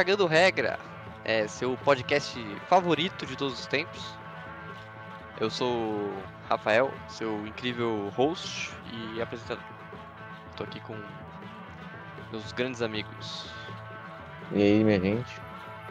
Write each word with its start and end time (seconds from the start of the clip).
Cagando 0.00 0.26
Regra, 0.26 0.78
é 1.26 1.46
seu 1.46 1.76
podcast 1.76 2.42
favorito 2.70 3.26
de 3.26 3.36
todos 3.36 3.60
os 3.60 3.66
tempos. 3.66 4.02
Eu 5.38 5.50
sou 5.50 5.70
o 5.70 6.22
Rafael, 6.48 6.90
seu 7.06 7.46
incrível 7.46 8.08
host 8.16 8.72
e 8.94 9.20
apresentador. 9.20 9.62
Tô 10.56 10.64
aqui 10.64 10.80
com 10.80 10.96
meus 12.32 12.50
grandes 12.52 12.80
amigos. 12.80 13.52
E 14.52 14.62
aí, 14.62 14.82
minha 14.82 14.98
gente? 14.98 15.38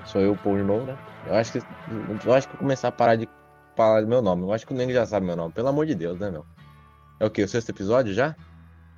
Sou 0.06 0.22
eu, 0.22 0.36
Paul 0.38 0.58
de 0.58 0.64
novo, 0.64 0.88
né? 0.88 0.98
Eu 1.28 1.36
acho 1.36 1.52
que 1.52 1.60
eu 2.26 2.34
acho 2.34 2.48
que 2.48 2.56
eu 2.56 2.60
começar 2.60 2.88
a 2.88 2.92
parar 2.92 3.16
de 3.16 3.30
falar 3.76 4.02
meu 4.08 4.24
nome. 4.24 4.42
Eu 4.42 4.52
acho 4.52 4.66
que 4.66 4.74
o 4.74 4.76
Nego 4.76 4.92
já 4.92 5.06
sabe 5.06 5.28
meu 5.28 5.36
nome, 5.36 5.54
pelo 5.54 5.68
amor 5.68 5.86
de 5.86 5.94
Deus, 5.94 6.20
né, 6.20 6.32
meu? 6.32 6.44
É 7.20 7.28
o 7.28 7.30
quê? 7.30 7.44
O 7.44 7.48
sexto 7.48 7.70
episódio 7.70 8.12
já? 8.12 8.36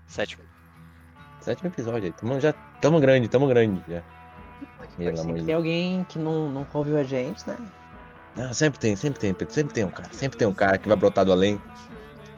Sétimo. 0.07 0.43
Sétimo 1.41 1.67
episódio 1.67 2.05
aí. 2.05 2.13
Tamo, 2.13 2.39
já, 2.39 2.53
tamo 2.79 2.97
grande, 3.01 3.27
tamo 3.27 3.45
grande 3.45 3.83
já. 3.91 4.01
Pelo 4.97 5.09
amor 5.09 5.33
de 5.33 5.33
Tem 5.33 5.45
Deus. 5.45 5.57
alguém 5.57 6.03
que 6.09 6.19
não, 6.19 6.49
não 6.49 6.67
ouviu 6.73 6.97
a 6.97 7.03
gente, 7.03 7.47
né? 7.47 7.57
Não, 8.35 8.53
sempre 8.53 8.79
tem, 8.79 8.95
sempre 8.95 9.19
tem, 9.19 9.33
Pedro. 9.33 9.53
Sempre 9.53 9.73
tem 9.73 9.83
um 9.83 9.89
cara. 9.89 10.09
Sempre 10.13 10.37
tem 10.37 10.47
um 10.47 10.53
cara 10.53 10.77
que 10.77 10.87
vai 10.87 10.97
brotar 10.97 11.25
do 11.25 11.31
além 11.31 11.61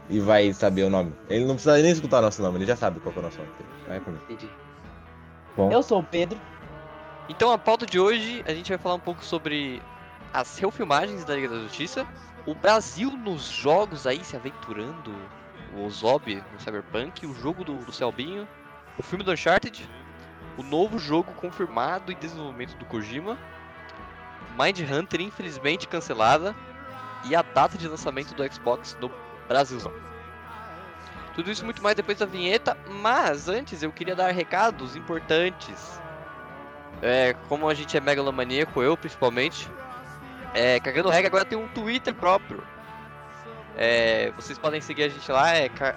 e 0.10 0.20
vai 0.20 0.52
saber 0.54 0.84
o 0.84 0.90
nome. 0.90 1.14
Ele 1.30 1.46
não 1.46 1.56
precisa 1.56 1.78
nem 1.78 1.92
escutar 1.92 2.22
nosso 2.22 2.42
nome, 2.42 2.58
ele 2.58 2.66
já 2.66 2.76
sabe 2.76 3.00
qual 3.00 3.14
que 3.14 3.20
é 3.20 3.22
o 3.22 3.26
nosso 3.26 3.38
nome. 3.38 3.52
Vai 3.88 4.00
por 4.00 4.14
mim. 4.14 4.20
Entendi. 4.30 4.50
Bom. 5.56 5.72
Eu 5.72 5.84
sou 5.84 6.00
o 6.00 6.04
Pedro. 6.04 6.40
Então, 7.30 7.52
a 7.52 7.58
pauta 7.58 7.86
de 7.86 8.00
hoje, 8.00 8.44
a 8.46 8.54
gente 8.54 8.70
vai 8.70 8.78
falar 8.78 8.96
um 8.96 9.00
pouco 9.00 9.24
sobre 9.24 9.82
as 10.34 10.58
refilmagens 10.58 11.24
da 11.24 11.36
Liga 11.36 11.48
da 11.48 11.60
Justiça, 11.60 12.06
o 12.46 12.54
Brasil 12.54 13.12
nos 13.12 13.48
jogos 13.48 14.06
aí 14.06 14.24
se 14.24 14.36
aventurando, 14.36 15.14
o 15.76 15.86
Ozob 15.86 16.44
no 16.52 16.60
Cyberpunk, 16.60 17.26
o 17.26 17.34
jogo 17.36 17.64
do, 17.64 17.76
do 17.78 17.92
Selbinho, 17.92 18.48
o 18.98 19.04
filme 19.04 19.24
do 19.24 19.32
Uncharted, 19.32 19.88
o 20.58 20.64
novo 20.64 20.98
jogo 21.00 21.34
confirmado 21.34 22.12
em 22.12 22.16
desenvolvimento 22.16 22.76
do 22.78 22.86
Kojima, 22.86 23.38
Mind 24.60 24.80
Hunter 24.82 25.22
infelizmente 25.22 25.88
cancelada 25.88 26.56
e 27.26 27.36
a 27.36 27.42
data 27.42 27.78
de 27.78 27.88
lançamento 27.88 28.34
do 28.36 28.54
Xbox 28.54 28.96
no 29.00 29.12
Brasilzão. 29.48 29.92
Tudo 31.34 31.50
isso 31.50 31.64
e 31.64 31.66
muito 31.66 31.82
mais 31.82 31.96
depois 31.96 32.20
da 32.20 32.26
vinheta, 32.28 32.78
mas 32.88 33.50
antes 33.50 33.82
eu 33.82 33.92
queria 33.92 34.16
dar 34.16 34.30
recados 34.32 34.96
importantes. 34.96 36.00
É, 37.02 37.34
como 37.50 37.68
a 37.68 37.74
gente 37.74 37.98
é 37.98 38.00
megalomaníaco, 38.00 38.82
eu 38.84 38.96
principalmente, 38.96 39.68
é, 40.54 40.80
Cagando 40.80 41.10
Regra 41.10 41.28
agora 41.28 41.46
tem 41.46 41.58
um 41.58 41.68
Twitter 41.70 42.14
próprio. 42.14 42.64
É, 43.76 44.32
vocês 44.36 44.60
podem 44.60 44.80
seguir 44.80 45.04
a 45.04 45.10
gente 45.10 45.30
lá, 45.32 45.50
é 45.56 45.68
ca- 45.68 45.96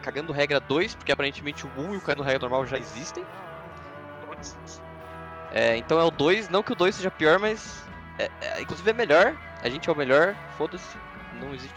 Cagando 0.00 0.32
Regra 0.32 0.60
2, 0.60 0.94
porque 0.94 1.10
aparentemente 1.10 1.66
o 1.66 1.70
1 1.76 1.94
e 1.94 1.96
o 1.96 2.00
Cagando 2.00 2.22
Regra 2.22 2.38
normal 2.38 2.64
já 2.64 2.78
existem. 2.78 3.26
É, 5.52 5.76
então 5.76 6.00
é 6.00 6.04
o 6.04 6.10
2, 6.10 6.48
não 6.48 6.62
que 6.62 6.72
o 6.72 6.74
2 6.74 6.94
seja 6.94 7.10
pior, 7.10 7.38
mas 7.38 7.84
é, 8.18 8.30
é, 8.40 8.62
inclusive 8.62 8.88
é 8.88 8.94
melhor. 8.94 9.36
A 9.62 9.68
gente 9.68 9.88
é 9.88 9.92
o 9.92 9.96
melhor, 9.96 10.34
foda-se, 10.56 10.96
não 11.40 11.54
existe 11.54 11.74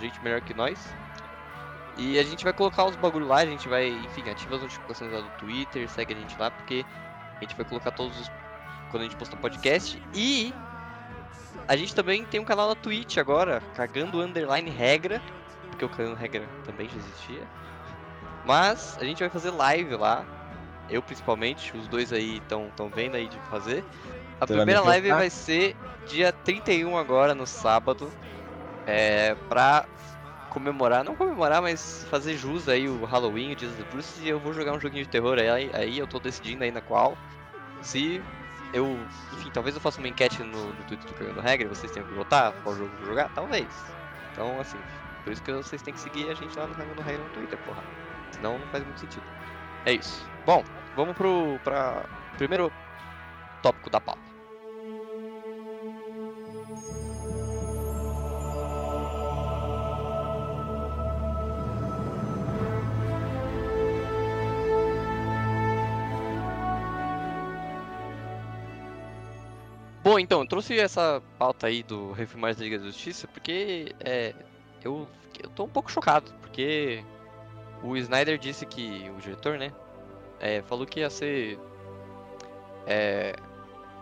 gente 0.00 0.20
melhor 0.22 0.40
que 0.40 0.54
nós. 0.54 0.78
E 1.96 2.18
a 2.18 2.22
gente 2.22 2.44
vai 2.44 2.52
colocar 2.52 2.86
os 2.86 2.96
bagulho 2.96 3.26
lá, 3.26 3.38
a 3.38 3.46
gente 3.46 3.68
vai, 3.68 3.88
enfim, 3.88 4.28
ativa 4.30 4.56
as 4.56 4.62
notificações 4.62 5.12
lá 5.12 5.20
do 5.20 5.28
Twitter, 5.30 5.88
segue 5.88 6.14
a 6.14 6.16
gente 6.16 6.36
lá, 6.38 6.50
porque 6.50 6.84
a 7.36 7.40
gente 7.40 7.54
vai 7.54 7.64
colocar 7.66 7.90
todos 7.90 8.18
os. 8.18 8.30
quando 8.90 9.02
a 9.02 9.04
gente 9.04 9.16
postar 9.16 9.36
podcast. 9.36 10.02
E 10.14 10.54
a 11.68 11.76
gente 11.76 11.94
também 11.94 12.24
tem 12.24 12.40
um 12.40 12.44
canal 12.44 12.68
na 12.68 12.74
Twitch 12.74 13.18
agora, 13.18 13.62
cagando 13.74 14.22
underline 14.22 14.70
regra, 14.70 15.20
porque 15.68 15.84
o 15.84 15.88
cagando 15.88 16.16
regra 16.16 16.48
também 16.64 16.88
já 16.88 16.96
existia. 16.96 17.46
Mas 18.46 18.96
a 18.98 19.04
gente 19.04 19.20
vai 19.20 19.28
fazer 19.28 19.50
live 19.50 19.94
lá. 19.96 20.24
Eu 20.90 21.02
principalmente, 21.02 21.76
os 21.76 21.86
dois 21.88 22.12
aí 22.12 22.38
estão 22.38 22.90
vendo 22.94 23.14
aí 23.14 23.28
de 23.28 23.38
fazer. 23.48 23.84
A 24.40 24.46
Você 24.46 24.54
primeira 24.54 24.80
me 24.80 24.86
live 24.88 25.08
contar? 25.08 25.18
vai 25.18 25.30
ser 25.30 25.76
dia 26.06 26.32
31 26.32 26.96
agora, 26.96 27.34
no 27.34 27.46
sábado. 27.46 28.10
É, 28.86 29.34
pra 29.48 29.86
comemorar, 30.50 31.04
não 31.04 31.14
comemorar, 31.14 31.62
mas 31.62 32.04
fazer 32.10 32.36
jus 32.36 32.68
aí 32.68 32.88
o 32.88 33.04
Halloween, 33.04 33.52
o 33.52 33.56
Dia 33.56 33.68
dos 33.68 33.86
Bruce, 33.86 34.20
e 34.20 34.28
eu 34.28 34.40
vou 34.40 34.52
jogar 34.52 34.72
um 34.72 34.80
joguinho 34.80 35.04
de 35.04 35.08
terror 35.10 35.38
aí, 35.38 35.70
aí 35.72 35.98
eu 35.98 36.06
tô 36.08 36.18
decidindo 36.18 36.64
ainda 36.64 36.80
qual. 36.80 37.16
Se 37.82 38.20
eu, 38.72 38.98
enfim, 39.32 39.50
talvez 39.52 39.74
eu 39.76 39.80
faça 39.80 39.98
uma 39.98 40.08
enquete 40.08 40.42
no, 40.42 40.66
no 40.66 40.84
Twitter 40.84 41.06
do 41.06 41.14
Cagando 41.14 41.40
Regra, 41.40 41.68
vocês 41.68 41.92
tenham 41.92 42.06
que 42.08 42.14
votar 42.14 42.52
qual 42.64 42.74
jogo 42.74 42.90
eu 42.92 42.98
vou 42.98 43.06
jogar, 43.06 43.28
talvez. 43.32 43.68
Então, 44.32 44.60
assim, 44.60 44.78
por 45.22 45.32
isso 45.32 45.42
que 45.42 45.52
vocês 45.52 45.82
têm 45.82 45.94
que 45.94 46.00
seguir 46.00 46.28
a 46.30 46.34
gente 46.34 46.58
lá 46.58 46.66
no 46.66 46.74
Cagando 46.74 47.00
Regra 47.02 47.22
no 47.22 47.30
Twitter, 47.30 47.58
porra. 47.58 47.84
Senão 48.32 48.58
não 48.58 48.66
faz 48.68 48.84
muito 48.84 48.98
sentido. 48.98 49.24
É 49.86 49.92
isso. 49.92 50.28
Bom, 50.44 50.64
vamos 51.00 51.16
pro 51.16 51.58
pra 51.64 52.04
primeiro 52.36 52.70
tópico 53.62 53.88
da 53.88 54.00
pauta. 54.00 54.20
Bom, 70.02 70.18
então, 70.18 70.40
eu 70.40 70.46
trouxe 70.46 70.78
essa 70.78 71.22
pauta 71.38 71.66
aí 71.66 71.82
do 71.82 72.12
Refilmagem 72.12 72.58
da 72.58 72.64
Liga 72.64 72.78
da 72.78 72.86
Justiça 72.86 73.28
porque 73.28 73.94
é, 74.00 74.34
eu, 74.82 75.06
eu 75.42 75.50
tô 75.50 75.64
um 75.64 75.68
pouco 75.68 75.90
chocado, 75.90 76.32
porque 76.40 77.04
o 77.82 77.96
Snyder 77.96 78.38
disse 78.38 78.66
que, 78.66 79.10
o 79.16 79.20
diretor, 79.20 79.58
né, 79.58 79.70
é, 80.40 80.62
falou 80.62 80.86
que 80.86 81.00
ia 81.00 81.10
ser. 81.10 81.58
É, 82.86 83.36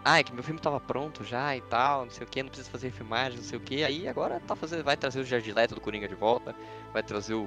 ah, 0.04 0.20
é 0.20 0.22
que 0.22 0.32
meu 0.32 0.42
filme 0.42 0.60
tava 0.60 0.80
pronto 0.80 1.24
já 1.24 1.54
e 1.56 1.60
tal, 1.60 2.04
não 2.04 2.10
sei 2.10 2.26
o 2.26 2.30
que, 2.30 2.42
não 2.42 2.48
precisa 2.48 2.70
fazer 2.70 2.86
refilmagem, 2.88 3.38
não 3.38 3.44
sei 3.44 3.58
o 3.58 3.60
que. 3.60 3.84
Aí 3.84 4.08
agora 4.08 4.40
tá 4.46 4.56
fazendo, 4.56 4.84
vai 4.84 4.96
trazer 4.96 5.20
o 5.20 5.24
Jared 5.24 5.74
do 5.74 5.80
Coringa 5.80 6.08
de 6.08 6.14
volta, 6.14 6.54
vai 6.92 7.02
trazer 7.02 7.34
o, 7.34 7.46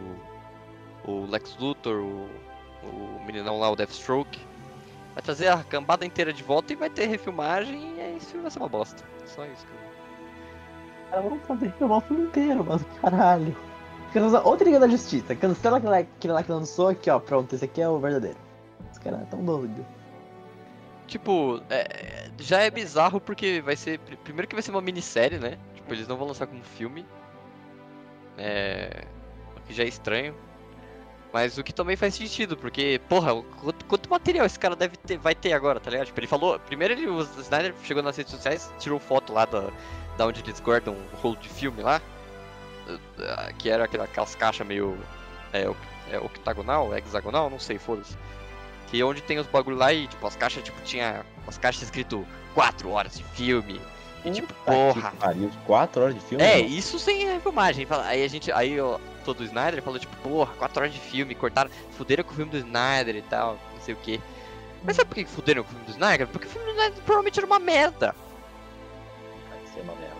o 1.05 1.25
Lex 1.25 1.57
Luthor, 1.57 2.03
o, 2.03 2.29
o 2.83 3.23
meninão 3.25 3.59
lá, 3.59 3.71
o 3.71 3.75
Deathstroke. 3.75 4.39
Vai 5.13 5.23
trazer 5.23 5.47
a 5.47 5.63
cambada 5.63 6.05
inteira 6.05 6.31
de 6.31 6.43
volta 6.43 6.71
e 6.71 6.75
vai 6.75 6.89
ter 6.89 7.05
refilmagem 7.07 7.95
e 7.97 8.15
esse 8.17 8.27
filme 8.27 8.43
vai 8.43 8.51
ser 8.51 8.59
uma 8.59 8.69
bosta. 8.69 9.03
Só 9.25 9.45
isso 9.45 9.65
que 9.65 9.73
eu... 9.73 9.91
Cara, 11.09 11.21
vamos 11.23 11.43
fazer 11.45 11.71
filmar 11.73 11.97
o 11.97 12.01
filme 12.01 12.23
inteiro, 12.23 12.65
mas 12.65 12.81
caralho. 13.01 13.55
Outra 14.43 14.65
Liga 14.65 14.79
da 14.79 14.87
Justiça. 14.87 15.35
Cancela 15.35 15.77
aquele 15.77 16.33
lá 16.33 16.43
que 16.43 16.51
lançou 16.51 16.89
aqui, 16.89 17.09
ó. 17.09 17.19
Pronto, 17.19 17.55
esse 17.55 17.65
aqui 17.65 17.81
é 17.81 17.89
o 17.89 17.99
verdadeiro. 17.99 18.37
Esse 19.01 19.09
cara 19.09 19.23
é 19.23 19.25
tão 19.25 19.43
doido. 19.43 19.85
Tipo, 21.07 21.61
é, 21.69 22.29
já 22.39 22.61
é 22.61 22.69
bizarro 22.69 23.19
porque 23.19 23.61
vai 23.61 23.75
ser. 23.75 23.99
pr- 23.99 24.15
Primeiro 24.23 24.47
que 24.47 24.55
vai 24.55 24.61
ser 24.61 24.71
uma 24.71 24.81
minissérie, 24.81 25.39
né? 25.39 25.57
Tipo, 25.75 25.93
eles 25.93 26.07
não 26.07 26.15
vão 26.17 26.27
lançar 26.27 26.47
como 26.47 26.63
filme. 26.63 27.05
É. 28.37 29.03
O 29.57 29.61
que 29.61 29.73
já 29.73 29.83
é 29.83 29.87
estranho. 29.87 30.35
Mas 31.33 31.57
o 31.57 31.63
que 31.63 31.71
também 31.73 31.95
faz 31.95 32.13
sentido, 32.15 32.57
porque, 32.57 32.99
porra, 33.07 33.31
quanto, 33.61 33.85
quanto 33.85 34.09
material 34.09 34.45
esse 34.45 34.59
cara 34.59 34.75
deve 34.75 34.97
ter, 34.97 35.17
vai 35.17 35.33
ter 35.33 35.53
agora, 35.53 35.79
tá 35.79 35.89
ligado? 35.89 36.07
Tipo, 36.07 36.19
ele 36.19 36.27
falou. 36.27 36.59
Primeiro 36.59 36.93
ele, 36.93 37.07
o 37.07 37.21
Snyder 37.21 37.73
chegou 37.83 38.03
nas 38.03 38.17
redes 38.17 38.31
sociais, 38.33 38.71
tirou 38.79 38.99
foto 38.99 39.31
lá 39.33 39.45
da, 39.45 39.69
da 40.17 40.27
onde 40.27 40.41
eles 40.41 40.59
guardam 40.59 40.93
o 40.93 41.15
rolo 41.17 41.37
de 41.37 41.47
filme 41.49 41.81
lá. 41.81 42.01
eh, 43.19 43.53
Que 43.57 43.69
era 43.69 43.85
aquela- 43.85 44.03
aquelas 44.05 44.35
caixas 44.35 44.65
meio. 44.67 44.97
É, 45.53 45.63
é 46.13 46.19
octagonal, 46.19 46.95
hexagonal, 46.97 47.49
não 47.49 47.59
sei, 47.59 47.77
foda-se. 47.77 48.17
Que 48.91 49.01
é 49.01 49.05
onde 49.05 49.21
tem 49.21 49.39
os 49.39 49.47
bagulho 49.47 49.77
lá 49.77 49.91
e, 49.93 50.05
tipo, 50.07 50.27
as 50.27 50.35
caixas, 50.35 50.63
tipo, 50.63 50.79
tinha. 50.83 51.25
As 51.47 51.57
caixas 51.57 51.83
escrito 51.83 52.27
4 52.53 52.89
horas 52.91 53.17
de 53.17 53.23
filme. 53.23 53.81
E 54.23 54.29
tipo, 54.29 54.53
Puta 54.53 54.71
porra. 54.71 55.09
que 55.11 55.17
pariu, 55.17 55.49
quatro 55.65 56.03
horas 56.03 56.13
de 56.13 56.21
filme? 56.21 56.43
É, 56.43 56.57
não. 56.61 56.65
isso 56.67 56.99
sem 56.99 57.25
refilmagem. 57.25 57.85
Fala- 57.87 58.05
Aí 58.05 58.23
a 58.23 58.27
gente. 58.27 58.51
Aí 58.51 58.79
ó, 58.79 58.99
todo 59.25 59.39
o 59.39 59.43
Snyder 59.43 59.81
falou, 59.81 59.97
tipo, 59.97 60.15
porra, 60.17 60.53
4 60.59 60.79
horas 60.83 60.93
de 60.93 60.99
filme, 60.99 61.33
cortaram. 61.33 61.71
Fuderam 61.97 62.23
com 62.23 62.31
o 62.31 62.35
filme 62.35 62.51
do 62.51 62.57
Snyder 62.57 63.15
e 63.15 63.21
tal, 63.23 63.57
não 63.73 63.81
sei 63.81 63.93
o 63.95 63.97
que. 63.97 64.21
Mas 64.83 64.95
sabe 64.97 65.07
por 65.09 65.15
que 65.15 65.25
fuderam 65.25 65.63
com 65.63 65.69
o 65.69 65.71
filme 65.71 65.85
do 65.85 65.91
Snyder? 65.91 66.27
Porque 66.27 66.45
o 66.47 66.49
filme 66.49 66.67
do 66.67 66.71
Snyder 66.73 67.01
provavelmente 67.03 67.39
era 67.39 67.47
uma 67.47 67.59
merda. 67.59 68.13
Vai 69.49 69.59
ser 69.73 69.81
uma 69.81 69.93
merda. 69.95 70.15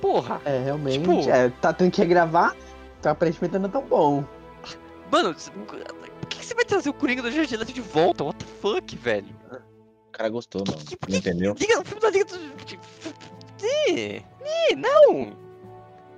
Porra. 0.00 0.40
É, 0.44 0.62
realmente. 0.64 0.98
Tipo- 1.00 1.28
É, 1.30 1.48
tá 1.60 1.72
tendo 1.72 1.90
que 1.90 2.00
regravar, 2.00 2.54
então 3.00 3.10
aparentemente 3.12 3.58
não 3.58 3.66
é 3.68 3.72
tão 3.72 3.82
bom. 3.82 4.24
Mano, 5.10 5.34
por 6.26 6.28
que 6.28 6.38
que 6.38 6.44
você 6.46 6.54
vai 6.54 6.64
trazer 6.64 6.88
o 6.90 6.92
Coringa 6.94 7.22
do 7.22 7.30
Jared 7.30 7.56
Leto 7.56 7.72
de 7.72 7.80
volta? 7.80 8.24
What 8.24 8.44
the 8.44 8.50
fuck, 8.60 8.96
velho? 8.96 9.28
O 10.08 10.10
cara 10.12 10.28
gostou, 10.28 10.62
mano. 10.66 10.78
Que- 10.84 10.96
que- 10.96 11.10
Não 11.10 11.18
entendeu? 11.18 11.54
Liga, 11.58 11.80
o 11.80 11.84
filme 11.84 12.00
da 12.00 12.10
Liga 12.10 12.24
do. 12.24 12.36
Ih, 13.88 14.22
ih, 14.70 14.76
não! 14.76 15.36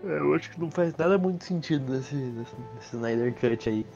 É, 0.05 0.19
Eu 0.19 0.35
acho 0.35 0.51
que 0.51 0.61
não 0.61 0.71
faz 0.71 0.95
nada 0.97 1.19
muito 1.19 1.45
sentido 1.45 1.93
nesse, 1.93 2.15
nesse, 2.15 2.55
nesse 2.75 2.95
Snyder 2.97 3.35
Cut 3.35 3.69
aí. 3.69 3.87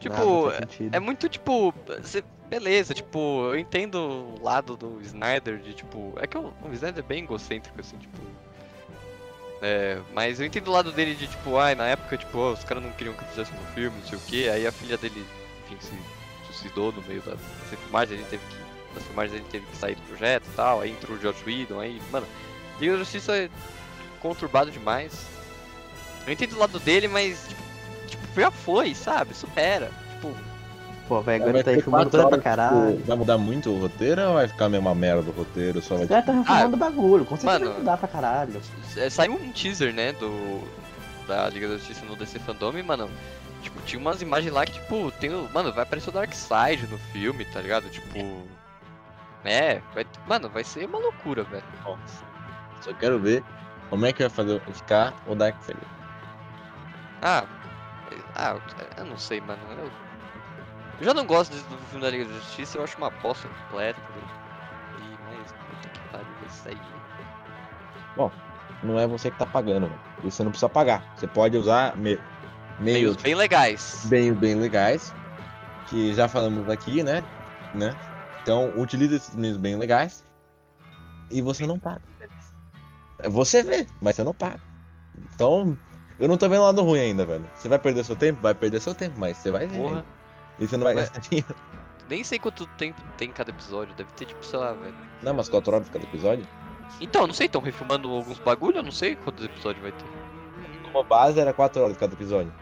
Tipo, 0.00 0.50
sentido. 0.52 0.94
É 0.94 0.98
muito 1.00 1.28
tipo. 1.28 1.72
Você, 2.00 2.24
beleza, 2.50 2.92
tipo, 2.92 3.18
eu 3.52 3.58
entendo 3.58 3.94
o 3.96 4.42
lado 4.42 4.76
do 4.76 5.00
Snyder 5.02 5.58
de 5.58 5.72
tipo. 5.74 6.12
É 6.16 6.26
que 6.26 6.36
o, 6.36 6.52
o 6.64 6.72
Snyder 6.72 7.04
é 7.04 7.06
bem 7.06 7.22
egocêntrico, 7.22 7.80
assim, 7.80 7.96
tipo. 7.98 8.18
É, 9.62 10.00
mas 10.12 10.40
eu 10.40 10.46
entendo 10.46 10.66
o 10.66 10.72
lado 10.72 10.90
dele 10.90 11.14
de 11.14 11.28
tipo, 11.28 11.56
ai, 11.56 11.76
na 11.76 11.86
época, 11.86 12.16
tipo, 12.16 12.36
ó, 12.36 12.52
os 12.52 12.64
caras 12.64 12.82
não 12.82 12.90
queriam 12.90 13.14
que 13.14 13.22
eu 13.22 13.28
fizesse 13.28 13.52
um 13.52 13.74
filme, 13.74 13.96
não 13.96 14.08
sei 14.08 14.18
o 14.18 14.20
que, 14.22 14.48
aí 14.48 14.66
a 14.66 14.72
filha 14.72 14.98
dele, 14.98 15.24
enfim, 15.64 15.76
se 15.80 16.52
suicidou 16.52 16.90
no 16.90 17.00
meio 17.02 17.22
da, 17.22 17.30
das 17.30 17.80
filmagens, 17.80 18.18
ele 18.18 18.28
teve 18.28 18.42
que. 18.44 18.62
Das 18.92 19.04
filmagens 19.04 19.40
ele 19.40 19.48
teve 19.50 19.64
que 19.64 19.76
sair 19.76 19.94
do 19.94 20.02
projeto 20.02 20.44
e 20.44 20.56
tal, 20.56 20.80
aí 20.80 20.90
entrou 20.90 21.16
o 21.16 21.20
George 21.20 21.42
Whedon, 21.46 21.80
aí, 21.80 22.02
mano, 22.10 22.26
Liga 22.78 22.92
da 22.92 22.98
Justiça 22.98 23.36
é 23.36 23.48
conturbado 24.20 24.70
demais. 24.70 25.26
Eu 26.26 26.32
entendo 26.32 26.54
o 26.54 26.58
lado 26.58 26.78
dele, 26.80 27.08
mas 27.08 27.46
tipo, 27.48 27.62
tipo 28.08 28.40
já 28.40 28.50
foi, 28.50 28.94
sabe? 28.94 29.32
Supera. 29.32 29.90
Tipo, 30.14 30.36
Pô, 31.12 31.20
velho, 31.20 31.40
Vai 31.42 31.50
agora 31.50 31.64
tá 31.64 31.70
coisa 31.82 32.08
pra 32.10 32.24
horas, 32.24 32.42
caralho. 32.42 32.96
tipo, 32.96 33.06
Vai 33.06 33.16
mudar 33.18 33.36
muito 33.36 33.68
o 33.68 33.78
roteiro 33.78 34.22
ou 34.28 34.32
vai 34.32 34.48
ficar 34.48 34.64
a 34.64 34.68
mesma 34.70 34.94
merda 34.94 35.20
do 35.20 35.30
roteiro? 35.30 35.82
Só 35.82 35.96
vai 35.96 36.06
caras 36.06 36.24
tá 36.24 36.32
refumando 36.32 36.74
o 36.74 36.78
bagulho, 36.78 37.24
com 37.26 37.36
certeza 37.36 37.58
Mano. 37.58 37.70
vai 37.70 37.78
mudar 37.80 37.96
pra 37.98 38.08
caralho. 38.08 38.62
É, 38.96 39.10
saiu 39.10 39.34
um 39.34 39.52
teaser, 39.52 39.92
né, 39.92 40.14
do 40.14 40.62
da 41.28 41.50
Liga 41.50 41.68
da 41.68 41.74
Justiça 41.74 42.06
no 42.06 42.16
DC 42.16 42.38
Fandom, 42.38 42.78
e, 42.78 42.82
mano, 42.82 43.10
tipo, 43.60 43.78
tinha 43.82 44.00
umas 44.00 44.22
imagens 44.22 44.54
lá 44.54 44.64
que, 44.64 44.72
tipo, 44.72 45.10
tem 45.20 45.34
o, 45.34 45.46
mano, 45.52 45.70
vai 45.70 45.82
aparecer 45.82 46.08
o 46.08 46.12
Darkseid 46.14 46.86
no 46.86 46.96
filme, 46.96 47.44
tá 47.44 47.60
ligado? 47.60 47.90
Tipo, 47.90 48.08
é, 49.44 49.82
vai, 49.94 50.06
mano, 50.26 50.48
vai 50.48 50.64
ser 50.64 50.86
uma 50.86 50.98
loucura, 50.98 51.44
velho. 51.44 51.62
Nossa. 51.84 52.24
Só 52.80 52.94
quero 52.94 53.20
ver 53.20 53.44
como 53.90 54.06
é 54.06 54.14
que 54.14 54.22
vai 54.22 54.30
fazer 54.30 54.62
ficar 54.72 55.14
o 55.26 55.34
Darkseid. 55.34 55.78
Ah, 57.20 57.44
ah, 58.34 58.56
eu 58.96 59.04
não 59.04 59.18
sei, 59.18 59.42
mano. 59.42 59.60
Eu, 59.76 59.90
eu 60.98 61.04
já 61.04 61.14
não 61.14 61.26
gosto 61.26 61.52
desse- 61.52 61.68
do 61.68 61.76
filme 61.78 62.02
da 62.04 62.10
Liga 62.10 62.24
da 62.24 62.32
Justiça, 62.34 62.78
eu 62.78 62.84
acho 62.84 62.96
uma 62.98 63.10
bosta 63.10 63.48
completa. 63.48 64.00
entendeu? 64.00 64.28
E, 64.98 65.18
mas, 65.24 65.52
puta 65.52 65.88
que 65.88 66.00
pariu, 66.10 66.34
isso 66.46 66.68
aí. 66.68 66.80
Não 68.82 68.98
é 68.98 69.06
você 69.06 69.30
que 69.30 69.38
tá 69.38 69.46
pagando, 69.46 69.82
mano. 69.88 70.00
E 70.24 70.30
você 70.30 70.42
não 70.42 70.50
precisa 70.50 70.68
pagar. 70.68 71.04
Você 71.16 71.26
pode 71.26 71.56
usar 71.56 71.96
me- 71.96 72.18
meios 72.78 73.02
Meios 73.02 73.16
bem 73.16 73.34
legais. 73.34 74.04
bem, 74.06 74.34
bem 74.34 74.54
legais, 74.56 75.14
que 75.86 76.12
já 76.12 76.28
falamos 76.28 76.68
aqui, 76.68 77.02
né? 77.02 77.22
né? 77.72 77.96
Então, 78.42 78.72
utilize 78.76 79.14
esses 79.14 79.36
meios 79.36 79.56
bem 79.56 79.76
legais 79.76 80.24
e 81.30 81.40
você 81.40 81.64
não 81.66 81.78
paga. 81.78 82.02
Você 83.30 83.62
vê, 83.62 83.86
mas 84.00 84.16
você 84.16 84.24
não 84.24 84.34
paga. 84.34 84.60
Então, 85.32 85.78
eu 86.18 86.26
não 86.26 86.36
tô 86.36 86.48
vendo 86.48 86.62
lado 86.62 86.82
ruim 86.82 86.98
ainda, 86.98 87.24
velho. 87.24 87.48
Você 87.54 87.68
vai 87.68 87.78
perder 87.78 88.04
seu 88.04 88.16
tempo? 88.16 88.40
Vai 88.42 88.54
perder 88.54 88.80
seu 88.80 88.94
tempo, 88.96 89.18
mas 89.18 89.38
você 89.38 89.50
vai 89.52 89.66
ver. 89.68 89.76
Porra. 89.78 90.04
E 90.58 90.66
você 90.66 90.76
não 90.76 90.84
vai 90.84 90.94
Ué. 90.94 91.00
gastar 91.02 91.20
dinheiro. 91.20 91.54
Nem 92.08 92.24
sei 92.24 92.38
quanto 92.38 92.66
tempo 92.76 93.00
tem 93.16 93.30
cada 93.30 93.50
episódio, 93.50 93.94
deve 93.94 94.10
ter 94.12 94.26
tipo, 94.26 94.44
sei 94.44 94.58
lá, 94.58 94.72
velho. 94.72 94.94
Não, 95.22 95.32
umas 95.32 95.48
4 95.48 95.74
horas 95.74 95.88
cada 95.88 96.04
episódio. 96.04 96.46
Então, 97.00 97.26
não 97.26 97.34
sei, 97.34 97.46
estão 97.46 97.60
refilmando 97.60 98.10
alguns 98.10 98.38
bagulho, 98.38 98.78
eu 98.78 98.82
não 98.82 98.92
sei 98.92 99.16
quantos 99.16 99.44
episódios 99.44 99.82
vai 99.82 99.92
ter. 99.92 100.04
Uma 100.90 101.02
base 101.02 101.40
era 101.40 101.52
4 101.52 101.82
horas 101.82 101.96
cada 101.96 102.12
episódio. 102.12 102.52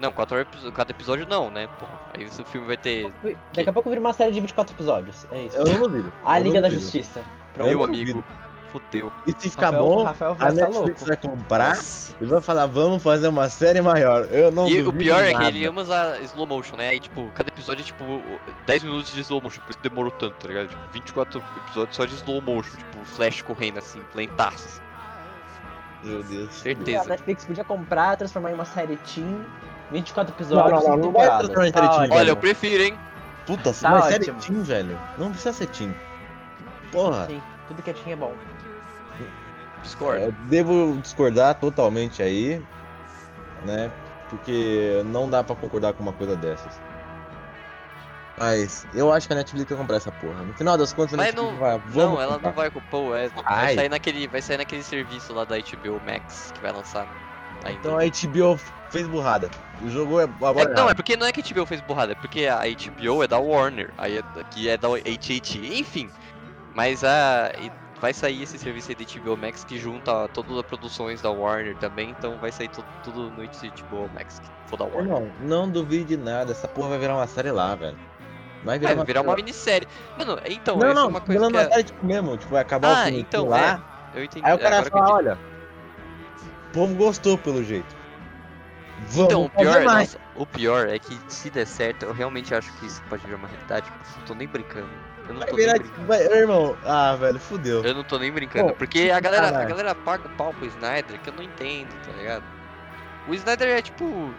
Não, 0.00 0.12
4 0.12 0.36
horas 0.36 0.48
cada 0.74 0.90
episódio 0.92 1.26
não, 1.26 1.50
né? 1.50 1.68
Pô, 1.78 1.86
aí 2.14 2.24
o 2.26 2.44
filme 2.44 2.66
vai 2.66 2.76
ter. 2.76 3.12
Daqui 3.54 3.70
a 3.70 3.72
pouco 3.72 3.88
vira 3.88 4.00
uma 4.00 4.12
série 4.12 4.32
de 4.32 4.40
24 4.40 4.74
episódios. 4.74 5.26
É 5.32 5.44
isso. 5.44 5.56
Eu 5.56 5.64
não 5.64 5.88
duvido. 5.88 6.12
A 6.24 6.38
Liga 6.38 6.60
da. 6.60 6.68
Justiça. 6.68 7.24
Eu 7.56 7.66
Meu 7.66 7.82
amigo, 7.82 8.12
duvido. 8.12 8.24
Fudeu. 8.72 9.12
E 9.26 9.32
se 9.38 9.50
ficar 9.50 9.66
Rafael- 9.70 9.82
bom, 9.84 10.02
Rafael 10.04 10.30
a 10.32 10.34
vai 10.34 10.48
estar 10.50 10.66
Netflix 10.68 11.00
louco. 11.00 11.04
vai 11.06 11.16
comprar 11.16 11.68
Nossa. 11.76 12.14
e 12.20 12.24
vai 12.24 12.40
falar, 12.40 12.66
vamos 12.66 13.02
fazer 13.02 13.28
uma 13.28 13.48
série 13.48 13.80
maior. 13.80 14.24
Eu 14.30 14.50
não 14.50 14.68
E 14.68 14.82
o 14.82 14.92
pior 14.92 15.22
é 15.22 15.28
que 15.28 15.34
nada. 15.34 15.48
ele 15.48 15.64
ama 15.66 15.82
usar 15.82 16.20
slow 16.22 16.46
motion, 16.46 16.76
né? 16.76 16.88
Aí, 16.90 17.00
tipo, 17.00 17.28
cada 17.34 17.48
episódio 17.48 17.82
é 17.82 17.84
tipo 17.84 18.04
10 18.66 18.82
minutos 18.84 19.12
de 19.12 19.20
slow 19.20 19.40
motion, 19.42 19.60
por 19.62 19.70
isso 19.70 19.78
demorou 19.82 20.10
tanto, 20.12 20.34
tá 20.34 20.48
ligado? 20.48 20.68
Tipo, 20.68 20.82
24 20.92 21.42
episódios 21.66 21.96
só 21.96 22.04
de 22.04 22.14
slow 22.14 22.40
motion, 22.40 22.76
tipo, 22.76 23.04
flash 23.04 23.42
correndo 23.42 23.78
assim, 23.78 24.00
lentaço. 24.14 24.80
Meu 26.04 26.22
Deus. 26.22 26.48
A 26.48 26.52
Certeza. 26.52 27.04
Netflix 27.08 27.44
podia 27.44 27.64
comprar, 27.64 28.16
transformar 28.16 28.50
em 28.52 28.54
uma 28.54 28.64
série 28.64 28.96
teen, 28.98 29.44
24 29.90 30.30
Não, 30.32 30.36
episódios, 30.38 30.70
não, 30.70 30.88
não, 30.90 30.94
cinco 30.96 31.06
não 31.06 31.12
vai 31.12 31.38
transformar 31.38 31.66
em 31.68 31.72
Tá 31.72 31.78
série 31.80 31.88
teen, 31.90 31.98
ótimo. 32.00 32.14
Olha, 32.14 32.24
velho. 32.24 32.30
eu 32.32 32.36
prefiro, 32.36 32.82
hein? 32.84 32.98
Puta, 33.46 33.62
Tá 33.64 34.02
série 34.02 34.30
ótimo. 34.30 34.40
teen, 34.40 34.62
velho. 34.62 35.00
Não 35.16 35.30
precisa 35.30 35.52
ser 35.52 35.66
teen. 35.68 35.94
Porra, 36.92 37.26
Sim, 37.26 37.42
tudo 37.66 37.82
que 37.82 37.90
é 37.90 37.92
teen 37.92 38.12
é 38.12 38.16
bom. 38.16 38.32
Discord. 39.82 40.22
eu 40.24 40.32
devo 40.32 40.98
discordar 41.00 41.54
totalmente 41.54 42.22
aí, 42.22 42.62
né? 43.64 43.90
Porque 44.28 45.02
não 45.06 45.28
dá 45.28 45.42
pra 45.42 45.56
concordar 45.56 45.92
com 45.94 46.02
uma 46.02 46.12
coisa 46.12 46.36
dessas. 46.36 46.80
Mas 48.38 48.86
eu 48.94 49.10
acho 49.12 49.26
que 49.26 49.32
a 49.32 49.36
Netflix 49.36 49.68
vai 49.68 49.78
comprar 49.78 49.96
essa 49.96 50.12
porra. 50.12 50.44
No 50.44 50.54
final 50.54 50.78
das 50.78 50.92
contas, 50.92 51.14
a 51.14 51.16
Mas 51.16 51.34
Netflix 51.34 51.52
não- 51.52 51.58
vai. 51.58 51.78
Vamos 51.78 51.94
Não, 51.96 52.20
ela 52.20 52.34
comprar. 52.34 52.48
não 52.50 52.54
vai 52.56 52.68
ocupar 52.68 53.00
o. 53.00 53.12
Ai. 53.12 53.28
Vai 53.30 53.74
sair, 53.74 53.88
naquele, 53.88 54.28
vai 54.28 54.42
sair 54.42 54.56
naquele 54.58 54.84
serviço 54.84 55.32
lá 55.32 55.44
da 55.44 55.56
HBO 55.56 56.00
Max 56.04 56.50
que 56.52 56.60
vai 56.60 56.70
lançar 56.70 57.08
ainda. 57.64 57.78
Então 57.80 57.98
a 57.98 58.04
HBO 58.04 58.60
fez 58.90 59.08
burrada. 59.08 59.50
O 59.82 59.88
jogo 59.88 60.20
é 60.20 60.24
É, 60.24 60.26
agora. 60.26 60.68
não, 60.74 60.88
é 60.88 60.94
porque 60.94 61.16
não 61.16 61.26
é 61.26 61.32
que 61.32 61.40
a 61.40 61.42
HBO 61.54 61.66
fez 61.66 61.80
burrada, 61.80 62.12
é 62.12 62.14
porque 62.14 62.46
a 62.46 62.60
HBO 62.60 63.24
é 63.24 63.26
da 63.26 63.38
Warner, 63.40 63.92
aí 63.98 64.18
é, 64.18 64.22
que 64.50 64.68
é 64.68 64.76
da 64.76 64.88
AT&T, 64.88 65.76
enfim. 65.78 66.08
Mas 66.72 67.02
a 67.02 67.50
vai 68.00 68.12
sair 68.12 68.42
esse 68.42 68.58
serviço 68.58 68.90
aí 68.90 68.94
da 68.94 69.04
HBO 69.04 69.36
Max 69.36 69.64
que 69.64 69.78
junta 69.78 70.28
todas 70.28 70.56
as 70.56 70.62
produções 70.62 71.20
da 71.20 71.30
Warner 71.30 71.76
também, 71.76 72.10
então 72.10 72.38
vai 72.38 72.52
sair 72.52 72.68
tudo, 72.68 72.86
tudo 73.02 73.30
no 73.30 73.44
HBO 73.44 74.10
Max, 74.14 74.38
que 74.38 74.48
for 74.66 74.76
da 74.76 74.84
Warner. 74.84 75.04
Irmão, 75.04 75.32
não 75.40 75.68
duvide 75.68 76.04
de 76.04 76.16
nada. 76.16 76.52
Essa 76.52 76.68
porra 76.68 76.90
vai 76.90 76.98
virar 76.98 77.16
uma 77.16 77.26
série 77.26 77.50
lá, 77.50 77.74
velho. 77.74 77.98
Vai 78.64 78.78
virar, 78.78 78.94
Vai 78.94 79.04
virar 79.04 79.20
uma 79.22 79.30
série 79.30 79.42
minissérie. 79.42 79.88
Mano, 80.16 80.38
então. 80.46 80.76
Não, 80.76 80.86
essa 80.86 80.94
não, 80.94 81.02
é 81.02 81.08
uma 81.08 81.20
coisa 81.20 81.40
que 81.40 81.52
uma 81.52 81.60
é... 81.60 81.68
série 81.70 81.84
tipo 81.84 82.06
mesmo. 82.06 82.36
Tipo, 82.36 82.50
vai 82.50 82.62
acabar 82.62 82.88
Ah, 82.88 83.02
o 83.02 83.04
filme 83.04 83.20
então, 83.20 83.48
lá. 83.48 84.10
Eu 84.14 84.24
entendi. 84.24 84.44
Aí 84.44 84.54
o 84.54 84.58
cara 84.58 84.78
agora 84.78 84.90
fala, 84.90 85.14
olha. 85.14 85.38
O 86.68 86.72
povo 86.72 86.94
gostou 86.94 87.38
pelo 87.38 87.62
jeito. 87.62 87.96
Vamos 89.10 89.24
Então, 89.26 89.44
o 89.44 89.50
pior, 89.50 89.84
nossa, 89.84 90.18
o 90.34 90.44
pior 90.44 90.88
é 90.88 90.98
que 90.98 91.18
se 91.28 91.50
der 91.50 91.66
certo, 91.66 92.04
eu 92.04 92.12
realmente 92.12 92.52
acho 92.52 92.72
que 92.78 92.86
isso 92.86 93.00
pode 93.08 93.24
virar 93.24 93.38
uma 93.38 93.48
realidade. 93.48 93.90
Não 94.18 94.24
tô 94.26 94.34
nem 94.34 94.48
brincando. 94.48 94.88
Eu 95.28 95.34
não 95.34 95.40
Vai 95.40 95.48
tô 95.48 95.56
nem 95.56 95.66
virar. 95.66 95.78
brincando. 95.78 96.06
Vai, 96.06 96.22
irmão, 96.24 96.78
ah, 96.82 97.14
velho, 97.16 97.38
fudeu. 97.38 97.84
Eu 97.84 97.94
não 97.94 98.02
tô 98.02 98.18
nem 98.18 98.32
brincando, 98.32 98.70
Pô, 98.70 98.74
porque 98.76 99.10
a 99.10 99.20
galera, 99.20 99.48
a 99.48 99.64
galera 99.64 99.94
paga 99.94 100.26
o 100.26 100.30
pau 100.30 100.54
pro 100.54 100.64
Snyder, 100.66 101.20
que 101.20 101.28
eu 101.28 101.34
não 101.34 101.42
entendo, 101.42 101.94
tá 102.04 102.12
ligado? 102.12 102.44
O 103.26 103.34
Snyder 103.34 103.68
é 103.68 103.82
tipo. 103.82 104.34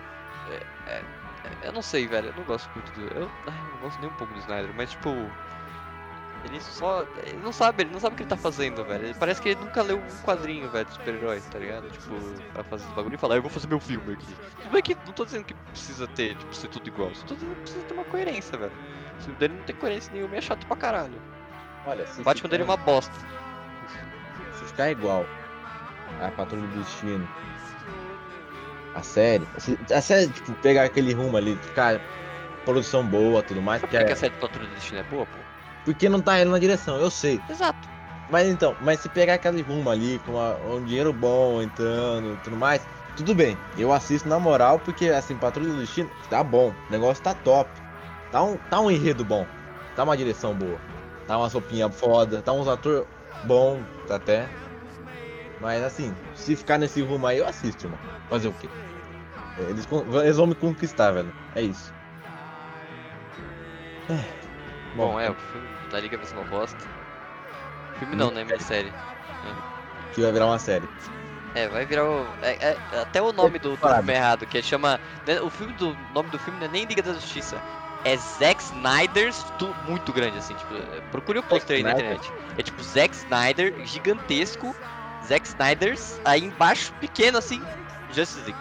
é- 0.50 0.64
é- 0.88 1.04
é- 1.44 1.68
eu 1.68 1.72
não 1.72 1.84
sei, 1.84 2.08
velho, 2.08 2.30
eu 2.30 2.34
não 2.34 2.44
gosto 2.44 2.68
muito 2.74 2.92
do. 2.92 3.02
Eu, 3.16 3.22
eu 3.22 3.54
não 3.72 3.80
gosto 3.80 4.00
nem 4.02 4.10
um 4.10 4.14
pouco 4.14 4.34
do 4.34 4.40
Snyder, 4.40 4.72
mas 4.76 4.90
tipo. 4.90 5.32
Ele 6.44 6.60
só. 6.62 7.06
Ele 7.24 7.38
não 7.44 7.52
sabe, 7.52 7.84
ele 7.84 7.92
não 7.92 8.00
sabe 8.00 8.14
o 8.14 8.18
que 8.18 8.24
ele 8.24 8.30
tá 8.30 8.38
fazendo, 8.38 8.84
velho. 8.86 9.06
Ele 9.06 9.14
parece 9.14 9.42
que 9.42 9.50
ele 9.50 9.60
nunca 9.60 9.84
leu 9.84 10.00
um 10.00 10.24
quadrinho, 10.24 10.70
velho, 10.70 10.86
de 10.86 10.94
super-heróis, 10.94 11.46
tá 11.46 11.60
ligado? 11.60 11.90
Tipo, 11.90 12.16
pra 12.54 12.64
fazer 12.64 12.86
esse 12.86 12.94
bagulho 12.94 13.16
e 13.16 13.18
falar, 13.18 13.36
eu 13.36 13.42
vou 13.42 13.52
fazer 13.52 13.68
meu 13.68 13.80
filme 13.80 14.14
aqui. 14.14 14.34
Tudo 14.62 14.72
bem 14.72 14.82
que 14.82 14.96
não 15.06 15.12
tô 15.14 15.26
dizendo 15.26 15.44
que 15.44 15.54
precisa 15.54 16.08
ter, 16.08 16.36
tipo, 16.36 16.56
ser 16.56 16.70
tudo 16.70 16.88
igual. 16.88 17.14
Só 17.14 17.26
tô 17.26 17.36
dizendo 17.36 17.56
que 17.56 17.62
precisa 17.62 17.84
ter 17.84 17.94
uma 17.94 18.06
coerência, 18.06 18.58
velho. 18.58 18.72
O 19.20 19.22
filme 19.24 19.40
dele 19.40 19.54
não 19.56 19.64
tem 19.64 19.76
coerência 19.76 20.12
nenhuma 20.14 20.36
e 20.36 20.38
é 20.38 20.42
chato 20.42 20.66
pra 20.66 20.76
caralho. 20.76 21.22
Olha, 21.86 22.06
se 22.08 22.22
O 22.22 22.24
Batman 22.24 22.50
dele 22.50 22.64
é 22.64 22.66
uma 22.66 22.78
bosta. 22.78 23.14
Se 24.58 24.66
ficar 24.66 24.92
igual 24.92 25.26
a 26.22 26.32
Patrulha 26.32 26.68
do 26.68 26.80
Destino, 26.80 27.28
a 28.94 29.02
série, 29.02 29.48
a 29.94 30.02
série, 30.02 30.28
tipo, 30.30 30.54
pegar 30.56 30.84
aquele 30.84 31.14
rumo 31.14 31.38
ali, 31.38 31.56
ficar 31.58 32.02
produção 32.66 33.06
boa 33.06 33.42
tudo 33.44 33.62
mais, 33.62 33.82
Por 33.82 33.90
que, 33.90 33.98
é- 33.98 34.12
a 34.12 34.16
série 34.16 34.34
do 34.34 34.40
Patrulha 34.40 34.68
do 34.68 34.76
Destino 34.76 35.00
é 35.00 35.04
boa, 35.04 35.26
pô? 35.26 35.38
porque 35.86 36.10
não 36.10 36.22
tá 36.22 36.40
indo 36.40 36.52
na 36.52 36.60
direção, 36.60 36.98
eu 36.98 37.10
sei. 37.10 37.42
Exato. 37.50 37.88
Mas 38.30 38.48
então, 38.48 38.76
mas 38.82 39.00
se 39.00 39.10
pegar 39.10 39.36
aquele 39.36 39.62
rumo 39.62 39.90
ali, 39.90 40.20
com 40.20 40.34
uma- 40.34 40.56
um 40.58 40.84
dinheiro 40.84 41.12
bom 41.12 41.62
entrando 41.62 42.34
e 42.34 42.38
tudo 42.38 42.56
mais, 42.58 42.86
tudo 43.16 43.34
bem. 43.34 43.58
Eu 43.78 43.92
assisto 43.92 44.28
na 44.30 44.38
moral, 44.40 44.78
porque 44.80 45.08
assim, 45.10 45.36
Patrulha 45.36 45.72
do 45.72 45.80
Destino 45.80 46.10
tá 46.30 46.44
bom, 46.44 46.70
o 46.70 46.92
negócio 46.92 47.24
tá 47.24 47.34
top. 47.34 47.72
Tá 48.32 48.44
um, 48.44 48.58
tá 48.58 48.80
um 48.80 48.92
enredo 48.92 49.26
bom, 49.26 49.48
tá 49.96 50.04
uma 50.04 50.16
direção 50.18 50.54
boa, 50.56 50.80
tá 51.26 51.38
uma 51.38 51.50
sopinha 51.50 51.90
foda, 51.90 52.42
tá 52.42 52.54
uns 52.54 52.68
atores 52.68 53.06
bom 53.44 53.84
até. 54.10 54.48
Mas 55.60 55.84
assim, 55.84 56.16
se 56.36 56.56
ficar 56.56 56.78
nesse 56.78 57.02
rumo 57.02 57.26
aí, 57.28 57.38
eu 57.38 57.48
assisto, 57.48 57.86
irmão. 57.86 58.00
Fazer 58.30 58.48
o 58.48 58.54
quê? 58.54 58.70
Eles, 59.58 59.86
con- 59.86 60.22
eles 60.22 60.38
vão 60.38 60.48
me 60.48 60.56
conquistar, 60.56 61.12
velho. 61.12 61.34
É 61.54 61.62
isso. 61.62 61.92
É. 64.10 64.40
Bom, 64.96 65.20
é, 65.20 65.30
o 65.30 65.36
filme 65.36 65.68
da 65.90 66.00
Liga 66.00 66.18
vai 66.18 66.26
ser 66.26 66.36
uma 66.36 66.46
bosta. 66.46 66.86
Filme 67.98 68.16
não, 68.16 68.32
né? 68.32 68.44
Minissérie. 68.44 68.94
que 70.12 70.22
vai 70.22 70.32
virar 70.32 70.48
uma 70.48 70.60
série. 70.60 70.90
É, 71.54 71.68
vai 71.68 71.86
virar 71.86 72.06
o. 72.06 72.36
é- 72.42 72.74
é- 72.92 73.00
até 73.02 73.22
o 73.22 73.34
nome 73.34 73.60
do, 73.60 73.76
do 73.76 73.78
filme 73.78 74.14
é 74.14 74.16
errado, 74.16 74.46
que 74.48 74.62
chama. 74.62 75.00
né, 75.26 75.42
O 75.42 75.50
filme 75.50 75.74
do. 75.74 75.92
O 75.92 75.96
nome 76.14 76.30
do 76.30 76.40
filme 76.40 76.60
não 76.60 76.66
é 76.66 76.70
nem 76.70 76.86
Liga 76.86 77.02
da 77.02 77.14
Justiça. 77.14 77.62
É 78.04 78.16
Zack 78.18 78.64
Snyder's 78.64 79.44
tu, 79.58 79.76
muito 79.84 80.14
grande, 80.14 80.38
assim, 80.38 80.56
tipo, 80.56 80.74
procure 81.12 81.40
o 81.40 81.44
pôster 81.44 81.78
aí 81.78 81.84
na 81.84 81.92
Snyder? 81.92 82.16
internet. 82.16 82.34
É 82.58 82.64
tipo 82.64 82.84
Zack 82.84 83.16
Snyder, 83.16 83.86
gigantesco, 83.86 84.76
Zack 85.26 85.48
Snyder's, 85.48 86.20
aí 86.24 86.44
embaixo, 86.44 86.94
pequeno 86.94 87.38
assim, 87.38 87.62
Justice 88.10 88.40
League. 88.42 88.60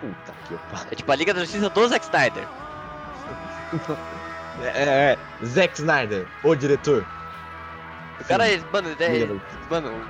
Puta 0.00 0.32
que 0.44 0.56
pariu. 0.70 0.88
É 0.92 0.94
tipo 0.94 1.10
a 1.10 1.16
Liga 1.16 1.32
da 1.32 1.40
Justiça 1.40 1.70
do 1.70 1.88
Zack 1.88 2.04
Snyder. 2.04 2.48
É, 4.58 4.82
é, 4.82 5.12
é. 5.12 5.18
Zack 5.44 5.78
Snyder, 5.78 6.26
o 6.42 6.54
diretor. 6.54 7.06
O 8.18 8.24
cara, 8.24 8.48
é- 8.48 8.58
mano, 8.72 8.88
é, 8.88 9.66
Mano, 9.68 10.08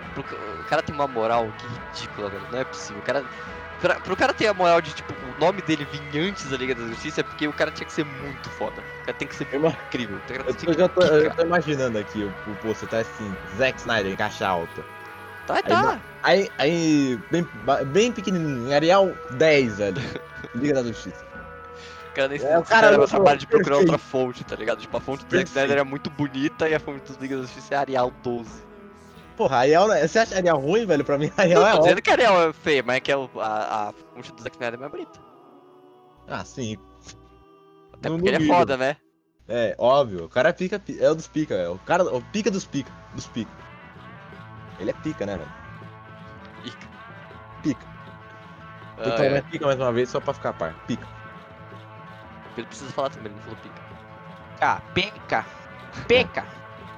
o 0.60 0.64
cara 0.64 0.82
tem 0.82 0.94
uma 0.94 1.08
moral 1.08 1.52
que 1.52 1.66
ridícula, 1.66 2.30
velho. 2.30 2.46
Não 2.50 2.58
é 2.58 2.64
possível. 2.64 3.00
O 3.00 3.04
cara. 3.04 3.24
Pra, 3.80 4.00
pro 4.00 4.16
cara 4.16 4.32
ter 4.32 4.46
a 4.46 4.54
moral 4.54 4.80
de, 4.80 4.94
tipo, 4.94 5.14
o 5.14 5.34
nome 5.38 5.60
dele 5.60 5.84
vir 5.84 6.18
antes 6.18 6.48
da 6.48 6.56
Liga 6.56 6.74
da 6.74 6.86
Justiça 6.88 7.20
é 7.20 7.24
porque 7.24 7.46
o 7.46 7.52
cara 7.52 7.70
tinha 7.70 7.86
que 7.86 7.92
ser 7.92 8.04
muito 8.04 8.50
foda. 8.50 8.82
O 9.02 9.06
cara 9.06 9.16
tem 9.18 9.28
que 9.28 9.36
ser 9.36 9.46
Eu 9.52 9.66
incrível. 9.66 10.16
O 10.16 10.32
Eu, 10.32 10.54
tô- 10.54 10.72
já 10.72 10.88
tô, 10.88 11.02
eu 11.02 11.34
tô 11.34 11.42
imaginando 11.42 11.98
aqui 11.98 12.24
o, 12.24 12.32
o 12.46 12.56
pôster, 12.56 12.88
tá 12.88 12.98
assim, 12.98 13.36
Zack 13.54 13.78
Snyder 13.80 14.12
em 14.12 14.16
caixa 14.16 14.46
alta. 14.48 14.84
Tá, 15.46 15.62
tá. 15.62 16.00
Aí, 16.22 16.50
aí 16.58 17.18
bem, 17.30 17.46
bem 17.86 18.12
pequenininho, 18.12 18.74
Arial 18.74 19.14
10, 19.30 19.78
velho. 19.78 20.02
Liga 20.54 20.74
da 20.74 20.82
Justiça. 20.82 21.24
O 22.10 22.14
cara 22.16 22.28
nem 22.28 22.38
É, 22.42 22.58
o 22.58 22.64
cara 22.64 22.86
dava 22.92 23.02
não 23.02 23.06
trabalho 23.06 23.38
de 23.38 23.46
procurar 23.46 23.76
outra 23.76 23.98
fonte, 23.98 24.42
tá 24.42 24.56
ligado? 24.56 24.80
Tipo, 24.80 24.96
a 24.96 25.00
fonte 25.00 25.24
do 25.26 25.36
Zack. 25.36 25.48
Snyder 25.50 25.72
era 25.72 25.84
muito 25.84 26.08
bonita 26.10 26.68
e 26.68 26.74
a 26.74 26.80
fonte 26.80 27.04
dos 27.06 27.16
Liga 27.18 27.36
da 27.36 27.42
Justiça 27.42 27.74
é 27.74 27.78
Arial 27.78 28.10
12. 28.10 28.65
Porra, 29.36 29.58
Arial, 29.58 29.88
você 29.88 30.18
acha 30.18 30.36
Arial 30.36 30.58
ruim, 30.58 30.86
velho? 30.86 31.04
Pra 31.04 31.18
mim, 31.18 31.30
Arial 31.36 31.60
Não 31.60 31.68
é 31.68 31.70
tô 31.72 31.76
ótimo. 31.78 31.82
dizendo 31.84 32.02
que 32.02 32.10
a 32.10 32.12
Arial 32.14 32.48
é 32.48 32.52
feia, 32.52 32.82
mas 32.82 32.96
é 32.96 33.00
que 33.00 33.12
a, 33.12 33.16
a, 33.16 33.88
a 33.88 33.92
fonte 33.92 34.32
do 34.32 34.42
Zack 34.42 34.56
Snyder 34.56 34.74
é 34.74 34.80
mais 34.80 34.90
bonita. 34.90 35.20
Ah, 36.28 36.44
sim. 36.44 36.76
Até 37.92 38.08
Não 38.08 38.16
porque 38.16 38.28
ele 38.30 38.44
é 38.44 38.46
foda, 38.46 38.76
né? 38.76 38.96
É, 39.48 39.76
óbvio. 39.78 40.24
O 40.24 40.28
cara 40.28 40.52
pica, 40.52 40.78
pi- 40.78 40.98
é 41.00 41.10
o 41.10 41.14
dos 41.14 41.28
pica, 41.28 41.54
é 41.54 41.68
o 41.68 41.78
cara, 41.78 42.02
o 42.04 42.20
pica 42.20 42.50
dos 42.50 42.64
pica, 42.64 42.90
dos 43.14 43.26
pica. 43.26 43.50
Ele 44.80 44.90
é 44.90 44.94
pica, 44.94 45.24
né, 45.24 45.36
velho? 45.36 45.50
Pica. 46.62 46.86
Pica. 47.62 47.86
Ah, 48.98 49.10
falar 49.16 49.24
é. 49.26 49.40
pica 49.42 49.66
mais 49.66 49.78
uma 49.78 49.92
vez 49.92 50.08
só 50.08 50.20
pra 50.20 50.34
ficar 50.34 50.50
a 50.50 50.52
par. 50.54 50.74
Pica. 50.86 51.06
Ele 52.56 52.66
precisa 52.66 52.90
falar 52.90 53.10
também, 53.10 53.26
ele 53.26 53.34
não 53.36 53.42
falou 53.42 53.58
pica. 53.62 53.82
Ah, 54.60 54.80
pica. 54.94 55.44
Pica. 56.08 56.46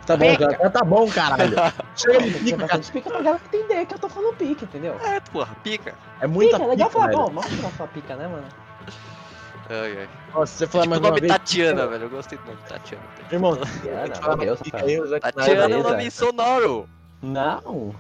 Tá 0.09 0.17
bom, 0.17 0.31
Pica. 0.37 0.57
cara. 0.57 0.71
Tá 0.71 0.85
bom, 0.85 1.09
caralho. 1.11 1.57
Chega 1.95 2.21
de 2.23 2.31
Tem 2.33 2.43
pica, 2.45 2.67
cara. 2.67 2.81
pica 2.83 3.11
pra 3.11 3.21
galera 3.23 3.41
entender 3.45 3.87
que 3.87 3.95
eu 3.95 3.99
tô 3.99 4.09
falando 4.09 4.35
pica, 4.37 4.65
entendeu? 4.65 4.99
É, 5.05 5.21
porra, 5.21 5.55
pica. 5.63 5.95
É 6.21 6.27
muita 6.27 6.57
Pica, 6.57 6.65
é 6.65 6.71
legal 6.71 6.89
pica, 6.89 7.01
falar, 7.01 7.07
velho. 7.13 7.19
bom, 7.31 7.41
vamos 7.41 7.53
falar 7.61 7.73
sua 7.77 7.87
pica, 7.89 8.17
né, 8.17 8.27
mano? 8.27 8.45
Ai, 9.71 9.99
ai. 9.99 10.09
Nossa, 10.35 10.53
você 10.57 10.67
falar 10.67 10.85
tipo 10.85 10.91
mais 10.91 11.01
o 11.01 11.05
uma 11.05 11.09
nome 11.11 11.21
vez... 11.21 11.33
Tatiana, 11.33 11.87
velho. 11.87 12.05
Eu 12.05 12.09
gostei 12.11 12.39
do 12.39 12.45
nome 12.47 12.59
Tatiana. 12.67 13.05
Irmão, 13.31 13.57
Tatiana, 13.57 14.03
a 14.23 15.03
o 15.03 15.07
Zack 15.07 15.33
Tatiana 15.33 15.75
é 15.75 15.79
um 15.79 15.83
nome 15.83 16.11
sonoro. 16.11 16.89
Não. 17.23 17.95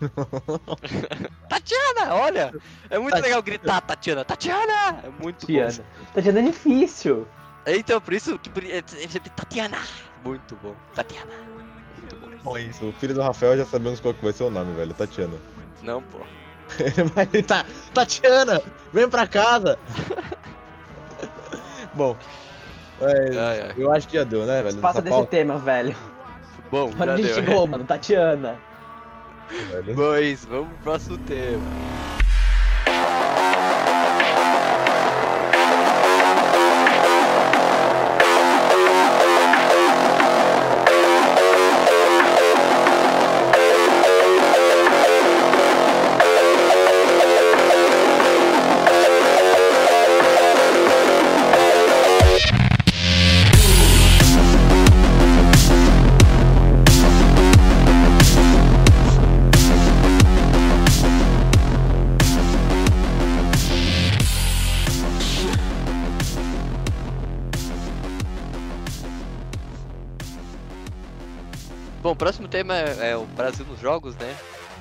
Tatiana, 1.48 2.14
olha. 2.14 2.52
É 2.90 2.98
muito 2.98 3.12
Tati- 3.12 3.22
legal 3.22 3.42
gritar 3.42 3.80
Tatiana. 3.82 4.24
Tatiana. 4.24 5.00
É 5.04 5.10
muito 5.22 5.40
Tatiana. 5.46 5.84
Tatiana 6.14 6.40
é 6.40 6.42
difícil. 6.42 7.28
bom. 7.64 7.72
Então, 7.72 8.00
por 8.00 8.12
isso 8.12 8.36
que 8.38 8.50
é- 8.72 8.78
é 8.78 8.82
Tatiana. 9.36 9.78
Muito 10.24 10.56
bom. 10.62 10.74
Tatiana. 10.94 11.32
Muito 11.98 12.16
bom. 12.16 12.28
bom 12.44 12.58
isso. 12.58 12.88
O 12.88 12.92
filho 12.92 13.14
do 13.14 13.22
Rafael 13.22 13.56
já 13.56 13.64
sabemos 13.64 14.00
qual 14.00 14.14
que 14.14 14.22
vai 14.24 14.32
ser 14.32 14.44
o 14.44 14.50
nome, 14.50 14.74
velho. 14.74 14.94
Tatiana. 14.94 15.34
Não, 15.82 16.02
pô. 16.02 16.18
Mas 17.14 17.28
ele 17.34 17.42
tá. 17.42 17.64
Tatiana! 17.92 18.62
Vem 18.92 19.08
pra 19.08 19.26
casa! 19.26 19.78
Bom. 21.94 22.16
mas 22.98 23.36
Ai, 23.36 23.60
ai. 23.60 23.74
eu 23.76 23.92
acho 23.92 24.08
que 24.08 24.16
já 24.16 24.24
deu, 24.24 24.46
né, 24.46 24.62
velho? 24.62 24.78
Passa 24.78 25.02
desse 25.02 25.14
pauta, 25.14 25.30
tema, 25.30 25.58
velho. 25.58 25.94
Bom, 26.70 26.90
já 26.90 27.02
Olha 27.02 27.12
onde 27.12 27.22
a 27.22 27.26
gente 27.26 27.34
deu. 27.34 27.44
chegou, 27.44 27.66
mano. 27.66 27.84
Tatiana. 27.84 28.58
velho. 29.50 29.94
Pois, 29.94 30.44
vamos 30.46 30.68
pro 30.68 30.78
próximo 30.78 31.18
tema. 31.18 31.62
Tema 72.62 72.76
é, 72.76 73.10
é 73.10 73.16
o 73.16 73.24
Brasil 73.24 73.66
nos 73.66 73.80
jogos, 73.80 74.14
né? 74.16 74.36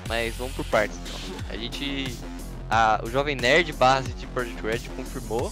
Mas 0.07 0.35
vamos 0.35 0.53
por 0.55 0.65
partes. 0.65 0.97
Então. 1.03 1.19
A 1.49 1.57
gente. 1.57 2.15
A, 2.69 3.01
o 3.03 3.09
Jovem 3.09 3.35
Nerd 3.35 3.73
base 3.73 4.13
de 4.13 4.25
Project 4.27 4.61
Red 4.61 4.79
confirmou 4.95 5.51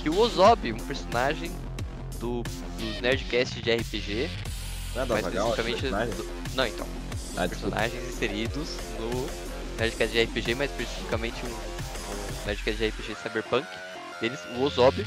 que 0.00 0.10
o 0.10 0.18
Ozob, 0.18 0.72
um 0.72 0.78
personagem 0.78 1.50
do, 2.20 2.42
dos 2.78 3.00
Nerdcasts 3.00 3.62
de 3.62 3.72
RPG, 3.74 4.30
Nada 4.94 5.14
mais 5.14 5.26
especificamente. 5.26 6.14
do- 6.16 6.28
não, 6.54 6.66
então. 6.66 6.86
Ah, 7.36 7.46
desculpa. 7.46 7.76
personagens 7.76 8.08
inseridos 8.14 8.76
no 9.00 9.26
Nerdcast 9.78 10.12
de 10.12 10.22
RPG, 10.24 10.54
mais 10.54 10.70
especificamente 10.70 11.36
um, 11.46 11.48
um 11.48 12.46
Nerdcast 12.46 12.78
de 12.78 12.88
RPG 12.88 13.16
Cyberpunk. 13.22 13.66
Deles, 14.20 14.40
o 14.56 14.62
Ozob 14.62 15.04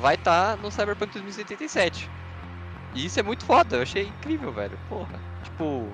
vai 0.00 0.14
estar 0.14 0.56
no 0.56 0.70
Cyberpunk 0.70 1.12
2077. 1.12 2.08
E 2.94 3.04
isso 3.04 3.20
é 3.20 3.22
muito 3.22 3.44
foda, 3.44 3.76
eu 3.76 3.82
achei 3.82 4.04
incrível, 4.04 4.52
velho. 4.52 4.76
Porra. 4.88 5.29
Tipo. 5.44 5.88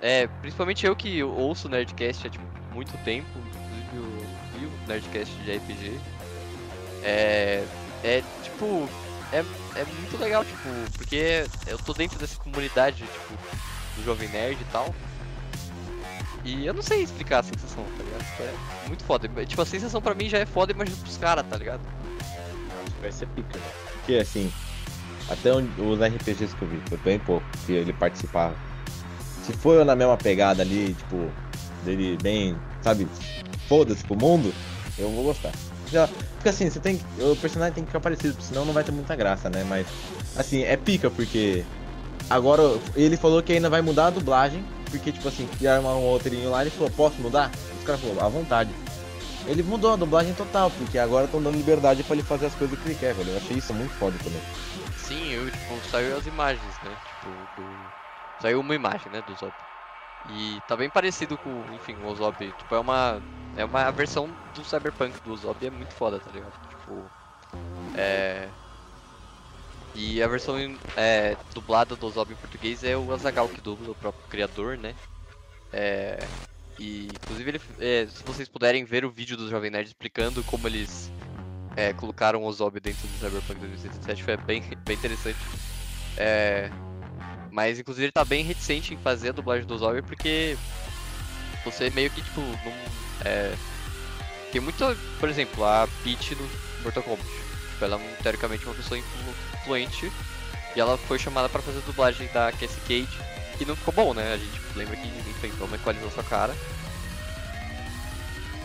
É, 0.00 0.26
principalmente 0.40 0.84
eu 0.84 0.96
que 0.96 1.22
ouço 1.22 1.68
Nerdcast 1.68 2.26
há 2.26 2.30
tipo, 2.30 2.44
muito 2.72 2.96
tempo, 3.04 3.28
inclusive 3.38 3.96
eu 3.96 4.58
vi 4.58 4.66
o 4.66 4.88
Nerdcast 4.88 5.34
de 5.42 5.56
RPG. 5.56 6.00
É. 7.04 7.64
É 8.02 8.22
tipo. 8.42 8.88
É, 9.32 9.38
é 9.78 9.84
muito 9.84 10.18
legal, 10.18 10.44
tipo, 10.44 10.68
porque 10.98 11.46
eu 11.66 11.78
tô 11.78 11.94
dentro 11.94 12.18
dessa 12.18 12.36
comunidade, 12.36 13.04
tipo, 13.04 13.38
do 13.96 14.04
Jovem 14.04 14.28
Nerd 14.28 14.60
e 14.60 14.64
tal. 14.72 14.94
E 16.44 16.66
eu 16.66 16.74
não 16.74 16.82
sei 16.82 17.02
explicar 17.02 17.38
a 17.38 17.42
sensação, 17.42 17.84
tá 17.96 18.02
ligado? 18.02 18.24
Tipo, 18.24 18.42
É 18.42 18.88
muito 18.88 19.04
foda. 19.04 19.28
Tipo, 19.46 19.62
a 19.62 19.66
sensação 19.66 20.02
pra 20.02 20.14
mim 20.14 20.28
já 20.28 20.38
é 20.38 20.46
foda, 20.46 20.72
imagina 20.72 20.96
pros 20.98 21.16
caras, 21.16 21.46
tá 21.48 21.56
ligado? 21.56 21.80
Vai 23.00 23.12
ser 23.12 23.26
pica, 23.28 23.58
né? 23.58 23.64
Porque 23.94 24.14
assim, 24.16 24.52
até 25.28 25.52
os 25.54 26.00
RPGs 26.00 26.54
que 26.56 26.62
eu 26.62 26.68
vi, 26.68 26.80
foi 26.88 26.98
bem 26.98 27.18
pouco 27.18 27.44
que 27.66 27.72
ele 27.72 27.92
participava. 27.92 28.54
Se 29.44 29.52
for 29.52 29.84
na 29.84 29.96
mesma 29.96 30.16
pegada 30.16 30.62
ali, 30.62 30.94
tipo, 30.94 31.28
dele 31.84 32.16
bem, 32.22 32.56
sabe, 32.82 33.08
foda-se 33.68 34.04
pro 34.04 34.16
mundo, 34.16 34.52
eu 34.98 35.10
vou 35.10 35.24
gostar. 35.24 35.52
Já, 35.90 36.08
porque 36.36 36.48
assim, 36.48 36.70
você 36.70 36.80
tem. 36.80 36.96
que- 36.98 37.22
O 37.22 37.36
personagem 37.36 37.74
tem 37.74 37.84
que 37.84 37.88
ficar 37.90 38.00
parecido, 38.00 38.36
senão 38.40 38.64
não 38.64 38.72
vai 38.72 38.82
ter 38.84 38.92
muita 38.92 39.14
graça, 39.16 39.50
né? 39.50 39.64
Mas 39.68 39.86
assim, 40.36 40.62
é 40.62 40.76
pica, 40.76 41.10
porque 41.10 41.64
agora 42.30 42.62
ele 42.96 43.16
falou 43.16 43.42
que 43.42 43.52
ainda 43.52 43.68
vai 43.68 43.82
mudar 43.82 44.06
a 44.06 44.10
dublagem, 44.10 44.64
porque 44.90 45.12
tipo 45.12 45.28
assim, 45.28 45.46
criaram 45.58 45.84
um 45.84 46.10
roteirinho 46.10 46.50
lá, 46.50 46.62
ele 46.62 46.70
falou, 46.70 46.90
posso 46.90 47.20
mudar? 47.20 47.50
Os 47.78 47.84
caras 47.84 48.00
falaram, 48.00 48.26
à 48.26 48.28
vontade. 48.28 48.70
Ele 49.46 49.62
mudou 49.62 49.92
a 49.92 49.96
dublagem 49.96 50.32
total, 50.34 50.70
porque 50.70 50.96
agora 50.98 51.24
estão 51.24 51.42
dando 51.42 51.56
liberdade 51.56 52.02
pra 52.04 52.14
ele 52.14 52.22
fazer 52.22 52.46
as 52.46 52.54
coisas 52.54 52.78
que 52.78 52.88
ele 52.88 52.94
quer, 52.94 53.12
velho. 53.12 53.30
Eu 53.30 53.36
achei 53.38 53.56
isso 53.58 53.74
muito 53.74 53.92
foda 53.94 54.16
também. 54.22 54.40
Sim, 55.12 55.30
eu, 55.30 55.50
tipo, 55.50 55.90
saiu 55.90 56.16
as 56.16 56.26
imagens, 56.26 56.74
né? 56.82 56.96
Tipo, 57.04 57.60
do... 57.60 57.92
Saiu 58.40 58.60
uma 58.60 58.74
imagem, 58.74 59.12
né, 59.12 59.20
do 59.20 59.34
Zob. 59.34 59.52
E 60.30 60.58
tá 60.66 60.74
bem 60.74 60.88
parecido 60.88 61.36
com, 61.36 61.62
enfim, 61.74 61.96
o 62.02 62.14
Zob. 62.14 62.36
Tipo, 62.38 62.74
é 62.74 62.78
uma. 62.78 63.22
É 63.54 63.64
uma 63.64 63.90
versão 63.90 64.30
do 64.54 64.64
Cyberpunk 64.64 65.20
do 65.20 65.36
Zob 65.36 65.66
é 65.66 65.70
muito 65.70 65.92
foda, 65.92 66.18
tá 66.18 66.30
ligado? 66.30 66.52
Tipo. 66.70 67.04
É. 67.94 68.48
E 69.94 70.22
a 70.22 70.28
versão 70.28 70.56
é, 70.96 71.36
dublada 71.52 71.94
do 71.94 72.08
Zob 72.08 72.32
em 72.32 72.36
português 72.36 72.82
é 72.82 72.96
o 72.96 73.12
Azagal 73.12 73.46
que 73.50 73.60
dubla, 73.60 73.90
o 73.90 73.94
próprio 73.94 74.26
criador, 74.30 74.78
né? 74.78 74.94
É. 75.70 76.18
E 76.78 77.08
inclusive 77.08 77.50
ele, 77.50 77.60
é, 77.78 78.06
se 78.06 78.24
vocês 78.24 78.48
puderem 78.48 78.82
ver 78.84 79.04
o 79.04 79.10
vídeo 79.10 79.36
do 79.36 79.50
Jovem 79.50 79.70
Nerd 79.70 79.88
explicando 79.88 80.42
como 80.44 80.66
eles 80.66 81.12
é, 81.76 81.92
colocaram 81.92 82.44
o 82.44 82.52
Zob 82.52 82.78
dentro 82.80 83.06
do 83.06 83.18
Cyberpunk 83.18 83.60
2077 83.60 84.22
foi 84.22 84.36
bem, 84.38 84.62
bem 84.84 84.96
interessante. 84.96 85.38
É, 86.16 86.70
mas 87.50 87.78
inclusive 87.78 88.06
ele 88.06 88.12
tá 88.12 88.24
bem 88.24 88.44
reticente 88.44 88.94
em 88.94 88.96
fazer 88.98 89.30
a 89.30 89.32
dublagem 89.32 89.66
do 89.66 89.76
Zob 89.78 90.00
porque 90.02 90.56
você 91.64 91.90
meio 91.90 92.10
que 92.10 92.22
tipo 92.22 92.40
não. 92.40 92.72
É, 93.24 93.54
tem 94.50 94.60
muito. 94.60 94.84
Por 95.18 95.28
exemplo, 95.28 95.64
a 95.64 95.88
Peach 96.02 96.34
no 96.34 96.48
Mortal 96.82 97.02
Kombat. 97.02 97.24
Tipo, 97.72 97.84
ela 97.84 98.00
é 98.00 98.16
teoricamente 98.22 98.64
uma 98.66 98.74
pessoa 98.74 98.98
influ- 98.98 99.34
influente 99.62 100.12
e 100.76 100.80
ela 100.80 100.98
foi 100.98 101.18
chamada 101.18 101.48
pra 101.48 101.62
fazer 101.62 101.78
a 101.78 101.82
dublagem 101.82 102.28
da 102.32 102.50
Cassie 102.52 102.80
Cage 102.82 103.18
e 103.60 103.64
não 103.64 103.76
ficou 103.76 103.94
bom, 103.94 104.12
né? 104.14 104.32
A 104.34 104.36
gente 104.36 104.60
lembra 104.74 104.96
que 104.96 105.06
enfim, 105.06 105.52
não 105.58 105.72
equalizou 105.74 106.10
sua 106.10 106.22
cara. 106.24 106.54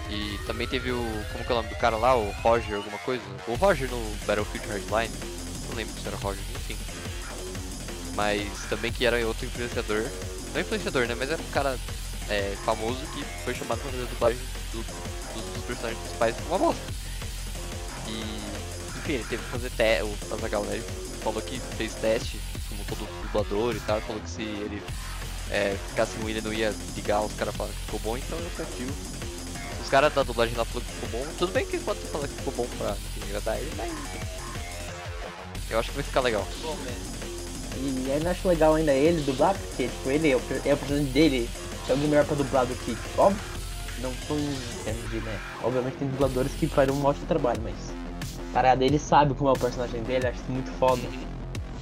E 0.09 0.39
também 0.45 0.67
teve 0.67 0.91
o. 0.91 1.25
Como 1.31 1.43
que 1.43 1.51
é 1.51 1.53
o 1.53 1.57
nome 1.57 1.69
do 1.69 1.75
cara 1.75 1.97
lá? 1.97 2.15
O 2.15 2.31
Roger, 2.41 2.75
alguma 2.75 2.97
coisa? 2.99 3.23
O 3.47 3.55
Roger 3.55 3.89
no 3.89 4.15
Battlefield 4.25 4.67
Hardline. 4.67 5.13
Não 5.69 5.75
lembro 5.75 5.93
se 5.99 6.07
era 6.07 6.17
Roger, 6.17 6.43
enfim. 6.55 6.77
mas 8.15 8.47
também 8.69 8.91
que 8.91 9.05
era 9.05 9.25
outro 9.27 9.45
influenciador. 9.45 10.03
Não 10.53 10.61
influenciador, 10.61 11.07
né? 11.07 11.15
Mas 11.15 11.29
era 11.29 11.41
um 11.41 11.51
cara 11.51 11.77
é, 12.29 12.55
famoso 12.63 12.99
que 13.13 13.23
foi 13.43 13.53
chamado 13.53 13.79
pra 13.81 13.91
fazer 13.91 14.03
a 14.03 14.07
dublagem 14.07 14.39
do, 14.71 14.77
do, 14.79 15.53
dos 15.53 15.65
personagens 15.65 15.99
principais 15.99 16.35
uma 16.47 16.57
bosta. 16.57 16.81
E, 18.07 18.97
enfim, 18.99 19.13
ele 19.13 19.25
teve 19.25 19.43
que 19.43 19.49
fazer 19.49 19.69
teste. 19.71 20.03
O 20.03 20.33
Azagal, 20.33 20.63
né? 20.63 20.75
Ele 20.75 20.85
falou 21.21 21.41
que 21.41 21.59
fez 21.77 21.93
teste, 21.95 22.39
como 22.69 22.83
todo 22.85 23.07
dublador 23.23 23.75
e 23.75 23.79
tal. 23.81 23.99
Falou 24.01 24.21
que 24.21 24.29
se 24.29 24.41
ele 24.41 24.81
é, 25.51 25.75
ficasse 25.89 26.17
ruim, 26.17 26.31
ele 26.31 26.41
não 26.41 26.53
ia 26.53 26.73
ligar, 26.95 27.21
os 27.21 27.33
caras 27.33 27.55
falaram 27.55 27.75
que 27.75 27.85
ficou 27.85 27.99
bom, 27.99 28.17
então 28.17 28.37
eu 28.37 28.49
confio. 28.55 29.16
Os 29.87 29.91
caras 29.91 30.13
da 30.13 30.21
dublagem 30.21 30.53
lá 30.57 30.65
falaram 30.65 30.85
que 30.85 30.95
ficou 30.95 31.21
bom. 31.21 31.25
Tudo 31.39 31.53
bem 31.53 31.65
que 31.65 31.77
pode 31.79 31.99
falar 32.01 32.27
que 32.27 32.33
ficou 32.33 32.53
bom 32.57 32.67
pra 32.77 32.93
agradar 33.25 33.57
ele, 33.57 33.71
mas. 33.77 33.89
Eu 35.69 35.79
acho 35.79 35.89
que 35.91 35.95
vai 35.95 36.03
ficar 36.03 36.19
legal. 36.19 36.45
Bom, 36.61 36.75
velho. 36.75 38.05
E 38.05 38.11
ainda 38.11 38.31
acho 38.31 38.45
legal 38.49 38.75
ainda 38.75 38.91
ele 38.91 39.21
dublar, 39.21 39.55
porque 39.55 39.83
tipo, 39.87 40.09
ele 40.11 40.29
é 40.31 40.35
o, 40.35 40.41
é 40.65 40.73
o 40.73 40.77
personagem 40.77 41.05
dele, 41.13 41.49
é 41.87 41.91
alguém 41.93 42.09
melhor 42.09 42.25
pra 42.25 42.35
dublar 42.35 42.65
do 42.65 42.75
que, 42.75 42.97
óbvio, 43.17 43.39
não 44.01 44.11
são 44.27 44.35
de, 44.35 45.17
né? 45.21 45.39
Obviamente 45.63 45.95
tem 45.95 46.09
dubladores 46.09 46.51
que 46.51 46.67
fazem 46.67 46.93
um 46.93 47.05
ótimo 47.05 47.25
trabalho, 47.25 47.61
mas. 47.63 47.75
Parada, 48.53 48.83
ele 48.83 48.99
sabe 48.99 49.35
como 49.35 49.51
é 49.51 49.53
o 49.53 49.57
personagem 49.57 50.03
dele, 50.03 50.27
acho 50.27 50.37
isso 50.41 50.51
muito 50.51 50.69
foda. 50.77 51.01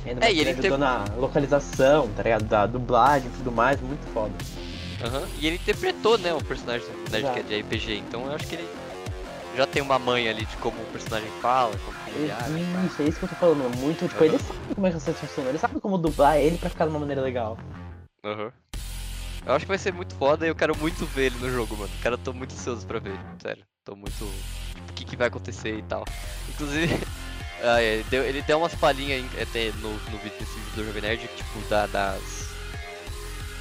Ainda 0.06 0.24
É, 0.24 0.28
que 0.28 0.34
ele 0.34 0.42
ele 0.42 0.50
ajudou 0.52 0.62
teve- 0.62 0.78
na 0.78 1.06
localização, 1.18 2.08
tá 2.16 2.22
ligado? 2.22 2.44
Da 2.44 2.68
dublagem 2.68 3.30
e 3.30 3.38
tudo 3.38 3.52
mais, 3.52 3.82
muito 3.82 4.06
foda. 4.14 4.32
Aham. 5.06 5.28
E 5.40 5.48
ele 5.48 5.56
interpretou, 5.56 6.18
né, 6.18 6.34
o 6.34 6.42
personagem 6.44 6.88
do 6.88 7.12
Nerdcast 7.12 7.44
de 7.44 7.60
RPG, 7.60 7.98
então 7.98 8.26
eu 8.26 8.34
acho 8.34 8.48
que 8.48 8.56
ele 8.56 8.68
já 9.56 9.66
tem 9.66 9.82
uma 9.82 9.98
manha 9.98 10.32
ali 10.32 10.46
de 10.46 10.58
como 10.58 10.82
o 10.82 10.86
personagem 10.88 11.30
fala, 11.42 11.78
como 11.86 11.98
ele 12.16 12.32
age. 12.32 12.88
Isso, 12.88 13.02
é 13.02 13.06
isso 13.06 13.20
que 13.20 13.26
eu 13.26 13.30
tô 13.30 13.36
falando, 13.36 13.66
é 13.66 13.78
muito, 13.78 14.08
tipo, 14.08 14.24
Aham. 14.24 14.34
ele 14.34 14.40
sabe 14.40 14.76
como 14.76 14.88
é 14.88 14.92
que 14.92 15.00
você 15.00 15.14
funciona, 15.14 15.50
ele 15.50 15.58
sabe 15.58 15.80
como 15.80 15.98
dublar 15.98 16.38
ele 16.38 16.58
pra 16.58 16.70
ficar 16.70 16.86
de 16.86 16.92
uma 16.92 17.00
maneira 17.00 17.22
legal. 17.22 17.58
Aham. 18.24 18.52
Eu 19.46 19.54
acho 19.54 19.66
que 19.66 19.70
vai 19.70 19.78
ser 19.78 19.94
muito 19.94 20.16
foda 20.16 20.44
e 20.46 20.50
eu 20.50 20.56
quero 20.56 20.76
muito 20.76 21.06
ver 21.06 21.26
ele 21.26 21.38
no 21.38 21.52
jogo, 21.52 21.78
mano. 21.78 21.92
Cara, 22.02 22.16
eu 22.16 22.18
tô 22.18 22.34
muito 22.34 22.54
ansioso 22.54 22.86
pra 22.86 22.98
ver, 22.98 23.20
sério. 23.40 23.64
Tô 23.84 23.96
muito. 23.96 24.18
Tipo, 24.74 24.90
o 24.90 24.94
que, 24.94 25.06
que 25.06 25.16
vai 25.16 25.28
acontecer 25.28 25.78
e 25.78 25.82
tal. 25.84 26.04
Inclusive, 26.50 26.92
ah, 27.62 27.80
é, 27.80 27.96
ele, 27.96 28.04
deu, 28.10 28.24
ele 28.24 28.42
deu 28.42 28.58
umas 28.58 28.74
palhinhas 28.74 29.24
até 29.40 29.72
no, 29.74 29.92
no 29.92 30.18
vídeo 30.18 30.34
desse 30.40 30.58
vídeo 30.58 30.76
do 30.76 30.86
Jovem 30.86 31.02
Nerd, 31.04 31.30
tipo, 31.36 31.60
da, 31.70 31.86
das. 31.86 32.45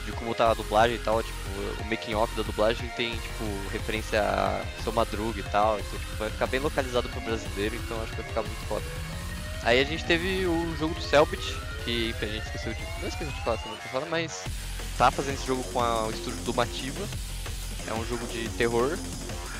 De 0.05 0.13
como 0.13 0.35
tá 0.35 0.51
a 0.51 0.55
dublagem 0.55 0.97
e 0.97 0.99
tal, 0.99 1.23
tipo, 1.23 1.39
o 1.81 1.85
making 1.85 2.15
off 2.15 2.35
da 2.37 2.43
dublagem 2.43 2.87
tem, 2.91 3.13
tipo, 3.13 3.45
referência 3.73 4.21
a 4.23 4.63
seu 4.83 4.93
Madruga 4.93 5.41
e 5.41 5.43
tal, 5.45 5.79
então 5.81 5.99
tipo, 5.99 6.17
vai 6.17 6.29
ficar 6.31 6.47
bem 6.47 6.61
localizado 6.61 7.09
pro 7.09 7.21
brasileiro, 7.23 7.75
então 7.77 7.97
acho 8.03 8.11
que 8.11 8.17
vai 8.21 8.27
ficar 8.29 8.43
muito 8.43 8.67
foda. 8.69 8.85
Aí 9.63 9.81
a 9.81 9.85
gente 9.85 10.05
teve 10.05 10.45
o 10.45 10.77
jogo 10.79 10.95
do 10.95 11.01
Selbit, 11.03 11.43
que 11.85 12.11
enfim, 12.11 12.27
a 12.27 12.29
gente 12.29 12.45
esqueceu 12.45 12.75
de. 12.75 12.83
Não 13.01 13.09
esqueceu 13.09 13.33
de 13.33 13.41
falar 13.43 13.59
semana 13.59 13.81
passada, 13.81 14.07
mas 14.11 14.45
tá 14.99 15.11
fazendo 15.11 15.35
esse 15.37 15.47
jogo 15.47 15.65
com 15.73 15.81
a- 15.81 16.07
o 16.07 16.11
estúdio 16.11 16.41
do 16.45 16.53
Mativa. 16.53 17.07
É 17.89 17.95
um 17.95 18.05
jogo 18.07 18.27
de 18.27 18.47
terror 18.51 18.99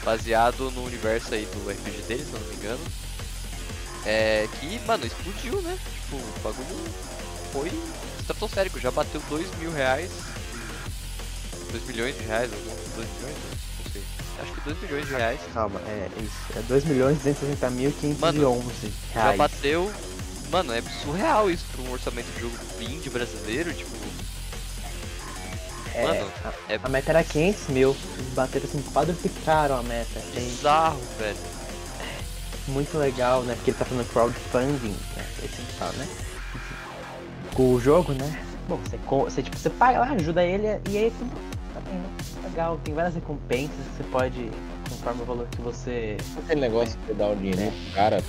baseado 0.05 0.71
no 0.73 0.85
universo 0.85 1.33
aí 1.35 1.47
do 1.47 1.71
RPG 1.71 2.03
deles, 2.03 2.27
se 2.27 2.35
eu 2.35 2.41
não 2.41 2.49
me 2.49 2.55
engano. 2.57 2.85
É 4.05 4.47
que, 4.61 4.79
mano, 4.87 5.07
explodiu, 5.07 5.63
né? 5.63 5.79
Tipo, 6.03 6.17
o 6.17 6.41
bagulho 6.43 6.85
foi 7.53 7.73
estratosférico, 8.21 8.79
já 8.79 8.91
bateu 8.91 9.23
2 9.31 9.49
mil 9.57 9.73
reais. 9.73 10.11
2 11.75 11.87
milhões 11.87 12.17
de 12.17 12.23
reais, 12.23 12.51
algum 12.53 12.65
2 12.95 13.09
milhões? 13.17 13.37
Não 13.85 13.93
sei. 13.93 14.03
Acho 14.41 14.53
que 14.53 14.61
2 14.61 14.81
milhões 14.83 15.07
de 15.09 15.15
reais. 15.15 15.41
Calma, 15.53 15.81
é 15.89 16.09
isso, 16.19 16.59
é 16.59 16.63
2 16.63 16.85
milhões 16.85 17.19
260 17.19 17.71
mil 17.71 17.93
511 17.93 18.93
Já 19.13 19.23
reais. 19.23 19.37
bateu. 19.37 19.93
Mano, 20.53 20.73
é 20.73 20.81
surreal 21.03 21.51
isso 21.51 21.65
pra 21.73 21.83
um 21.83 21.93
orçamento 21.93 22.31
de 22.33 22.41
jogo 22.43 22.57
indie 22.81 23.11
brasileiro, 23.11 23.73
tipo. 23.75 23.91
É, 25.95 26.03
Mano, 26.07 26.33
a, 26.45 26.73
é 26.73 26.81
a 26.83 26.89
meta 26.89 27.11
era 27.11 27.25
500 27.25 27.69
mil, 27.69 27.97
eles 28.19 28.35
bateram 28.35 28.67
assim, 28.67 28.83
quadruplicaram 28.93 29.77
a 29.77 29.83
meta. 29.83 30.19
É 30.19 30.41
bizarro, 30.41 31.01
velho. 31.19 31.37
muito 32.69 32.97
legal, 32.99 33.43
né? 33.43 33.55
Porque 33.57 33.71
ele 33.71 33.79
tá 33.79 33.85
fazendo 33.85 34.09
crowdfunding, 34.13 34.97
né? 35.17 35.27
É 35.43 35.45
assim 35.47 35.65
que 35.65 35.73
fala, 35.75 35.93
né? 35.95 36.09
Com 37.53 37.75
o 37.75 37.81
jogo, 37.81 38.13
né? 38.13 38.45
Bom, 38.69 38.77
você, 38.79 38.97
você, 39.07 39.43
tipo, 39.43 39.57
você 39.59 39.71
paga 39.71 40.01
lá, 40.01 40.11
ajuda 40.13 40.43
ele 40.43 40.67
e 40.89 40.99
aí 40.99 41.13
tudo 41.17 41.55
né? 41.93 42.11
Legal, 42.45 42.79
tem 42.85 42.95
várias 42.95 43.15
recompensas 43.15 43.77
que 43.77 43.97
você 43.97 44.05
pode, 44.11 44.51
conforme 44.89 45.23
o 45.23 45.25
valor 45.25 45.47
que 45.51 45.61
você. 45.61 46.17
Aquele 46.45 46.61
negócio 46.61 46.99
que 46.99 47.07
você 47.07 47.15
dá 47.15 47.29
o 47.29 47.37
dinheiro 47.37 47.61
pro 47.85 47.95
cara 47.95 48.23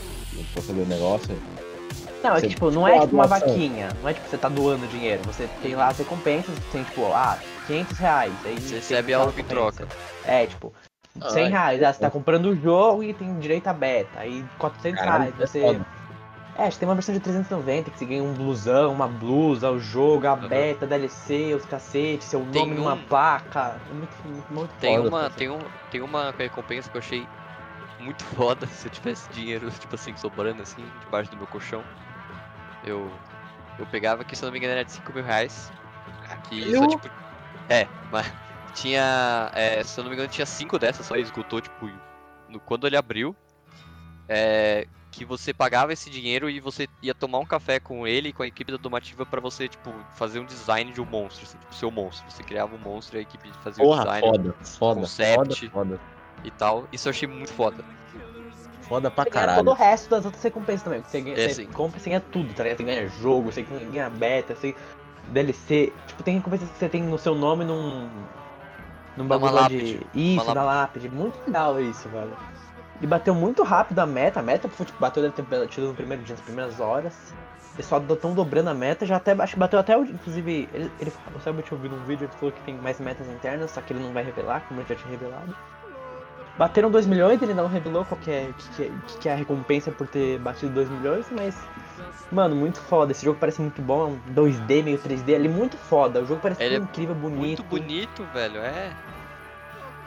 pra 0.54 0.62
fazer 0.62 0.82
o 0.82 0.86
negócio. 0.86 1.36
Não, 2.24 2.36
é 2.36 2.42
que, 2.42 2.48
tipo, 2.50 2.72
não 2.72 2.88
é 2.88 3.00
tipo 3.02 3.16
uma 3.16 3.28
doação. 3.28 3.48
vaquinha, 3.50 3.90
não 4.02 4.10
é 4.10 4.14
tipo 4.14 4.28
você 4.28 4.38
tá 4.38 4.50
doando 4.50 4.88
dinheiro, 4.88 5.22
você 5.26 5.48
tem 5.62 5.76
lá 5.76 5.90
as 5.90 5.98
recompensas, 6.00 6.56
tem 6.72 6.84
tipo, 6.84 7.06
ah, 7.14 7.38
500 7.68 7.98
reais. 8.00 8.34
Aí 8.46 8.56
Você 8.56 8.68
tem 8.70 8.76
recebe 8.80 9.14
algo 9.14 9.40
em 9.40 9.44
troca. 9.44 9.88
É, 10.26 10.48
tipo, 10.48 10.74
Ah, 11.22 11.30
100 11.30 11.46
é. 11.46 11.48
reais, 11.50 11.84
ah, 11.84 11.94
você 11.94 12.00
tá 12.00 12.10
comprando 12.10 12.48
o 12.48 12.56
jogo 12.56 13.04
e 13.04 13.14
tem 13.14 13.38
direito 13.40 13.68
a 13.68 13.74
beta. 13.74 14.20
Aí 14.20 14.44
400 14.58 15.00
Caralho, 15.00 15.24
reais, 15.26 15.40
é 15.40 15.46
você. 15.48 15.62
foda. 15.62 15.86
É, 16.58 16.64
acho 16.64 16.78
que 16.78 16.80
tem 16.80 16.88
uma 16.88 16.96
versão 16.96 17.14
de 17.14 17.20
390 17.20 17.92
que 17.92 17.98
você 18.00 18.06
ganha 18.06 18.24
um 18.24 18.34
blusão, 18.34 18.94
uma 18.94 19.08
blusa, 19.08 19.70
o 19.72 19.78
jogo, 19.78 20.26
a 20.26 20.36
beta, 20.36 20.88
DLC, 20.88 21.54
os 21.54 21.66
cacetes, 21.66 22.28
seu 22.28 22.40
Tem 22.46 22.62
nome 22.62 22.76
numa 22.76 22.94
um- 22.96 23.04
placa. 23.04 23.78
É 23.90 23.94
muito, 23.94 24.16
muito, 24.26 24.54
muito 24.54 24.74
Tem 24.76 24.98
foda, 24.98 25.10
uma, 25.10 25.28
assim. 25.28 25.36
tem, 25.38 25.50
um, 25.50 25.60
tem 25.90 26.02
uma 26.02 26.32
recompensa 26.38 26.90
que 26.90 26.96
eu 26.96 27.00
achei 27.00 27.28
muito 28.00 28.24
foda. 28.40 28.66
Se 28.68 28.88
eu 28.88 28.92
tivesse 28.92 29.30
dinheiro, 29.30 29.70
tipo 29.72 29.96
assim, 29.96 30.16
sobrando 30.16 30.62
assim, 30.62 30.90
debaixo 31.04 31.30
do 31.30 31.38
meu 31.38 31.48
colchão, 31.48 31.84
eu, 32.84 33.12
eu 33.78 33.86
pegava 33.88 34.24
que, 34.24 34.36
se 34.36 34.44
eu 34.44 34.48
não 34.48 34.54
me 34.54 34.60
engano, 34.60 34.74
era 34.74 34.86
de 34.86 34.92
5 34.94 35.12
mil 35.14 35.24
reais. 35.24 35.72
Que 36.44 36.72
só, 36.72 36.84
Eu? 36.84 36.88
tipo. 36.88 37.10
É, 37.68 37.88
mas 38.10 38.26
tinha. 38.74 39.52
é, 39.54 39.84
se 39.84 40.00
eu 40.00 40.04
não 40.04 40.10
me 40.10 40.16
engano, 40.16 40.30
tinha 40.30 40.46
5 40.46 40.80
dessas, 40.80 41.06
só 41.06 41.16
esgotou, 41.16 41.62
tipo, 41.62 41.90
no, 42.48 42.62
quando 42.62 42.88
ele 42.88 42.96
abriu. 42.98 43.36
É, 44.28 44.88
que 45.16 45.24
você 45.24 45.54
pagava 45.54 45.94
esse 45.94 46.10
dinheiro 46.10 46.50
e 46.50 46.60
você 46.60 46.88
ia 47.02 47.14
tomar 47.14 47.40
um 47.40 47.46
café 47.46 47.80
com 47.80 48.06
ele 48.06 48.30
e 48.30 48.34
com 48.34 48.44
a 48.44 48.48
equipe 48.48 48.70
da 48.72 48.78
Domativa 48.78 49.26
pra 49.26 49.40
você, 49.40 49.68
tipo, 49.70 49.94
fazer 50.14 50.40
um 50.40 50.46
design 50.46 50.92
de 50.92 51.00
um 51.00 51.06
monstro, 51.06 51.46
assim, 51.46 51.58
tipo, 51.58 51.74
seu 51.74 51.90
monstro. 51.90 52.30
Você 52.30 52.44
criava 52.44 52.76
um 52.76 52.80
monstro 52.80 53.18
e 53.18 53.20
a 53.20 53.22
equipe 53.22 53.50
fazia 53.64 53.84
o 53.84 53.88
Porra, 53.88 54.04
design 54.04 54.28
foda, 54.28 54.56
foda, 54.64 55.00
concept. 55.02 55.70
foda, 55.70 55.70
foda. 55.70 56.00
e 56.44 56.52
tal. 56.52 56.88
Isso 56.92 57.08
eu 57.08 57.12
achei 57.12 57.28
muito 57.30 57.54
foda. 57.54 57.84
Foda 58.82 59.10
pra 59.10 59.24
Você 59.24 59.30
caralho. 59.30 59.64
todo 59.64 59.72
o 59.72 59.74
resto 59.74 60.10
das 60.10 60.26
outras 60.26 60.44
recompensas 60.44 60.84
também. 60.84 61.02
Você, 61.02 61.22
ganha, 61.22 61.40
É, 61.40 61.50
você 61.50 61.66
compra, 61.66 62.00
você 62.00 62.10
ganha 62.10 62.20
tudo, 62.22 62.54
tá 62.54 62.64
ligado? 62.64 62.78
Você 62.78 62.84
ganha 62.84 63.08
jogo, 63.08 63.52
você 63.52 63.62
ganha 63.64 64.10
beta, 64.10 64.54
você 64.54 64.76
DLC. 65.30 65.92
Tipo, 66.08 66.24
tem 66.24 66.36
recompensas 66.36 66.70
que 66.70 66.78
você 66.78 66.90
tem 66.90 67.02
no 67.02 67.18
seu 67.18 67.34
nome 67.34 67.64
num. 67.64 68.10
Num 69.18 69.28
bagulho 69.28 69.68
de. 69.70 70.06
Isso, 70.14 70.44
Uma 70.44 70.54
da 70.54 70.64
lápide. 70.64 71.10
Muito 71.10 71.40
legal 71.48 71.80
isso, 71.82 72.10
velho. 72.10 72.38
E 73.02 73.08
bateu 73.08 73.36
muito 73.36 73.64
rápido 73.64 74.00
a 74.00 74.06
meta. 74.06 74.40
A 74.40 74.44
meta 74.44 74.68
tipo, 74.68 75.00
bateu 75.00 75.22
deve 75.22 75.36
ter 75.36 75.42
batido 75.42 75.88
no 75.88 75.94
primeiro 75.94 76.24
dia, 76.24 76.36
nas 76.36 76.44
primeiras 76.44 76.80
horas. 76.80 77.14
Eles 77.76 77.86
só 77.88 77.98
estão 77.98 78.34
dobrando 78.34 78.70
a 78.70 78.74
meta, 78.74 79.06
já 79.06 79.18
até 79.18 79.34
acho 79.34 79.54
que 79.54 79.60
bateu 79.60 79.78
até 79.78 79.98
o. 79.98 80.06
Inclusive, 80.06 80.70
ele, 80.74 80.90
ele 81.00 81.12
o 81.36 81.40
Selby 81.42 81.62
tinha 81.62 81.78
ouvido 81.78 81.96
um 81.96 82.06
vídeo, 82.06 82.24
ele 82.26 82.32
falou 82.40 82.54
que 82.54 82.62
tem 82.62 82.76
mais 82.76 83.00
metas 83.02 83.28
internas, 83.28 83.72
só 83.72 83.82
que 83.82 83.92
ele 83.92 84.02
não 84.02 84.14
vai 84.14 84.24
revelar, 84.24 84.62
como 84.68 84.80
ele 84.80 84.88
já 84.88 84.96
tinha 84.96 85.12
revelado. 85.12 85.54
Bateram 86.58 86.90
2 86.90 87.06
milhões, 87.06 87.42
ele 87.42 87.54
não 87.54 87.68
revelou 87.68 88.06
qual 88.06 88.20
que 88.22 88.32
é, 88.32 88.50
que, 88.58 88.70
que 88.70 88.84
é, 88.84 88.92
que 89.08 89.18
que 89.18 89.30
é 89.30 89.34
a 89.34 89.36
recompensa 89.36 89.92
por 89.92 90.08
ter 90.08 90.40
batido 90.40 90.72
2 90.74 90.90
milhões, 90.90 91.26
mas. 91.32 91.54
Mano, 92.32 92.56
muito 92.56 92.80
foda. 92.80 93.12
Esse 93.12 93.26
jogo 93.26 93.38
parece 93.38 93.62
muito 93.62 93.82
bom, 93.82 94.04
é 94.04 94.06
um 94.06 94.34
2D, 94.34 94.82
meio 94.82 94.98
3D, 94.98 95.30
ele 95.32 95.50
muito 95.50 95.76
foda. 95.76 96.22
O 96.22 96.26
jogo 96.26 96.40
parece 96.42 96.64
Ele 96.64 96.76
é 96.76 96.78
incrível, 96.78 97.14
bonito. 97.14 97.40
Muito 97.40 97.64
bonito, 97.64 98.24
velho. 98.34 98.60
É. 98.62 98.94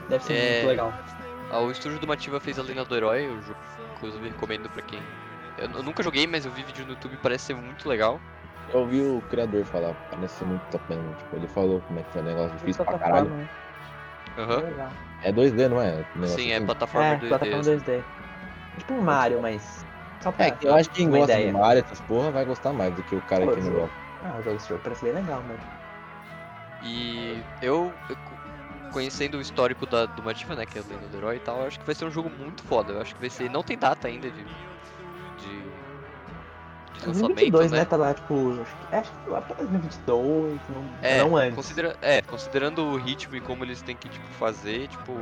Deve 0.09 0.25
ser 0.25 0.33
É. 0.33 0.53
muito 0.55 0.69
legal. 0.69 0.95
Ah, 1.51 1.61
O 1.61 1.71
estúdio 1.71 1.99
do 1.99 2.07
Mativa 2.07 2.39
fez 2.41 2.59
a 2.59 2.63
Lenda 2.63 2.85
do 2.85 2.95
Herói, 2.97 3.27
jogo, 3.43 3.59
inclusive 3.95 4.29
recomendo 4.29 4.69
pra 4.71 4.83
quem. 4.83 5.01
Eu, 5.57 5.71
eu 5.71 5.83
nunca 5.83 6.03
joguei, 6.03 6.27
mas 6.27 6.45
eu 6.45 6.53
vi 6.53 6.63
vídeo 6.63 6.85
no 6.85 6.93
YouTube 6.93 7.17
parece 7.23 7.47
ser 7.47 7.55
muito 7.55 7.89
legal. 7.89 8.21
Eu 8.69 8.81
ouvi 8.81 9.03
o 9.03 9.23
criador 9.23 9.65
falar, 9.65 9.95
parece 10.11 10.37
ser 10.37 10.45
muito 10.45 10.63
top 10.71 10.85
mesmo. 10.89 11.15
Tipo, 11.15 11.37
ele 11.37 11.49
falou 11.49 11.81
como 11.81 11.99
é 11.99 12.03
que 12.03 12.13
foi 12.13 12.21
o 12.21 12.25
negócio 12.25 12.57
difícil 12.57 12.85
pra 12.85 12.99
caralho. 12.99 13.31
Né? 13.31 13.49
Legal. 14.37 14.93
É 15.23 15.33
2D, 15.33 15.69
não 15.69 15.81
é? 15.81 16.05
Sim, 16.27 16.51
é 16.53 16.57
assim. 16.57 16.67
plataforma 16.67 17.15
É, 17.15 17.17
2D. 17.17 17.29
plataforma 17.29 17.63
2D. 17.65 18.05
Tipo 18.77 18.95
um 18.95 19.01
Mario, 19.03 19.43
mas. 19.43 19.85
Só 20.21 20.31
pra 20.31 20.47
É, 20.47 20.57
eu 20.61 20.75
acho 20.75 20.91
que 20.91 20.97
quem 20.97 21.09
gosta 21.11 21.33
ideia. 21.33 21.53
de 21.53 21.59
Mario, 21.59 21.83
essas 21.83 22.01
porra, 22.01 22.31
vai 22.31 22.45
gostar 22.45 22.73
mais 22.73 22.95
do 22.95 23.03
que 23.03 23.17
o 23.17 23.21
cara 23.23 23.45
Pô, 23.47 23.53
que 23.53 23.61
não 23.61 23.71
jogo. 23.71 23.81
gosta. 23.81 23.97
Ah, 24.23 24.39
o 24.39 24.43
jogo 24.43 24.83
parece 24.83 25.05
bem 25.05 25.13
legal, 25.15 25.43
mano. 25.43 25.61
E 26.83 27.43
eu, 27.61 27.93
eu 28.09 28.17
conhecendo 28.91 29.39
o 29.39 29.41
histórico 29.41 29.87
da, 29.87 30.07
do 30.07 30.23
Mativa, 30.23 30.57
né, 30.57 30.67
que 30.67 30.79
é 30.79 30.81
a 30.81 30.85
Lenda 30.85 31.09
do 31.09 31.17
Herói 31.17 31.37
e 31.37 31.41
tal, 31.41 31.61
eu 31.61 31.67
acho 31.67 31.79
que 31.79 31.87
vai 31.87 31.95
ser 31.95 32.05
um 32.05 32.11
jogo 32.11 32.31
muito 32.31 32.63
foda. 32.63 32.93
Eu 32.95 33.01
acho 33.01 33.15
que 33.15 33.21
vai 33.21 33.31
ser. 33.31 33.51
Não 33.51 33.63
tem 33.63 33.79
data 33.79 34.09
ainda 34.09 34.31
de. 34.31 34.45
de. 35.37 35.63
de 36.93 37.07
lançamento, 37.07 37.51
2022, 37.51 37.73
né? 37.73 37.79
né? 37.79 37.85
Tá 37.85 37.97
lá, 37.97 38.15
tipo. 38.15 38.61
Acho 38.61 38.77
que, 38.77 38.95
acho 38.95 39.13
que 39.13 39.31
lá 39.31 39.41
pra 39.43 39.57
2022, 39.57 40.69
não, 40.69 40.85
É, 41.03 41.19
não 41.19 41.37
antes. 41.37 41.57
considera- 41.57 41.97
é, 42.01 42.21
considerando 42.23 42.85
o 42.85 42.97
ritmo 42.97 43.37
e 43.37 43.41
como 43.41 43.65
eles 43.65 43.83
têm 43.83 43.97
que 43.97 44.09
tipo, 44.09 44.27
fazer, 44.33 44.89
tipo. 44.89 45.13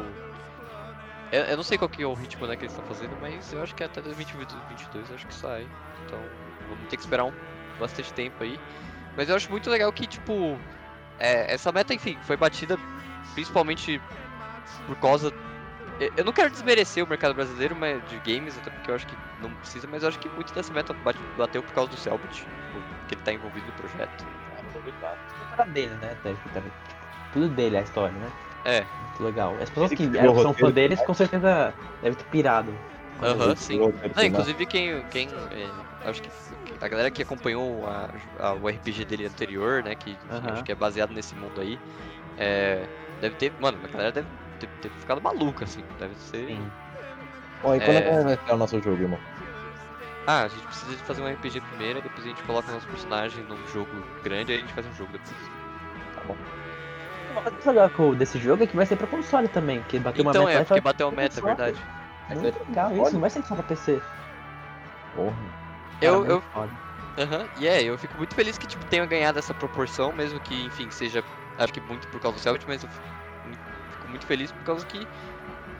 Eu, 1.30 1.42
eu 1.42 1.56
não 1.56 1.64
sei 1.64 1.76
qual 1.76 1.88
que 1.88 2.02
é 2.02 2.06
o 2.06 2.14
ritmo 2.14 2.46
né, 2.46 2.56
que 2.56 2.64
eles 2.64 2.72
estão 2.72 2.84
fazendo, 2.84 3.16
mas 3.20 3.52
eu 3.52 3.60
acho 3.62 3.74
que 3.74 3.82
até 3.82 4.00
2022 4.00 5.08
eu 5.08 5.14
acho 5.14 5.26
que 5.26 5.34
sai. 5.34 5.68
Então 6.04 6.30
vamos 6.68 6.86
ter 6.88 6.96
que 6.96 7.02
esperar 7.02 7.24
um, 7.24 7.32
bastante 7.78 8.12
tempo 8.14 8.42
aí. 8.42 8.60
Mas 9.16 9.28
eu 9.28 9.36
acho 9.36 9.50
muito 9.50 9.70
legal 9.70 9.92
que, 9.92 10.06
tipo, 10.06 10.60
é, 11.18 11.52
essa 11.52 11.72
meta, 11.72 11.94
enfim, 11.94 12.20
foi 12.22 12.36
batida 12.36 12.78
principalmente 13.34 14.00
por 14.86 14.96
causa. 14.96 15.32
eu- 15.98 16.24
não 16.24 16.32
quero 16.32 16.50
desmerecer 16.50 17.04
o 17.04 17.08
mercado 17.08 17.34
brasileiro 17.34 17.74
mas, 17.74 18.02
de 18.04 18.18
games, 18.20 18.56
até 18.58 18.70
porque 18.70 18.90
eu 18.90 18.94
acho 18.94 19.06
que 19.06 19.16
não 19.38 19.54
precisa, 19.54 19.86
mas 19.86 20.02
eu 20.02 20.08
acho 20.08 20.18
que 20.18 20.28
muito 20.28 20.52
dessa 20.52 20.72
meta 20.72 20.92
bate- 20.92 21.22
bateu 21.36 21.62
por 21.62 21.72
causa 21.72 21.90
do 21.90 21.96
Selbit, 21.96 22.46
que 23.08 23.14
ele 23.14 23.22
tá 23.22 23.32
envolvido 23.32 23.66
no 23.68 23.72
projeto. 23.72 24.26
Era 25.52 25.64
dele, 25.64 25.94
né? 25.96 26.12
até, 26.12 26.34
tipo, 26.34 26.48
tá- 26.50 26.62
Tudo 27.30 27.48
dele 27.48 27.76
a 27.76 27.82
história, 27.82 28.18
né? 28.18 28.32
É. 28.64 28.86
Muito 28.98 29.22
legal. 29.22 29.58
As 29.60 29.68
pessoas 29.70 29.92
que 29.92 30.04
eram- 30.18 30.40
são 30.42 30.54
fã 30.54 30.70
deles 30.72 31.00
com 31.04 31.14
certeza 31.14 31.74
devem 32.02 32.16
ter 32.16 32.24
pirado. 32.24 32.78
Aham, 33.22 33.56
sim. 33.56 33.78
Não, 34.14 34.24
inclusive 34.24 34.66
quem, 34.66 35.04
quem 35.06 35.30
é, 35.50 35.70
acho 36.08 36.22
que 36.22 36.30
a 36.80 36.88
galera 36.88 37.10
que 37.10 37.22
acompanhou 37.22 37.86
a- 37.86 38.10
a- 38.38 38.54
o 38.54 38.68
RPG 38.68 39.04
dele 39.06 39.24
anterior, 39.24 39.82
né, 39.82 39.94
que 39.94 40.18
acho 40.52 40.64
que 40.64 40.72
é 40.72 40.74
baseado 40.74 41.12
nesse 41.14 41.34
mundo 41.34 41.60
aí, 41.60 41.78
é, 42.36 42.86
deve 43.20 43.34
ter, 43.36 43.52
mano, 43.58 43.78
a 43.82 43.88
galera 43.88 44.12
deve 44.12 44.28
ter, 44.58 44.68
ter 44.80 44.90
ficado 44.90 45.20
maluca, 45.22 45.64
assim, 45.64 45.82
deve 45.98 46.14
ser... 46.16 46.48
Sim. 46.48 46.70
Ó, 47.62 47.74
e 47.74 47.80
quando 47.80 47.96
É. 47.96 47.98
é 47.98 48.02
que 48.02 48.24
vai 48.24 48.36
ficar 48.36 48.54
o 48.54 48.58
nosso 48.58 48.80
jogo, 48.80 49.02
irmão? 49.02 49.20
Ah, 50.26 50.42
a 50.42 50.48
gente 50.48 50.66
precisa 50.66 50.96
de 50.96 51.02
fazer 51.02 51.22
um 51.22 51.28
RPG 51.28 51.60
primeiro, 51.60 52.02
depois 52.02 52.26
a 52.26 52.28
gente 52.28 52.42
coloca 52.42 52.68
o 52.68 52.74
nosso 52.74 52.88
personagem 52.88 53.44
num 53.44 53.64
jogo 53.66 54.02
grande, 54.22 54.52
aí 54.52 54.58
a 54.58 54.60
gente 54.60 54.72
faz 54.72 54.86
um 54.86 54.92
jogo 54.92 55.12
depois. 55.12 55.36
Uma 57.30 57.42
coisa 57.42 57.70
legal 57.70 57.90
com- 57.90 58.14
desse 58.14 58.38
jogo 58.38 58.62
é 58.64 58.66
que 58.66 58.74
vai 58.76 58.86
ser 58.86 58.96
pra 58.96 59.06
console 59.06 59.48
também, 59.48 59.82
que 59.82 59.98
bateu 59.98 60.24
uma 60.24 60.30
Então 60.30 60.42
meta 60.42 60.52
é, 60.52 60.56
lá 60.56 60.62
e 60.62 60.66
porque 60.66 60.80
bateu 60.80 61.08
a 61.08 61.12
meta, 61.12 61.38
é 61.38 61.42
console. 61.42 61.56
verdade. 61.56 61.80
Muito 62.28 62.68
legal 62.68 62.92
isso, 62.96 63.12
não 63.14 63.20
vai 63.20 63.30
ser 63.30 63.42
só 63.44 63.54
pra 63.54 63.62
PC. 63.64 64.02
Porra. 65.14 65.36
Eu, 66.00 66.22
Cara, 66.22 66.34
eu. 66.34 66.44
Aham, 67.18 67.48
e 67.56 67.66
é, 67.66 67.82
eu 67.82 67.96
fico 67.96 68.16
muito 68.18 68.34
feliz 68.34 68.58
que 68.58 68.66
tipo, 68.66 68.84
tenha 68.86 69.06
ganhado 69.06 69.38
essa 69.38 69.54
proporção, 69.54 70.12
mesmo 70.12 70.38
que, 70.40 70.66
enfim, 70.66 70.90
seja, 70.90 71.22
acho 71.58 71.72
que 71.72 71.80
muito 71.80 72.06
por 72.08 72.20
causa 72.20 72.36
do 72.38 72.42
Celtic, 72.42 72.66
mas 72.66 72.82
eu 72.82 72.88
fico, 72.88 74.08
muito 74.08 74.26
feliz 74.26 74.52
por 74.52 74.64
causa 74.64 74.84
que 74.86 75.06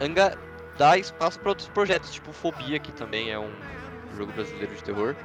Anga 0.00 0.36
dá 0.76 0.98
espaço 0.98 1.38
para 1.40 1.50
outros 1.50 1.68
projetos, 1.68 2.10
tipo 2.10 2.32
Fobia, 2.32 2.78
que 2.78 2.92
também 2.92 3.30
é 3.30 3.38
um 3.38 3.52
jogo 4.12 4.32
brasileiro 4.32 4.74
de 4.74 4.82
terror, 4.82 5.16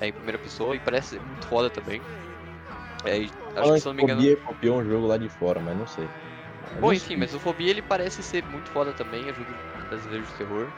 é 0.00 0.08
em 0.08 0.12
primeira 0.12 0.38
pessoa 0.38 0.74
e 0.76 0.80
parece 0.80 1.08
ser 1.08 1.20
muito 1.20 1.46
foda 1.46 1.70
também. 1.70 2.00
É, 3.04 3.16
acho 3.56 3.72
que 3.74 3.80
se 3.80 3.86
não 3.86 3.94
me 3.94 4.02
engano. 4.02 4.20
Fobia 4.20 4.36
copiou 4.44 4.80
um 4.80 4.84
jogo 4.84 5.06
lá 5.06 5.16
de 5.16 5.28
fora, 5.28 5.60
mas 5.60 5.76
não 5.76 5.86
sei. 5.86 6.08
Bom, 6.80 6.92
enfim, 6.92 7.16
mas 7.16 7.34
o 7.34 7.40
Fobia 7.40 7.70
ele 7.70 7.82
parece 7.82 8.22
ser 8.22 8.44
muito 8.44 8.70
foda 8.70 8.92
também, 8.92 9.28
é 9.28 9.32
jogo 9.32 9.54
brasileiro 9.88 10.24
de 10.24 10.32
terror. 10.32 10.68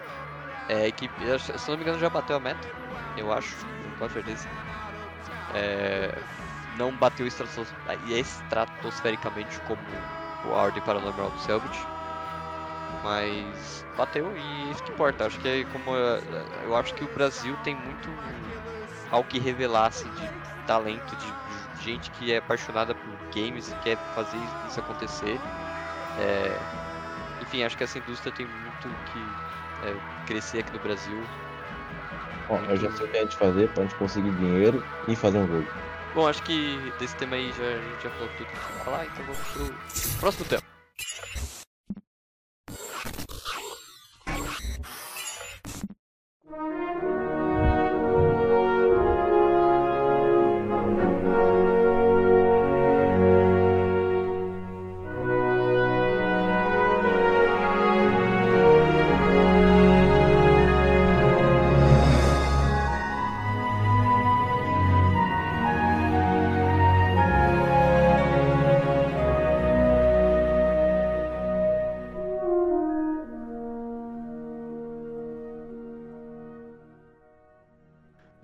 É 0.69 0.91
que, 0.93 1.11
se 1.59 1.69
não 1.69 1.77
me 1.77 1.83
engano, 1.83 1.99
já 1.99 2.09
bateu 2.09 2.37
a 2.37 2.41
meta, 2.41 2.69
eu 3.17 3.33
acho, 3.33 3.57
com 3.99 4.09
certeza. 4.09 4.47
É, 5.53 6.13
não 6.81 6.97
bateu 6.99 7.27
estratos- 7.27 7.77
estratosfericamente 7.99 9.61
como 9.63 10.11
o 10.43 10.55
A 10.55 10.63
Ordem 10.63 10.83
Paranormal 10.83 11.31
do 11.31 11.39
Selbit, 11.39 11.91
mas 12.89 13.87
bateu 13.97 14.37
e 14.37 14.69
é 14.69 14.71
isso 14.71 14.83
que 14.83 14.91
importa. 14.93 15.27
Acho 15.27 15.39
que 15.39 15.49
é 15.49 15.65
como 15.67 15.95
eu, 15.95 16.21
eu 16.63 16.77
acho 16.77 16.95
que 16.95 17.05
o 17.05 17.09
Brasil 17.09 17.57
tem 17.59 17.75
muito 17.75 18.57
ao 19.11 19.25
que 19.25 19.39
revelar 19.39 19.87
assim, 19.89 20.13
de 20.13 20.35
talento, 20.65 21.17
de 21.17 21.39
gente 21.77 22.11
que 22.11 22.33
é 22.33 22.39
apaixonada 22.39 22.95
por 22.95 23.21
games 23.35 23.71
e 23.71 23.77
quer 23.77 24.01
fazer 24.13 24.51
isso 24.63 24.81
acontecer. 24.81 25.43
É, 26.17 26.69
enfim, 27.41 27.63
acho 27.65 27.77
que 27.77 27.85
essa 27.85 27.99
indústria 27.99 28.33
tem 28.33 28.47
muito 28.47 28.99
que 29.05 29.39
é, 29.81 30.01
crescer 30.25 30.61
aqui 30.61 30.73
no 30.73 30.81
Brasil. 30.81 31.31
Ó, 32.47 32.63
eu 32.63 32.77
já 32.77 32.91
sei 32.91 33.07
o 33.07 33.11
que 33.11 33.17
a 33.17 33.23
gente 33.23 33.37
fazer 33.37 33.73
pra 33.73 33.83
gente 33.83 33.97
conseguir 33.97 34.33
dinheiro 34.33 34.87
e 35.07 35.17
fazer 35.17 35.39
um 35.39 35.47
jogo. 35.49 35.73
Bom, 36.15 36.27
acho 36.27 36.43
que 36.43 36.77
desse 36.99 37.17
tema 37.17 37.37
aí 37.37 37.53
já, 37.53 37.65
a 37.65 37.83
gente 37.83 38.03
já 38.03 38.11
falou 38.11 38.29
tudo 38.37 38.47
que 38.47 38.53
tinha 38.53 38.85
falar, 38.85 39.07
então 39.07 39.25
vamos 39.25 39.39
pro 39.53 40.19
próximo 40.19 40.45
tema. 40.47 40.71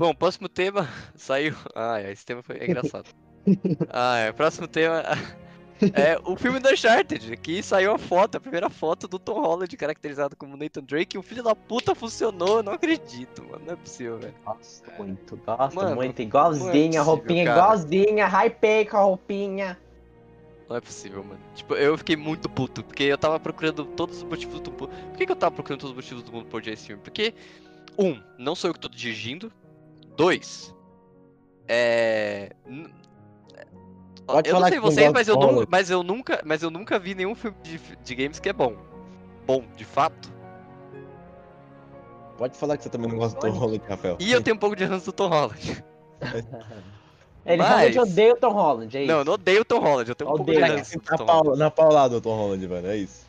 Bom, 0.06 0.14
próximo 0.14 0.48
tema 0.48 0.88
saiu. 1.16 1.52
Ah, 1.74 2.00
esse 2.00 2.24
tema 2.24 2.40
foi 2.40 2.58
é 2.58 2.64
engraçado. 2.64 3.06
Ah, 3.90 4.18
é, 4.18 4.32
próximo 4.32 4.66
tema 4.66 5.04
é 5.94 6.18
o 6.24 6.34
filme 6.34 6.58
do 6.58 6.68
Uncharted, 6.68 7.36
que 7.36 7.62
saiu 7.62 7.92
a 7.92 7.98
foto, 7.98 8.38
a 8.38 8.40
primeira 8.40 8.68
foto 8.68 9.06
do 9.06 9.20
Tom 9.20 9.40
Holland 9.40 9.76
caracterizado 9.76 10.34
como 10.34 10.56
Nathan 10.56 10.82
Drake, 10.82 11.16
e 11.16 11.18
o 11.18 11.22
filho 11.22 11.44
da 11.44 11.54
puta 11.54 11.94
funcionou, 11.94 12.56
eu 12.56 12.62
não 12.64 12.72
acredito, 12.72 13.44
mano, 13.44 13.64
não 13.64 13.74
é 13.74 13.76
possível, 13.76 14.18
velho. 14.18 14.34
Gosto 14.44 14.90
muito, 14.98 15.36
gosto 15.36 15.76
Mano, 15.76 15.94
muito. 15.94 16.18
é 16.18 16.24
Igualzinha, 16.24 16.72
possível, 16.72 17.04
roupinha 17.04 17.44
cara. 17.44 17.56
igualzinha, 17.56 18.26
hypei 18.26 18.84
com 18.84 18.96
a 18.96 19.00
roupinha. 19.02 19.78
Não 20.68 20.76
é 20.76 20.80
possível, 20.80 21.22
mano. 21.22 21.40
Tipo, 21.54 21.74
eu 21.74 21.96
fiquei 21.96 22.16
muito 22.16 22.48
puto, 22.48 22.82
porque 22.82 23.04
eu 23.04 23.18
tava 23.18 23.38
procurando 23.38 23.84
todos 23.84 24.16
os 24.16 24.22
motivos 24.24 24.58
do 24.58 24.72
mundo. 24.72 24.88
Por 24.88 25.18
que, 25.18 25.24
que 25.26 25.30
eu 25.30 25.36
tava 25.36 25.54
procurando 25.54 25.82
todos 25.82 25.90
os 25.92 25.96
motivos 25.96 26.24
do 26.24 26.32
mundo 26.32 26.46
por 26.46 26.56
odiar 26.56 26.74
esse 26.74 26.88
filme? 26.88 27.00
Porque, 27.00 27.32
um, 27.96 28.20
não 28.36 28.56
sou 28.56 28.70
eu 28.70 28.74
que 28.74 28.80
tô 28.80 28.88
dirigindo. 28.88 29.52
Dois, 30.16 30.74
é. 31.68 32.50
Pode 34.26 34.48
eu 34.50 34.58
não 34.58 34.68
sei 34.68 34.80
vocês, 34.80 35.12
mas 35.12 35.28
eu, 35.28 35.36
do 35.36 35.40
nu- 35.46 35.46
Holland. 35.52 35.68
mas, 35.70 35.88
eu 35.90 36.02
nunca, 36.02 36.42
mas 36.44 36.62
eu 36.62 36.70
nunca 36.70 36.98
vi 36.98 37.14
nenhum 37.14 37.34
filme 37.34 37.56
de, 37.62 37.78
de 37.78 38.14
games 38.14 38.40
que 38.40 38.48
é 38.48 38.52
bom. 38.52 38.74
Bom, 39.46 39.62
de 39.76 39.84
fato. 39.84 40.32
Pode 42.36 42.58
falar 42.58 42.76
que 42.76 42.82
você 42.82 42.90
também 42.90 43.08
não 43.08 43.16
gosta 43.18 43.38
do 43.38 43.50
Holland, 43.52 43.82
Rafael. 43.88 44.16
E 44.18 44.32
eu 44.32 44.42
tenho 44.42 44.56
um 44.56 44.58
pouco 44.58 44.74
de 44.76 44.84
ranço 44.84 45.06
do 45.06 45.12
Tom 45.12 45.28
Holland. 45.28 45.84
Ele 47.46 47.58
Mas- 47.58 47.68
realmente 47.68 47.98
odeia 48.00 48.32
o 48.32 48.36
Tom 48.36 48.52
Holland, 48.52 48.96
é 48.96 49.02
isso. 49.02 49.12
Não, 49.12 49.18
eu 49.20 49.24
não 49.24 49.32
odeio 49.34 49.60
o 49.60 49.64
Tom 49.64 49.78
Holland, 49.78 50.08
eu 50.08 50.14
tenho 50.16 50.30
um 50.32 50.36
pouco 50.36 50.50
de 50.50 50.58
ranço 50.58 50.98
do 50.98 51.04
Na, 51.08 51.16
Tom 51.16 51.26
pau, 51.26 51.38
Holland. 51.44 51.58
na 51.60 51.70
paulada 51.70 52.14
do 52.16 52.20
Tom 52.20 52.36
Holland, 52.36 52.66
mano, 52.66 52.88
é 52.88 52.96
isso. 52.96 53.24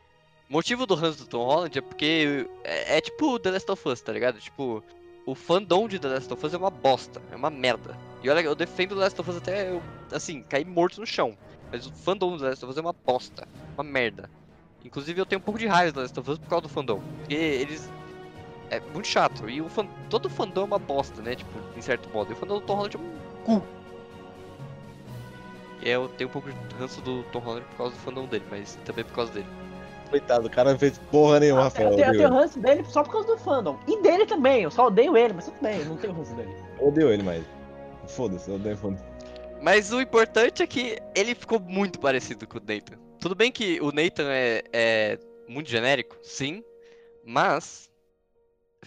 O 0.50 0.54
motivo 0.54 0.88
do 0.88 0.96
ranço 0.96 1.20
do 1.20 1.28
Tom 1.30 1.46
Holland 1.46 1.78
é 1.78 1.82
porque 1.82 2.48
é, 2.64 2.98
é 2.98 3.02
tipo 3.02 3.38
The 3.38 3.52
Last 3.52 3.72
of 3.72 3.88
Us, 3.88 4.02
tá 4.02 4.12
ligado? 4.12 4.40
Tipo, 4.40 4.84
o 5.28 5.36
fandom 5.36 5.90
de 5.90 6.00
The 6.00 6.08
Last 6.08 6.34
of 6.34 6.46
Us 6.46 6.54
é 6.54 6.58
uma 6.58 6.70
bosta, 6.70 7.22
é 7.30 7.36
uma 7.36 7.50
merda. 7.50 7.98
E 8.24 8.30
olha, 8.30 8.40
eu 8.40 8.56
defendo 8.56 8.96
The 8.96 9.02
Last 9.02 9.20
of 9.20 9.30
Us 9.30 9.36
até 9.36 9.70
eu, 9.70 9.84
assim, 10.10 10.42
cair 10.42 10.66
morto 10.66 11.02
no 11.02 11.06
chão. 11.06 11.38
Mas 11.70 11.86
o 11.86 11.92
fandom 11.92 12.32
do 12.32 12.40
The 12.40 12.50
Last 12.50 12.64
of 12.64 12.72
Us 12.72 12.78
é 12.78 12.82
uma 12.82 12.94
bosta, 12.94 13.46
uma 13.76 13.84
merda. 13.84 14.30
Inclusive 14.86 15.20
eu 15.20 15.26
tenho 15.26 15.40
um 15.40 15.44
pouco 15.44 15.60
de 15.60 15.68
raiva 15.68 15.92
do 15.92 15.96
The 15.96 16.02
Last 16.04 16.20
of 16.22 16.32
Us 16.32 16.38
por 16.38 16.48
causa 16.48 16.62
do 16.64 16.70
fandom. 16.70 17.02
Porque 17.18 17.34
eles. 17.36 17.92
É 18.70 18.80
muito 18.80 19.06
chato. 19.06 19.50
E 19.50 19.62
o 19.62 19.68
fan... 19.68 19.86
todo 20.10 20.30
fandom 20.30 20.62
é 20.62 20.64
uma 20.64 20.80
bosta, 20.80 21.22
né? 21.22 21.36
Tipo, 21.36 21.52
em 21.76 21.82
certo 21.82 22.10
modo. 22.10 22.32
E 22.32 22.34
o 22.34 22.36
fandom 22.38 22.60
do 22.60 22.62
Tom 22.62 22.76
Holland 22.76 22.96
é 22.96 23.00
um 23.00 23.44
cu. 23.44 23.64
E 25.82 25.90
eu 25.90 26.08
tenho 26.08 26.30
um 26.30 26.34
pouco 26.34 26.50
de 26.50 26.76
ranço 26.76 27.02
do 27.02 27.24
Tom 27.34 27.40
Holland 27.40 27.66
por 27.72 27.78
causa 27.78 27.94
do 27.96 28.00
fandom 28.00 28.26
dele, 28.28 28.46
mas 28.50 28.80
também 28.86 29.04
por 29.04 29.14
causa 29.14 29.34
dele. 29.34 29.48
Coitado, 30.08 30.48
o 30.48 30.50
cara 30.50 30.72
não 30.72 30.80
fez 30.80 30.98
porra 31.12 31.40
nenhuma, 31.40 31.64
Rafael. 31.64 31.92
Eu 31.92 31.96
tenho, 31.96 32.08
eu 32.08 32.18
tenho 32.18 32.34
ranço 32.34 32.60
dele 32.60 32.84
só 32.86 33.04
por 33.04 33.12
causa 33.12 33.28
do 33.28 33.38
fandom. 33.38 33.78
E 33.88 34.02
dele 34.02 34.26
também, 34.26 34.64
eu 34.64 34.72
só 34.72 34.88
odeio 34.88 35.18
ele, 35.18 35.34
mas 35.34 35.46
tudo 35.46 35.58
bem, 35.62 35.80
eu 35.80 35.86
não 35.86 35.98
tenho 35.98 36.14
ranço 36.14 36.34
dele. 36.36 36.56
Eu 36.80 36.88
odeio 36.88 37.10
ele, 37.10 37.24
mas. 37.24 37.44
Foda-se, 38.08 38.50
eu 38.50 38.56
odeio 38.56 38.78
foda 38.78 38.98
Mas 39.62 39.92
o 39.92 40.00
importante 40.00 40.64
é 40.64 40.68
que 40.68 40.98
ele 41.14 41.36
ficou 41.36 41.60
muito 41.60 42.00
parecido 42.00 42.48
com 42.48 42.58
o 42.58 42.62
Nathan. 42.62 42.98
Tudo 43.20 43.36
bem 43.36 43.52
que 43.52 43.82
o 43.82 43.92
Nathan 43.92 44.30
é, 44.30 44.64
é 44.72 45.20
muito 45.48 45.70
genérico, 45.70 46.18
sim, 46.22 46.64
mas 47.26 47.87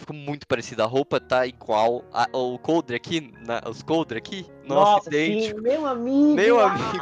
ficou 0.00 0.16
muito 0.16 0.46
parecido. 0.46 0.82
A 0.82 0.86
roupa 0.86 1.20
tá 1.20 1.46
igual. 1.46 2.04
A, 2.12 2.26
o 2.32 2.58
coldre 2.58 2.96
aqui, 2.96 3.32
na- 3.46 3.62
os 3.68 3.82
coldre 3.82 4.18
aqui, 4.18 4.46
nossa, 4.66 4.92
Nossa, 4.96 5.08
idêntico. 5.10 5.58
sim, 5.58 5.62
meu 5.62 5.86
amigo. 5.86 6.34
Meu 6.34 6.60
amigo. 6.60 6.98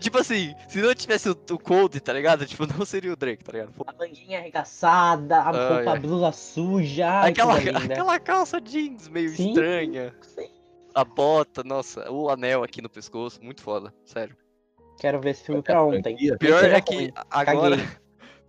Tipo 0.00 0.18
assim, 0.18 0.54
se 0.68 0.80
não 0.80 0.94
tivesse 0.94 1.28
o, 1.30 1.32
o 1.50 1.58
coldre, 1.58 2.00
tá 2.00 2.12
ligado? 2.12 2.44
Tipo, 2.46 2.66
não 2.66 2.84
seria 2.84 3.12
o 3.12 3.16
Drake, 3.16 3.42
tá 3.44 3.52
ligado? 3.52 3.72
Pô, 3.72 3.84
A 3.86 3.92
manguinha 3.92 4.38
arregaçada, 4.38 5.36
a 5.38 5.50
Ai, 5.50 5.74
roupa, 5.76 5.90
ai. 5.92 5.98
blusa 5.98 6.32
suja. 6.32 7.20
Aquela, 7.22 7.54
aquela 7.58 8.18
calça 8.20 8.60
jeans 8.60 9.08
meio 9.08 9.28
Sim. 9.30 9.48
estranha. 9.50 10.14
Sim. 10.22 10.48
A 10.94 11.04
bota, 11.04 11.62
nossa, 11.62 12.10
o 12.10 12.28
anel 12.28 12.64
aqui 12.64 12.82
no 12.82 12.88
pescoço, 12.90 13.42
muito 13.42 13.62
foda, 13.62 13.94
sério. 14.04 14.36
Quero 14.98 15.20
ver 15.20 15.30
esse 15.30 15.44
filme 15.44 15.62
pra 15.62 15.82
ontem. 15.82 16.14
Pior 16.38 16.64
é 16.64 16.80
que 16.80 17.12
agora. 17.30 17.76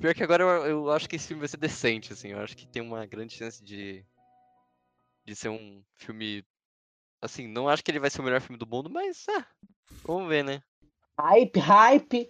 Pior 0.02 0.14
que 0.14 0.24
agora 0.24 0.44
eu, 0.44 0.66
eu 0.66 0.92
acho 0.92 1.08
que 1.08 1.16
esse 1.16 1.28
filme 1.28 1.40
vai 1.40 1.48
ser 1.48 1.58
decente, 1.58 2.12
assim. 2.12 2.30
Eu 2.30 2.40
acho 2.40 2.58
que 2.58 2.68
tem 2.68 2.82
uma 2.82 3.06
grande 3.06 3.34
chance 3.34 3.64
de. 3.64 4.04
de 5.26 5.36
ser 5.36 5.50
um 5.50 5.84
filme 5.96 6.44
Assim, 7.22 7.48
não 7.48 7.70
acho 7.70 7.84
que 7.84 7.92
ele 7.92 8.00
vai 8.00 8.10
ser 8.10 8.20
o 8.20 8.24
melhor 8.24 8.42
filme 8.42 8.58
do 8.58 8.66
mundo, 8.66 8.90
mas. 8.90 9.28
Ah, 9.30 9.46
vamos 10.04 10.28
ver, 10.28 10.44
né? 10.44 10.62
Hype, 11.20 11.60
hype. 11.60 12.30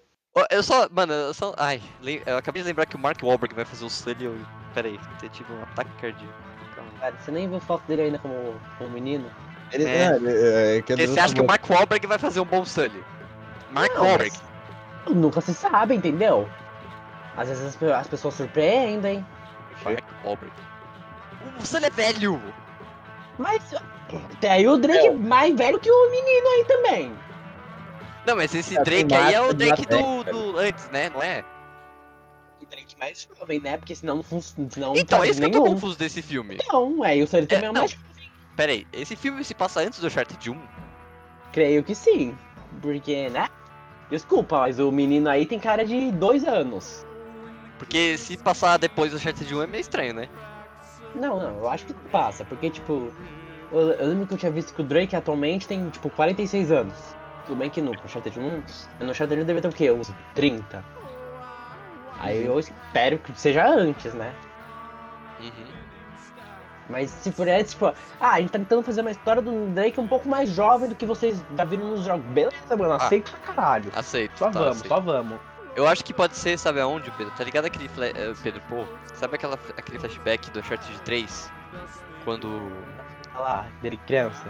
Eu 0.49 0.61
só. 0.61 0.89
Mano, 0.89 1.13
eu 1.13 1.33
só. 1.33 1.55
Ai, 1.57 1.81
eu 2.25 2.37
acabei 2.37 2.61
de 2.61 2.67
lembrar 2.67 2.85
que 2.85 2.97
o 2.97 2.99
Mark 2.99 3.23
Wahlberg 3.23 3.55
vai 3.55 3.63
fazer 3.63 3.85
o 3.85 3.89
Sully. 3.89 4.25
Eu... 4.25 4.37
Pera 4.73 4.89
aí, 4.89 4.99
eu 5.23 5.29
tive 5.29 5.51
um 5.53 5.63
ataque 5.63 5.91
cardíaco. 6.01 6.33
Calma. 6.75 6.91
Cara, 6.99 7.15
você 7.17 7.31
nem 7.31 7.49
viu 7.49 7.59
foto 7.61 7.85
dele 7.87 8.03
ainda 8.03 8.19
como, 8.19 8.59
como 8.77 8.89
menino? 8.89 9.29
Ele, 9.71 9.85
É. 9.85 9.87
é, 9.87 10.77
é, 10.77 10.77
é 10.77 11.07
você 11.07 11.19
acha 11.19 11.33
que 11.33 11.41
o 11.41 11.47
Mark 11.47 11.69
Wahlberg 11.69 12.05
vai 12.05 12.19
fazer 12.19 12.41
um 12.41 12.45
bom 12.45 12.65
Sully? 12.65 13.03
Mark 13.69 13.93
Não, 13.93 14.03
Wahlberg. 14.03 14.37
Nunca 15.09 15.39
se 15.39 15.53
sabe, 15.53 15.95
entendeu? 15.95 16.49
Às 17.37 17.47
vezes 17.49 17.65
as, 17.65 17.75
pe- 17.75 17.91
as 17.91 18.07
pessoas 18.07 18.33
surpreendem. 18.35 19.25
Wahlberg. 20.23 20.53
O 21.59 21.77
é 21.77 21.89
velho! 21.89 22.41
Mas 23.37 23.63
tem 24.39 24.51
aí 24.51 24.67
o 24.67 24.77
Drake 24.77 25.09
mais 25.11 25.55
velho 25.55 25.79
que 25.79 25.89
o 25.89 26.11
menino 26.11 26.47
aí 26.49 26.65
também. 26.65 27.13
Não, 28.25 28.35
mas 28.35 28.53
esse 28.53 28.77
É, 28.77 28.83
Drake 28.83 29.13
aí 29.13 29.33
é 29.33 29.41
o 29.41 29.53
Drake 29.53 29.85
do, 29.85 30.23
do 30.23 30.57
antes, 30.57 30.87
né? 30.89 31.09
Não 31.09 31.21
é? 31.21 31.43
O 32.61 32.65
Drake 32.65 32.95
mais 32.99 33.27
jovem, 33.39 33.59
né? 33.59 33.77
Porque 33.77 33.95
senão 33.95 34.17
não 34.17 34.23
funciona. 34.23 34.93
Então, 34.95 35.23
é 35.23 35.29
isso 35.29 35.39
que 35.39 35.45
eu 35.47 35.51
tô 35.51 35.63
confuso 35.63 35.97
desse 35.97 36.21
filme. 36.21 36.57
Não, 36.71 37.03
é, 37.03 37.17
e 37.17 37.23
o 37.23 37.27
Sully 37.27 37.47
também 37.47 37.65
é, 37.65 37.67
É, 37.67 37.71
o 37.71 37.73
não. 37.73 37.81
mais 37.81 37.97
Pera 38.55 38.73
aí, 38.73 38.85
esse 38.91 39.15
filme 39.15 39.43
se 39.43 39.55
passa 39.55 39.79
antes 39.79 39.99
do 39.99 40.07
Uncharted 40.07 40.51
1? 40.51 40.61
Creio 41.53 41.83
que 41.83 41.95
sim. 41.95 42.37
Porque, 42.81 43.29
né? 43.29 43.47
Desculpa, 44.09 44.59
mas 44.59 44.77
o 44.77 44.91
menino 44.91 45.29
aí 45.29 45.45
tem 45.45 45.57
cara 45.57 45.85
de 45.85 46.11
dois 46.11 46.45
anos. 46.45 47.05
Porque 47.81 48.15
se 48.15 48.37
passar 48.37 48.77
depois 48.77 49.09
do 49.09 49.17
Uncharted 49.17 49.55
1 49.55 49.63
é 49.63 49.65
meio 49.65 49.81
estranho, 49.81 50.13
né? 50.13 50.29
Não, 51.15 51.39
não, 51.39 51.57
eu 51.57 51.67
acho 51.67 51.83
que 51.87 51.93
passa, 52.11 52.45
porque, 52.45 52.69
tipo, 52.69 53.11
eu, 53.71 53.79
eu 53.93 54.07
lembro 54.07 54.27
que 54.27 54.35
eu 54.35 54.37
tinha 54.37 54.51
visto 54.51 54.71
que 54.71 54.81
o 54.81 54.83
Drake 54.83 55.15
atualmente 55.15 55.67
tem, 55.67 55.89
tipo, 55.89 56.07
46 56.11 56.71
anos. 56.71 56.93
Tudo 57.47 57.57
bem 57.57 57.71
que 57.71 57.81
no 57.81 57.89
Uncharted 57.89 58.39
1, 58.39 58.63
no 58.99 59.09
Uncharted 59.09 59.41
1 59.41 59.45
deve 59.45 59.61
ter 59.61 59.67
o 59.67 59.71
quê? 59.71 59.89
Uns 59.91 60.13
30. 60.35 60.85
Aí 62.19 62.45
eu 62.45 62.59
espero 62.59 63.17
que 63.17 63.33
seja 63.33 63.67
antes, 63.67 64.13
né? 64.13 64.31
Uhum. 65.39 65.49
Mas 66.87 67.09
se 67.09 67.31
for 67.31 67.49
antes, 67.49 67.71
tipo, 67.71 67.87
ah, 67.87 67.95
a 68.33 68.39
gente 68.39 68.51
tá 68.51 68.59
tentando 68.59 68.83
fazer 68.83 69.01
uma 69.01 69.09
história 69.09 69.41
do 69.41 69.73
Drake 69.73 69.99
um 69.99 70.07
pouco 70.07 70.29
mais 70.29 70.49
jovem 70.51 70.87
do 70.87 70.93
que 70.93 71.05
vocês 71.07 71.43
já 71.57 71.63
viram 71.65 71.87
nos 71.87 72.05
jogos. 72.05 72.23
Beleza, 72.27 72.77
mano, 72.77 72.93
Ah. 72.93 72.97
aceito 72.97 73.31
pra 73.31 73.55
caralho. 73.55 73.91
Aceito. 73.95 74.37
Só 74.37 74.51
tá, 74.51 74.59
vamos, 74.59 74.77
aceito. 74.77 74.87
só 74.87 74.99
vamos. 74.99 75.50
Eu 75.75 75.87
acho 75.87 76.03
que 76.03 76.13
pode 76.13 76.35
ser, 76.35 76.57
sabe 76.59 76.79
aonde, 76.81 77.09
Pedro? 77.11 77.33
Tá 77.35 77.43
ligado 77.43 77.65
aquele. 77.65 77.87
fla- 77.87 78.07
eh, 78.07 78.33
Pedro, 78.43 78.61
pô, 78.67 78.85
sabe 79.13 79.35
aquela, 79.35 79.57
aquele 79.77 79.99
flashback 79.99 80.49
do 80.51 80.59
Uncharted 80.59 80.99
3? 81.01 81.51
Quando. 82.25 82.71
Olha 83.33 83.41
lá, 83.43 83.65
dele 83.81 83.97
criança. 84.05 84.43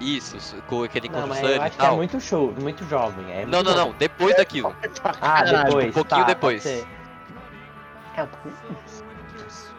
Isso, 0.00 0.36
com 0.66 0.82
aquele 0.82 1.08
Não, 1.08 1.14
encontro 1.18 1.28
mas 1.28 1.38
Sunny 1.38 1.52
eu 1.52 1.56
e 1.56 1.60
acho 1.60 1.76
que 1.76 1.82
é 1.82 1.86
tal. 1.86 1.96
muito 1.96 2.20
show, 2.20 2.52
muito 2.60 2.84
jovem. 2.88 3.24
É 3.30 3.46
Não, 3.46 3.58
muito 3.58 3.64
não, 3.64 3.76
jovem. 3.76 3.92
não, 3.92 3.98
depois 3.98 4.36
daquilo. 4.36 4.74
Ah, 5.20 5.42
depois. 5.44 5.86
um 5.86 5.92
pouquinho 5.92 6.20
tá, 6.22 6.26
depois. 6.26 6.66
É, 6.66 6.84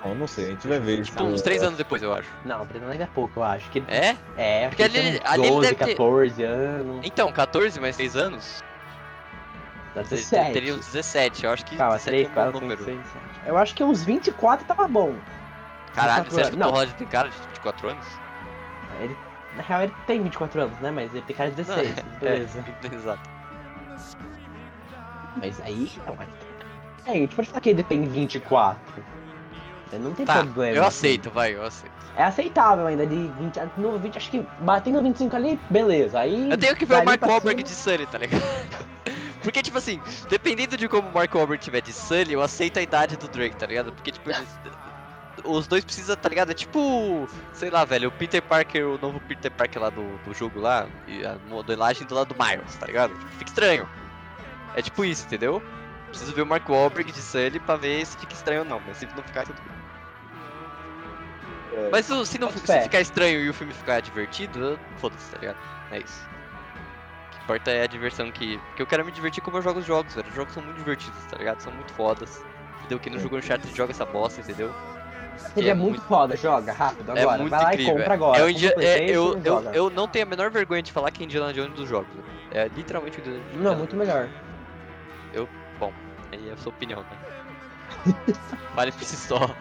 Eu 0.06 0.16
não 0.16 0.28
sei, 0.28 0.46
a 0.46 0.50
gente 0.50 0.68
vai 0.68 0.80
ver. 0.80 1.02
Tipo, 1.04 1.24
uns 1.24 1.42
3 1.42 1.64
anos 1.64 1.78
depois, 1.78 2.02
eu 2.04 2.14
acho. 2.14 2.30
não, 2.46 2.66
pretendo 2.66 2.92
ainda 2.92 3.04
é 3.04 3.08
pouco, 3.08 3.40
eu 3.40 3.44
acho. 3.44 3.70
Que, 3.72 3.84
É? 3.88 4.16
é, 4.38 4.68
Porque 4.70 4.84
porque 4.84 4.84
ali- 4.84 4.98
ele 5.08 5.20
tem 5.20 5.28
ali 5.28 5.42
uns 5.42 5.46
ele 5.48 5.56
12, 5.56 5.62
deve 5.70 5.76
ter- 5.86 5.92
14 5.96 6.44
anos. 6.44 7.00
Então, 7.04 7.32
14 7.32 7.80
mais 7.80 7.96
3 7.98 8.16
anos? 8.16 8.64
Dá 9.96 10.04
Ter- 10.04 10.10
17. 10.18 10.52
Teria 10.54 10.76
uns 10.76 10.86
17, 10.88 11.46
eu 11.46 11.52
acho 11.52 11.66
que 11.66 11.78
Calma, 11.78 11.96
17 11.98 12.10
3, 12.12 12.26
é 12.26 12.30
um 12.30 12.34
4, 12.34 12.52
bom 12.52 12.60
5, 12.60 12.62
número. 12.66 12.84
6, 12.84 13.08
7. 13.08 13.26
Eu 13.48 13.58
acho 13.58 13.74
que 13.74 13.84
uns 13.84 14.04
24 14.04 14.66
tava 14.68 14.88
bom. 14.90 15.16
Caralho, 15.94 16.26
24 16.26 16.32
você 16.36 16.42
acha 16.42 16.50
que 16.52 16.56
o 16.56 16.60
Não. 16.60 16.70
Holland 16.72 16.94
tem 16.96 17.08
cara 17.08 17.30
de 17.30 17.38
24 17.38 17.90
anos? 17.90 18.06
Ele, 19.00 19.18
na 19.56 19.64
real, 19.64 19.82
ele 19.84 19.94
tem 20.06 20.22
24 20.22 20.62
anos, 20.62 20.78
né? 20.80 20.92
Mas 20.92 21.14
ele 21.14 21.22
tem 21.24 21.36
cara 21.36 21.50
de 21.50 21.56
16. 21.56 21.96
beleza. 22.20 22.66
É, 22.84 22.88
exato. 22.94 23.30
Mas 25.38 25.62
aí, 25.62 25.92
não. 26.06 26.18
É, 27.06 27.12
a 27.12 27.14
gente 27.14 27.36
pode 27.36 27.48
falar 27.48 27.62
que 27.62 27.70
ele 27.70 27.84
tem 27.84 28.02
24. 28.08 29.04
Não 30.00 30.14
tem 30.14 30.26
Tá, 30.26 30.44
problema. 30.44 30.76
eu 30.76 30.84
assim. 30.84 31.08
aceito, 31.08 31.32
vai, 31.32 31.56
eu 31.56 31.64
aceito. 31.64 31.94
É 32.18 32.24
aceitável 32.24 32.86
ainda, 32.88 33.06
de 33.08 33.28
20, 33.40 33.60
a- 33.62 33.70
no 33.78 33.98
20, 33.98 34.18
acho 34.18 34.30
que 34.30 34.46
batendo 34.60 35.02
25 35.02 35.36
ali, 35.38 35.58
beleza. 35.70 36.20
Aí. 36.20 36.50
Eu 36.52 36.58
tenho 36.58 36.76
que 36.76 36.86
ver 36.86 36.96
o 36.96 37.06
Mark 37.06 37.22
Wahlberg 37.22 37.62
cima- 37.62 37.64
de 37.64 37.70
Sully, 37.76 38.06
tá 38.06 38.18
ligado? 38.18 38.42
Porque, 39.46 39.62
tipo 39.62 39.78
assim, 39.78 40.02
dependendo 40.28 40.76
de 40.76 40.90
como 40.90 41.08
o 41.08 41.14
Mark 41.14 41.34
Wahlberg 41.34 41.64
tiver 41.64 41.80
de 41.82 41.94
Sully, 41.94 42.34
eu 42.34 42.42
aceito 42.42 42.78
a 42.78 42.82
idade 42.82 43.16
do 43.16 43.28
Drake, 43.28 43.56
tá 43.56 43.68
ligado? 43.68 43.94
Porque, 43.94 44.12
tipo, 44.12 44.30
eles- 44.32 44.60
os 45.44 45.68
dois 45.68 45.86
precisam, 45.86 46.16
tá 46.16 46.28
ligado? 46.28 46.50
É 46.50 46.54
tipo, 46.56 47.30
sei 47.54 47.70
lá, 47.70 47.86
velho, 47.86 48.10
o 48.10 48.12
Peter 48.12 48.42
Parker, 48.42 48.88
o 48.88 48.98
novo 48.98 49.20
Peter 49.20 49.52
Parker 49.52 49.82
lá 49.84 49.90
do, 49.92 50.18
do 50.26 50.34
jogo 50.34 50.60
lá, 50.60 50.88
e 51.08 51.24
a 51.24 51.38
modelagem 51.48 52.08
do 52.08 52.16
lado 52.16 52.34
do 52.34 52.44
Miles, 52.44 52.76
tá 52.76 52.88
ligado? 52.88 53.14
Tipo, 53.14 53.32
fica 53.34 53.52
estranho. 53.52 53.90
É 54.74 54.82
tipo 54.82 55.06
isso, 55.06 55.26
entendeu? 55.26 55.62
Preciso 56.08 56.34
ver 56.34 56.42
o 56.42 56.46
Mark 56.46 56.68
Wahlberg 56.68 57.12
de 57.12 57.22
Sully 57.22 57.60
pra 57.60 57.76
ver 57.76 58.04
se 58.06 58.18
fica 58.18 58.34
estranho 58.34 58.62
ou 58.62 58.66
não, 58.66 58.80
mas 58.80 58.98
se 58.98 59.06
não 59.16 59.22
ficar, 59.24 59.46
tudo 59.46 59.62
bem. 59.62 59.78
É. 61.72 61.90
Mas 61.92 62.06
se, 62.06 62.12
não 62.40 62.48
Boto 62.48 62.60
se 62.66 62.82
ficar 62.82 63.02
estranho 63.02 63.42
e 63.42 63.50
o 63.50 63.54
filme 63.54 63.74
ficar 63.74 64.02
divertido, 64.02 64.80
foda-se, 64.98 65.30
tá 65.30 65.38
ligado? 65.38 65.58
É 65.92 66.00
isso. 66.00 66.35
Importa 67.46 67.72
é 67.72 67.84
a 67.84 67.88
diversão 67.88 68.32
que. 68.32 68.58
Porque 68.58 68.82
eu 68.82 68.88
quero 68.88 69.06
me 69.06 69.12
divertir 69.12 69.42
como 69.42 69.58
eu 69.58 69.62
jogo 69.62 69.80
os 69.80 69.86
jogos, 69.86 70.16
velho. 70.16 70.28
Os 70.28 70.36
jogos 70.36 70.54
são 70.54 70.64
muito 70.64 70.78
divertidos, 70.78 71.24
tá 71.30 71.38
ligado? 71.38 71.62
São 71.62 71.72
muito 71.72 71.94
fodas. 71.94 72.44
Entendeu? 72.80 73.00
Quem 73.00 73.14
não 73.14 73.20
jogou 73.20 73.38
Uncharted 73.40 73.76
joga 73.76 73.92
essa 73.92 74.06
bosta, 74.06 74.42
entendeu? 74.42 74.74
Seria 75.54 75.72
é 75.72 75.74
muito, 75.74 75.90
muito- 75.92 76.08
foda, 76.08 76.36
joga 76.36 76.72
rápido 76.74 77.12
é 77.16 77.22
agora. 77.22 77.38
muito 77.40 77.52
Vai 77.52 77.64
lá 77.64 77.74
incrível. 77.74 77.94
e 77.94 77.98
compra 77.98 78.14
é. 78.14 78.16
agora. 78.16 78.40
É 78.40 78.44
o 78.44 78.48
compra 78.48 78.52
Indi- 78.52 78.68
o 78.68 78.70
é- 78.70 78.74
PlayStation 78.74 79.14
eu, 79.14 79.38
e 79.38 79.48
eu, 79.48 79.74
eu 79.74 79.90
não 79.90 80.08
tenho 80.08 80.26
a 80.26 80.30
menor 80.30 80.50
vergonha 80.50 80.82
de 80.82 80.92
falar 80.92 81.12
que 81.12 81.22
é 81.22 81.26
Indiana 81.26 81.54
Jones 81.54 81.74
dos 81.76 81.88
jogos. 81.88 82.08
velho. 82.16 82.26
É 82.52 82.68
literalmente 82.70 83.18
o 83.18 83.22
Indiana 83.22 83.40
Jones. 83.52 83.62
Não, 83.64 83.76
muito 83.76 83.96
melhor. 83.96 84.30
Aí 86.32 86.50
é 86.50 86.54
a 86.54 86.58
sua 86.58 86.72
opinião, 86.72 87.02
né? 87.02 87.18
Vale 88.76 88.92
por 88.92 89.04
si 89.04 89.16
só. 89.16 89.38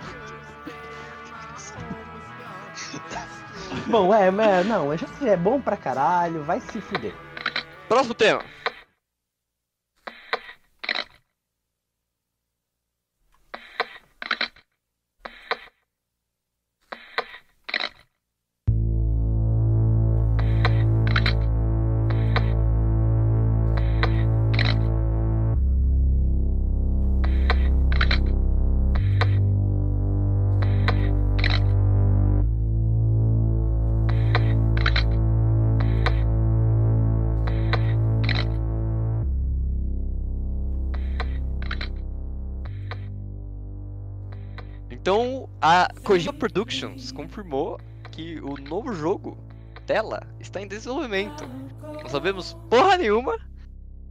Bom, 3.86 4.14
é, 4.14 4.30
mas 4.30 4.66
não, 4.66 4.92
é 4.92 4.96
já 4.96 5.06
é 5.22 5.36
bom 5.36 5.60
pra 5.60 5.76
caralho, 5.76 6.42
vai 6.42 6.60
se 6.60 6.80
fuder. 6.80 7.14
Próximo 7.88 8.14
tema. 8.14 8.42
A 45.66 45.88
Kojima 46.04 46.34
Productions 46.34 47.10
confirmou 47.10 47.80
que 48.12 48.38
o 48.40 48.54
novo 48.68 48.92
jogo 48.92 49.34
dela 49.86 50.26
está 50.38 50.60
em 50.60 50.68
desenvolvimento. 50.68 51.48
Não 52.02 52.08
sabemos 52.10 52.54
porra 52.68 52.98
nenhuma, 52.98 53.38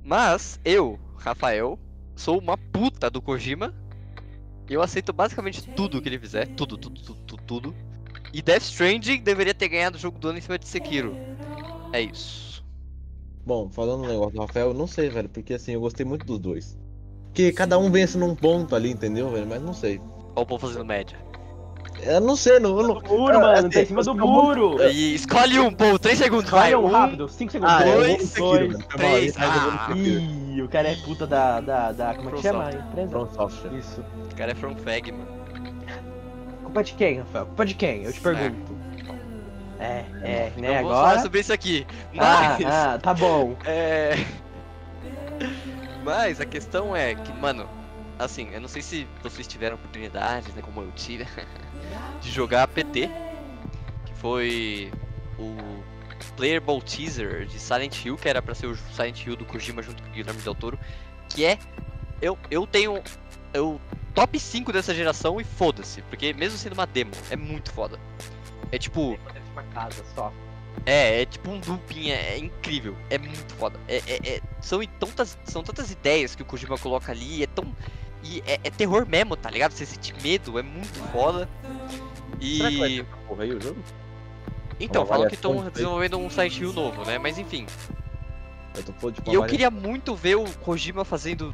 mas 0.04 0.60
eu, 0.66 1.00
Rafael, 1.16 1.78
sou 2.16 2.40
uma 2.40 2.58
puta 2.58 3.08
do 3.08 3.22
Kojima. 3.22 3.72
E 4.68 4.74
eu 4.74 4.82
aceito 4.82 5.14
basicamente 5.14 5.62
tudo 5.76 6.02
que 6.02 6.10
ele 6.10 6.18
fizer, 6.18 6.48
tudo, 6.56 6.76
tudo, 6.76 7.00
tudo, 7.00 7.22
tudo, 7.22 7.44
tudo. 7.44 7.76
E 8.34 8.42
Death 8.42 8.64
Stranding 8.64 9.22
deveria 9.22 9.54
ter 9.54 9.70
ganhado 9.70 9.96
o 9.96 10.00
jogo 10.00 10.18
do 10.18 10.30
ano 10.30 10.40
em 10.40 10.42
cima 10.42 10.58
de 10.58 10.68
Sekiro. 10.68 11.16
É 11.92 12.02
isso. 12.02 12.66
Bom, 13.46 13.70
falando 13.70 14.02
no 14.02 14.08
negócio 14.08 14.34
do 14.34 14.42
Rafael, 14.42 14.70
eu 14.70 14.74
não 14.74 14.88
sei, 14.88 15.08
velho, 15.08 15.30
porque 15.30 15.54
assim, 15.54 15.74
eu 15.74 15.82
gostei 15.82 16.04
muito 16.04 16.26
dos 16.26 16.40
dois. 16.40 16.80
Porque 17.26 17.52
cada 17.52 17.78
um 17.78 17.92
vence 17.92 18.18
num 18.18 18.36
ponto 18.36 18.76
ali, 18.76 18.90
entendeu, 18.90 19.30
velho? 19.30 19.46
Mas 19.46 19.62
não 19.62 19.74
sei. 19.76 20.02
Olha 20.36 20.44
o 20.44 20.46
povo 20.48 20.68
fazendo 20.68 20.86
média. 20.86 21.33
Eu 22.06 22.22
não 22.22 22.36
sei, 22.36 22.60
não. 22.60 22.76
Não... 22.76 23.02
Muro, 23.02 23.38
Ah, 23.38 23.40
mano, 23.40 23.58
assim, 23.60 23.70
tá 23.70 23.82
em 23.82 23.86
cima 23.86 24.04
do 24.04 24.16
muro. 24.16 24.82
E 24.84 25.16
escolhe 25.16 25.60
um, 25.60 25.72
pô, 25.72 25.98
3 25.98 26.18
segundos, 26.18 26.50
vai. 26.50 26.72
Vai, 26.72 26.76
um 26.76 26.86
Um, 26.86 26.92
rápido, 26.92 27.30
5 27.30 27.52
segundos. 27.52 27.74
Ah, 27.76 27.88
eu 27.88 28.00
dois, 28.00 28.36
vou 28.38 28.54
no 28.54 28.60
Sekiro, 28.62 28.68
dois, 28.68 28.78
velho. 28.78 28.86
Foi 28.90 29.02
mal, 29.02 29.12
três, 29.12 29.38
mas 29.38 29.56
eu 29.56 29.62
vou 29.62 29.72
no 29.72 29.80
ah. 29.80 29.92
Ih, 29.96 30.62
o 30.62 30.70
cara 30.70 30.88
é 30.90 30.96
puta 30.96 31.28
da. 31.28 31.60
da, 31.62 31.92
da 31.92 32.14
como 32.16 32.30
é 32.30 32.32
que 32.34 32.42
chama? 32.42 32.70
Empresa? 32.72 33.10
From 33.12 33.30
Software. 33.34 33.74
Isso. 33.78 34.02
O 34.32 34.36
cara 34.36 34.52
é 34.52 34.56
from 34.56 34.76
Fag, 34.76 35.12
mano. 35.12 35.28
Culpa 36.64 36.84
de 36.84 36.94
quem, 36.94 37.20
Rafael? 37.20 37.46
Culpa 37.46 37.66
de 37.66 37.74
quem? 37.76 38.04
Eu 38.04 38.14
te 38.14 38.20
pergunto. 38.22 38.74
É, 39.80 40.06
é, 40.22 40.52
Não 40.56 40.62
né? 40.62 40.82
vou 40.82 40.92
Agora. 40.92 41.10
falar 41.10 41.22
sobre 41.22 41.40
isso 41.42 41.52
aqui. 41.54 41.86
Ah, 42.18 42.58
Mas. 42.60 42.66
ah, 42.66 43.00
tá 43.02 43.14
bom. 43.14 43.56
É. 43.66 44.16
Mas 46.04 46.40
a 46.42 46.46
questão 46.46 46.96
é 46.96 47.16
que, 47.16 47.32
mano, 47.34 47.68
assim, 48.20 48.50
eu 48.52 48.62
não 48.62 48.68
sei 48.68 48.82
se 48.82 49.08
vocês 49.22 49.48
tiveram 49.48 49.76
oportunidade, 49.76 50.52
né, 50.54 50.62
como 50.62 50.82
eu 50.82 50.92
tive, 50.92 51.26
de 52.22 52.32
jogar 52.32 52.68
PT, 52.68 53.10
que 54.06 54.14
foi 54.16 54.92
o 55.38 55.56
playable 56.36 56.82
teaser 56.82 57.46
de 57.46 57.60
Silent 57.60 58.04
Hill, 58.06 58.18
que 58.18 58.28
era 58.28 58.42
pra 58.42 58.56
ser 58.56 58.68
o 58.68 58.76
Silent 58.76 59.26
Hill 59.26 59.36
do 59.36 59.46
Kojima 59.46 59.82
junto 59.82 60.02
com 60.02 60.10
o 60.10 60.12
Guilherme 60.12 60.42
Del 60.42 60.56
Toro, 60.56 60.80
que 61.30 61.46
é. 61.46 61.58
Eu, 62.22 62.38
eu 62.50 62.66
tenho. 62.66 63.02
Eu 63.54 63.80
top 64.16 64.40
5 64.40 64.72
dessa 64.72 64.94
geração 64.94 65.40
e 65.42 65.44
foda-se, 65.44 66.02
porque 66.04 66.34
mesmo 66.34 66.58
sendo 66.58 66.74
uma 66.74 66.88
demo, 66.88 67.12
é 67.30 67.36
muito 67.36 67.72
foda. 67.72 68.00
É 68.72 68.78
tipo. 68.78 69.18
Uma 69.52 69.64
casa 69.64 70.04
só. 70.16 70.32
É, 70.86 71.22
é 71.22 71.26
tipo 71.26 71.52
um 71.52 71.62
looping, 71.68 72.10
é, 72.10 72.34
é 72.34 72.38
incrível, 72.38 72.96
é 73.10 73.18
muito 73.18 73.54
foda. 73.56 73.80
É, 73.88 73.98
é- 74.08 74.36
é- 74.36 74.42
são, 74.60 74.80
tantas, 75.00 75.38
são 75.46 75.64
tantas 75.64 75.92
ideias 75.92 76.36
que 76.36 76.42
o 76.42 76.46
Kojima 76.46 76.78
coloca 76.78 77.12
ali, 77.12 77.44
é 77.44 77.48
tão. 77.48 77.74
E 78.24 78.42
é, 78.46 78.60
é 78.64 78.72
terror 78.72 79.06
mesmo, 79.08 79.36
tá 79.36 79.50
ligado? 79.50 79.72
Você 79.72 79.86
sente 79.86 80.14
medo, 80.22 80.58
é 80.58 80.64
muito 80.64 81.00
foda. 81.12 81.50
E. 82.40 82.58
Será 82.58 82.70
que 82.70 82.80
vai 82.80 83.06
porra 83.28 83.44
aí 83.44 83.52
o 83.54 83.62
jogo? 83.62 83.84
Então, 84.80 85.06
falam 85.06 85.28
que 85.28 85.36
estão 85.36 85.70
desenvolvendo 85.70 86.18
um 86.18 86.30
Silent 86.30 86.58
Hill 86.58 86.74
novo, 86.74 87.06
né? 87.06 87.18
Mas 87.18 87.38
enfim. 87.38 87.66
Eu 88.76 89.14
E 89.32 89.36
eu 89.36 89.46
queria 89.46 89.70
muito 89.70 90.16
ver 90.16 90.36
o 90.36 90.46
Kojima 90.60 91.06
fazendo 91.06 91.54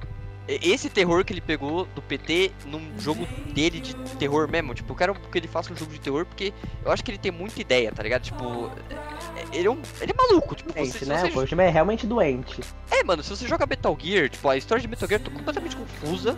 esse 0.62 0.90
terror 0.90 1.24
que 1.24 1.34
ele 1.34 1.42
pegou 1.42 1.86
do 1.94 2.02
PT 2.02 2.52
num 2.66 2.82
jogo 3.00 3.28
dele 3.54 3.80
de 3.80 3.94
terror 4.18 4.50
mesmo. 4.50 4.74
Tipo, 4.74 4.94
eu 4.94 4.96
quero 4.98 5.14
que 5.16 5.38
ele 5.38 5.48
faça 5.48 5.72
um 5.72 5.76
jogo 5.76 5.92
de 5.92 6.00
terror 6.00 6.26
porque 6.26 6.54
eu 6.84 6.92
acho 6.92 7.04
que 7.04 7.12
ele 7.12 7.18
tem 7.18 7.32
muita 7.32 7.60
ideia, 7.62 7.92
tá 7.92 8.02
ligado? 8.04 8.24
Tipo, 8.24 8.72
é- 8.90 9.42
é- 9.42 9.58
ele 9.58 9.68
é, 9.68 9.72
um, 9.72 9.80
ele 10.02 10.12
é 10.12 10.16
maluco. 10.16 10.56
Tipo, 10.56 10.72
você, 10.72 10.80
Doente, 10.80 10.98
se 10.98 11.06
né? 11.06 11.20
você 11.20 11.28
O 11.28 11.34
Kojima 11.34 11.64
é 11.64 11.70
realmente 11.70 12.08
doente. 12.08 12.62
É, 12.92 13.04
mano, 13.04 13.22
se 13.24 13.30
você 13.30 13.48
joga 13.48 13.66
Metal 13.66 13.96
Gear, 14.00 14.30
tipo, 14.30 14.48
a 14.50 14.58
história 14.58 14.82
de 14.82 14.88
Metal 14.88 15.08
Gear 15.08 15.22
tá 15.22 15.30
completamente 15.32 15.76
confusa. 15.76 16.38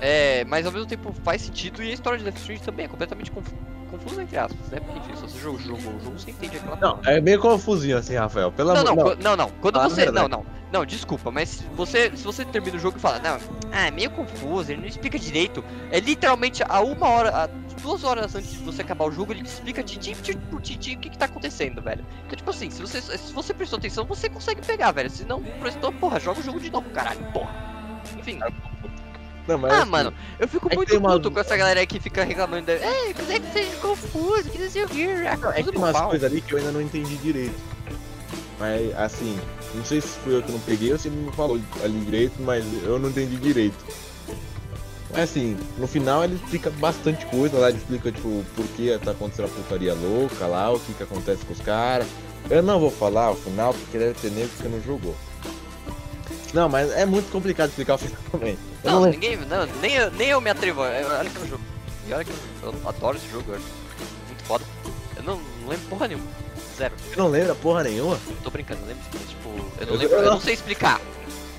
É, 0.00 0.44
mas 0.44 0.64
ao 0.64 0.70
mesmo 0.72 0.86
tempo 0.86 1.12
faz 1.24 1.42
sentido 1.42 1.82
e 1.82 1.90
a 1.90 1.94
história 1.94 2.18
de 2.18 2.24
Death 2.24 2.36
Stranding 2.38 2.62
também 2.64 2.86
é 2.86 2.88
completamente 2.88 3.30
conf- 3.32 3.52
confusa, 3.88 4.22
entre 4.22 4.36
aspas, 4.38 4.68
né? 4.68 4.80
Porque, 4.80 4.98
enfim, 4.98 5.16
se 5.16 5.22
você 5.22 5.38
joga 5.38 5.56
o 5.56 5.60
jogo, 5.60 5.78
o 5.78 6.04
jogo 6.04 6.18
você 6.18 6.30
entende 6.30 6.56
aquela 6.56 6.76
Não, 6.76 7.00
é 7.04 7.20
meio 7.20 7.40
confusinho 7.40 7.98
assim, 7.98 8.14
Rafael. 8.14 8.52
Pelo 8.52 8.72
não, 8.72 8.92
amor 8.92 9.16
não, 9.16 9.30
não, 9.30 9.36
não. 9.36 9.50
Quando 9.60 9.74
Fala 9.74 9.86
a 9.86 9.88
você. 9.88 10.10
Não, 10.10 10.28
não. 10.28 10.58
Não, 10.70 10.84
desculpa, 10.84 11.30
mas 11.30 11.48
se 11.48 11.64
você, 11.74 12.14
se 12.14 12.22
você 12.22 12.44
termina 12.44 12.76
o 12.76 12.80
jogo 12.80 12.98
e 12.98 13.00
fala, 13.00 13.18
não, 13.20 13.38
ah, 13.72 13.86
é 13.86 13.90
meio 13.90 14.10
confuso, 14.10 14.70
ele 14.70 14.82
não 14.82 14.88
explica 14.88 15.18
direito. 15.18 15.64
É 15.90 15.98
literalmente 15.98 16.62
a 16.62 16.80
uma 16.80 17.08
hora, 17.08 17.44
a 17.44 17.46
duas 17.80 18.04
horas 18.04 18.34
antes 18.34 18.50
de 18.50 18.58
você 18.58 18.82
acabar 18.82 19.06
o 19.06 19.10
jogo, 19.10 19.32
ele 19.32 19.42
te 19.42 19.46
explica 19.46 19.82
titim 19.82 20.14
por 20.50 20.60
titim 20.60 20.96
o 20.96 20.98
que, 20.98 21.08
que 21.08 21.16
tá 21.16 21.24
acontecendo, 21.24 21.80
velho. 21.80 22.04
Então, 22.26 22.36
tipo 22.36 22.50
assim, 22.50 22.68
se 22.68 22.82
você, 22.82 23.00
se 23.00 23.32
você 23.32 23.54
prestou 23.54 23.78
atenção, 23.78 24.04
você 24.04 24.28
consegue 24.28 24.60
pegar, 24.60 24.92
velho. 24.92 25.08
Se 25.08 25.24
não 25.24 25.42
prestou, 25.42 25.90
porra, 25.92 26.20
joga 26.20 26.40
o 26.40 26.42
jogo 26.42 26.60
de 26.60 26.70
novo, 26.70 26.90
caralho, 26.90 27.24
porra. 27.32 27.50
Enfim. 28.18 28.38
Não, 29.48 29.58
mas 29.58 29.72
Ah, 29.72 29.78
assim, 29.82 29.90
mano, 29.90 30.14
eu 30.38 30.46
fico 30.46 30.66
é 30.66 30.70
que 30.70 30.76
muito 30.76 31.00
puto 31.00 31.30
com 31.30 31.40
essa 31.40 31.56
galera 31.56 31.84
que 31.86 31.98
fica 31.98 32.22
reclamando. 32.22 32.66
da- 32.66 32.74
É, 32.74 33.14
mas 33.16 33.30
é 33.30 33.40
que 33.40 33.52
seja 33.52 33.76
confuso, 33.76 34.50
que 34.50 34.58
não 34.58 34.70
sei 34.70 34.84
o 34.84 34.88
que. 34.88 35.04
Ah, 35.04 35.32
É 35.32 35.36
que 35.36 35.42
confuso 35.42 35.70
tem 35.72 35.80
umas 35.80 35.92
pau. 35.92 36.10
coisas 36.10 36.30
ali 36.30 36.40
que 36.42 36.52
eu 36.52 36.58
ainda 36.58 36.70
não 36.72 36.82
entendi 36.82 37.16
direito. 37.16 37.54
Mas, 38.60 38.96
assim, 38.98 39.38
não 39.74 39.84
sei 39.84 40.00
se 40.00 40.08
fui 40.18 40.34
eu 40.36 40.42
que 40.42 40.52
não 40.52 40.58
peguei 40.60 40.92
ou 40.92 40.98
se 40.98 41.08
ele 41.08 41.16
não 41.24 41.32
falou 41.32 41.58
ali 41.82 42.00
direito, 42.00 42.34
mas 42.42 42.64
eu 42.84 42.98
não 42.98 43.08
entendi 43.08 43.36
direito. 43.36 43.76
Mas, 45.10 45.30
assim, 45.30 45.56
no 45.78 45.86
final 45.86 46.22
ele 46.22 46.34
explica 46.34 46.68
bastante 46.70 47.24
coisa 47.26 47.56
lá, 47.56 47.68
ele 47.70 47.78
explica, 47.78 48.12
tipo, 48.12 48.44
por 48.54 48.66
que 48.76 48.98
tá 48.98 49.12
acontecendo 49.12 49.46
a 49.46 49.48
putaria 49.48 49.94
louca 49.94 50.46
lá, 50.46 50.70
o 50.72 50.78
que 50.80 50.92
que 50.92 51.02
acontece 51.02 51.44
com 51.46 51.52
os 51.54 51.60
caras. 51.60 52.06
Eu 52.50 52.62
não 52.62 52.78
vou 52.78 52.90
falar 52.90 53.30
o 53.30 53.34
final, 53.36 53.72
porque 53.72 53.96
deve 53.96 54.14
ter 54.20 54.30
nego 54.30 54.50
que 54.60 54.68
não 54.68 54.80
jogou. 54.82 55.16
Não, 56.54 56.68
mas 56.68 56.90
é 56.92 57.04
muito 57.04 57.30
complicado 57.30 57.68
explicar 57.68 57.94
o 57.94 57.98
final 57.98 58.18
também. 58.32 58.58
Eu 58.84 58.90
Não, 58.92 59.00
não, 59.02 59.10
ninguém. 59.10 59.36
Não, 59.36 59.66
nem, 59.80 59.94
eu, 59.94 60.10
nem 60.12 60.28
eu 60.28 60.40
me 60.40 60.50
atrevo. 60.50 60.82
é, 60.84 61.04
Olha 61.04 61.28
que 61.30 61.36
é 61.36 61.40
um 61.40 61.48
jogo. 61.48 61.62
E 62.08 62.12
olha 62.12 62.24
que 62.24 62.30
eu, 62.62 62.72
eu 62.72 62.88
adoro 62.88 63.16
esse 63.18 63.28
jogo, 63.30 63.44
eu 63.50 63.56
acho 63.56 63.64
muito 64.26 64.44
foda. 64.44 64.64
Eu 65.16 65.22
não, 65.22 65.36
não 65.60 65.68
lembro 65.68 65.86
porra 65.88 66.08
nenhuma. 66.08 66.26
Zero. 66.76 66.94
eu 67.12 67.18
não 67.18 67.28
lembro 67.28 67.54
porra 67.56 67.82
nenhuma. 67.82 68.18
Tô 68.42 68.50
brincando, 68.50 68.80
eu 68.82 68.88
lembro. 68.88 69.02
Tipo, 69.28 69.48
eu 69.80 69.86
não 69.86 69.92
Eu- 69.94 69.98
lembro. 69.98 70.14
eu 70.14 70.18
Eu 70.20 70.24
não- 70.26 70.32
não 70.34 70.40
sei 70.40 70.54
explicar. 70.54 71.00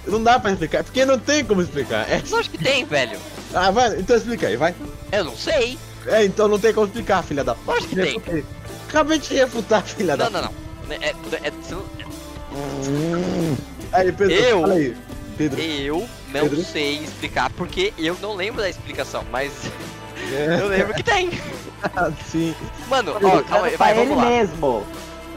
Não 0.07 0.23
dá 0.23 0.39
pra 0.39 0.51
explicar, 0.51 0.83
porque 0.83 1.05
não 1.05 1.19
tem 1.19 1.43
como 1.45 1.61
explicar. 1.61 2.09
É... 2.09 2.23
Lógico 2.29 2.57
que 2.57 2.63
tem, 2.63 2.83
velho. 2.85 3.19
Ah, 3.53 3.69
vai, 3.69 3.99
então 3.99 4.15
explica 4.17 4.47
aí, 4.47 4.55
vai. 4.57 4.73
Eu 5.11 5.25
não 5.25 5.35
sei. 5.35 5.77
É, 6.07 6.23
então 6.25 6.47
não 6.47 6.57
tem 6.57 6.73
como 6.73 6.87
explicar, 6.87 7.21
filha 7.23 7.43
da 7.43 7.53
puta. 7.53 7.71
Lógico 7.73 7.89
que 7.89 7.95
tem. 8.01 8.13
Refutei. 8.13 8.45
Acabei 8.87 9.19
de 9.19 9.33
refutar, 9.35 9.83
filha 9.83 10.15
Não, 10.17 10.31
da 10.31 10.41
não, 10.41 10.49
não. 10.87 10.95
É, 10.95 11.09
é, 11.09 11.15
é- 11.43 11.51
você 11.51 11.75
não- 11.75 11.85
Aí, 13.91 14.11
Pedro, 14.11 14.33
Eu- 14.33 14.61
fala 14.61 14.73
aí. 14.73 14.95
Pedro. 15.37 15.59
eu 15.61 15.99
não 15.99 16.09
Pedro? 16.33 16.63
sei 16.63 16.97
explicar 17.03 17.49
porque 17.51 17.93
eu 17.97 18.17
não 18.21 18.35
lembro 18.35 18.61
da 18.61 18.69
explicação, 18.69 19.23
mas 19.31 19.51
É, 20.33 20.59
eu 20.61 20.67
lembro 20.67 20.93
que 20.93 21.01
tem. 21.03 21.29
sim. 22.29 22.53
Mano, 22.89 23.13
ó, 23.15 23.41
calma 23.43 23.67
aí, 23.67 23.77
vai, 23.77 23.93
pra 23.93 24.01
ele 24.01 24.09
vamos 24.09 24.23
lá. 24.23 24.29
mesmo. 24.29 24.83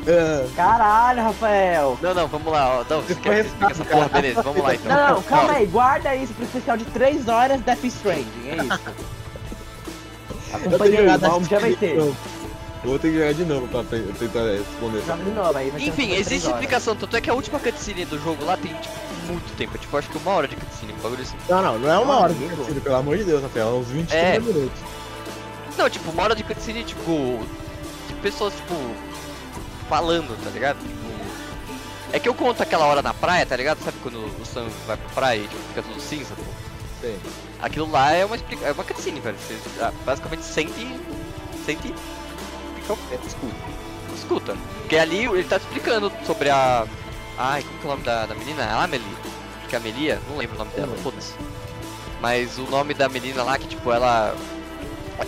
É, 0.05 0.47
Caralho, 0.57 1.23
Rafael. 1.23 1.97
Não, 2.03 2.13
não, 2.13 2.27
vamos 2.27 2.53
lá, 2.53 2.81
ó. 2.81 2.85
Não, 2.93 3.01
você 3.01 3.15
quer 3.15 3.45
explique 3.47 3.73
essa 3.73 3.85
porra? 3.85 4.09
Beleza, 4.09 4.43
vamos 4.43 4.61
lá 4.61 4.75
então. 4.75 4.93
Não, 4.93 5.15
não, 5.15 5.23
calma 5.23 5.53
aí, 5.53 5.67
guarda 5.67 6.15
isso 6.17 6.35
pro 6.35 6.45
especial 6.45 6.77
de 6.77 6.85
3 6.87 7.29
horas 7.29 7.61
Death 7.61 7.85
Stranding, 7.85 8.49
é 8.49 8.57
isso. 8.57 8.81
jogar 10.97 11.17
vamos, 11.19 11.49
já 11.49 11.59
vai 11.61 11.75
ter. 11.77 11.97
Eu 12.83 12.91
vou 12.91 12.99
ter 12.99 13.11
que 13.11 13.19
jogar 13.19 13.33
de 13.33 13.45
novo 13.45 13.69
pra 13.69 13.85
tentar 13.85 14.43
responder. 14.43 15.03
Joga 15.07 15.23
de 15.23 15.31
novo 15.31 15.57
aí, 15.57 15.71
vai 15.71 15.81
ter 15.81 15.89
Enfim, 15.89 16.13
existe 16.15 16.49
explicação, 16.49 16.97
tanto 16.97 17.17
é 17.17 17.21
que 17.21 17.31
a 17.31 17.35
última 17.35 17.61
cutscene 17.61 18.05
do 18.05 18.19
jogo 18.19 18.45
lá 18.45 18.57
tem, 18.57 18.75
tipo, 18.75 18.95
muito 19.29 19.57
tempo. 19.57 19.79
Tipo, 19.79 19.97
acho 19.97 20.09
que 20.11 20.19
uma 20.19 20.33
hora 20.33 20.49
de 20.49 20.57
cutscene, 20.57 20.93
um 20.93 20.97
bagulho 20.97 21.23
assim. 21.23 21.37
Não, 21.49 21.63
não, 21.63 21.79
não 21.79 21.93
é 21.93 21.99
uma 21.99 22.19
hora 22.19 22.35
de 22.35 22.45
cutscene, 22.45 22.81
pelo 22.81 22.97
amor 22.97 23.17
de 23.17 23.25
Deus, 23.25 23.43
Rafael. 23.43 23.69
É 23.69 23.73
uns 23.73 23.87
20, 23.89 24.13
É. 24.13 24.33
30 24.33 24.53
minutos. 24.53 24.81
Não, 25.79 25.89
tipo, 25.89 26.11
uma 26.11 26.23
hora 26.25 26.35
de 26.35 26.43
cutscene, 26.43 26.83
tipo. 26.83 27.47
De 28.09 28.15
pessoas, 28.15 28.53
tipo. 28.55 28.75
Falando, 29.89 30.37
tá 30.43 30.51
ligado? 30.51 30.79
Tipo. 30.79 31.03
É 32.13 32.19
que 32.19 32.29
eu 32.29 32.35
conto 32.35 32.63
aquela 32.63 32.85
hora 32.85 33.01
na 33.01 33.15
praia, 33.15 33.47
tá 33.47 33.57
ligado? 33.57 33.83
Sabe 33.83 33.97
quando 34.03 34.17
o 34.17 34.45
Sam 34.45 34.67
vai 34.87 34.97
pra 34.99 35.09
praia 35.15 35.39
e 35.39 35.49
tipo, 35.49 35.63
fica 35.69 35.83
tudo 35.83 36.01
cinza, 36.01 36.35
pô? 36.35 36.43
Sim. 37.01 37.19
Aquilo 37.61 37.91
lá 37.91 38.13
é 38.13 38.25
uma, 38.25 38.37
explica... 38.37 38.67
é 38.67 38.73
uma 38.73 38.85
cutscene, 38.85 39.21
velho. 39.21 39.37
Você 39.39 39.57
ah, 39.81 39.93
basicamente 40.05 40.43
sente. 40.43 41.01
Sente. 41.65 41.95
Fica... 42.83 42.97
Escuta. 43.27 43.55
Escuta. 44.15 44.57
Porque 44.81 44.97
ali 44.97 45.25
ele 45.25 45.45
tá 45.45 45.57
explicando 45.57 46.13
sobre 46.27 46.51
a. 46.51 46.87
Ai, 47.39 47.63
como 47.63 47.79
que 47.79 47.85
é 47.85 47.89
o 47.89 47.91
nome 47.93 48.03
da, 48.05 48.27
da 48.27 48.35
menina? 48.35 48.65
A 48.65 48.85
Amelie. 48.85 49.07
Acho 49.61 49.69
que 49.69 49.75
é 49.75 49.79
Amelia, 49.79 50.21
não 50.29 50.37
lembro 50.37 50.57
o 50.57 50.59
nome 50.59 50.71
dela, 50.73 50.95
foda-se. 51.03 51.33
Mas 52.21 52.59
o 52.59 52.63
nome 52.65 52.95
da 52.95 53.09
menina 53.09 53.43
lá, 53.43 53.59
que 53.59 53.67
tipo, 53.67 53.91
ela. 53.93 54.35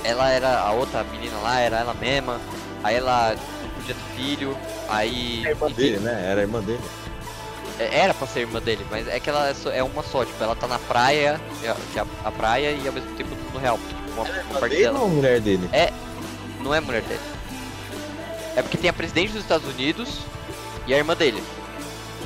Ela 0.04 0.30
era. 0.30 0.58
A 0.60 0.72
outra 0.72 1.02
menina 1.04 1.36
lá 1.38 1.60
era 1.60 1.78
ela 1.78 1.94
mesma. 1.94 2.40
Aí 2.82 2.96
ela 2.96 3.34
não 3.62 3.70
podia 3.70 3.94
ter 3.94 4.16
filho. 4.16 4.56
Aí. 4.88 5.42
É 5.44 5.48
a 5.48 5.50
irmã 5.50 5.66
enfim, 5.68 5.76
dele, 5.82 5.98
né? 5.98 6.26
Era 6.30 6.40
a 6.40 6.44
irmã 6.44 6.60
dele. 6.60 6.80
é- 7.78 7.98
Era 8.00 8.12
pra 8.14 8.26
ser 8.26 8.40
irmã 8.40 8.60
dele, 8.60 8.84
mas 8.90 9.08
é 9.08 9.18
que 9.18 9.30
ela 9.30 9.48
é, 9.48 9.78
é 9.78 9.82
uma 9.82 10.02
só, 10.02 10.24
tipo, 10.24 10.42
ela 10.44 10.54
tá 10.54 10.66
na 10.68 10.78
praia, 10.78 11.40
que 11.60 11.66
é 11.66 11.70
é 11.70 12.04
a, 12.24 12.30
praia 12.30 12.70
e 12.70 12.86
ao 12.86 12.92
mesmo 12.92 13.10
tempo 13.16 13.30
no 13.52 13.58
real. 13.58 13.78
Tipo, 13.78 14.12
uma, 14.12 14.22
uma 14.24 14.60
parte 14.60 14.68
Dele 14.72 14.82
dela 14.84 14.98
ou 15.00 15.08
mulher 15.08 15.40
dele? 15.40 15.68
não 16.60 16.74
é 16.74 16.80
mulher 16.80 17.02
dele. 17.02 17.20
É 18.56 18.62
porque 18.62 18.76
tem 18.76 18.88
a 18.90 18.92
presidente 18.92 19.32
dos 19.32 19.42
Estados 19.42 19.66
Unidos 19.68 20.18
e 20.86 20.94
a 20.94 20.96
irmã 20.98 21.14
dele. 21.16 21.42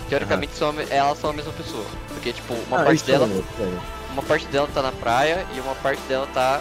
Teoricamente 0.09 0.55
são, 0.57 0.75
elas 0.91 1.19
são 1.19 1.31
a 1.31 1.33
mesma 1.33 1.53
pessoa. 1.53 1.85
Porque, 2.09 2.33
tipo, 2.33 2.55
uma 2.69 2.81
Ah, 2.81 2.85
parte 2.85 2.97
isso 2.97 3.05
dela. 3.07 3.27
também. 3.27 3.79
Uma 4.13 4.23
parte 4.23 4.47
dela 4.47 4.69
tá 4.73 4.83
na 4.83 4.93
praia 4.93 5.47
e 5.55 5.61
uma 5.61 5.75
parte 5.77 6.01
dela 6.09 6.27
tá 6.33 6.61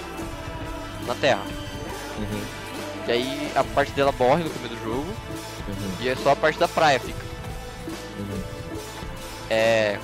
na 1.05 1.15
terra. 1.15 1.41
Uhum, 2.17 2.41
E 3.07 3.11
aí 3.11 3.51
a 3.55 3.63
parte 3.63 3.91
dela 3.93 4.13
morre 4.17 4.43
no 4.43 4.49
começo 4.49 4.75
do 4.75 4.83
jogo 4.83 5.07
uhum, 5.67 5.91
e 6.01 6.09
é 6.09 6.15
só 6.15 6.31
a 6.31 6.35
parte 6.35 6.59
da 6.59 6.67
praia 6.67 6.99
fica. 6.99 7.19
uhum. 8.19 8.41
É. 9.49 9.97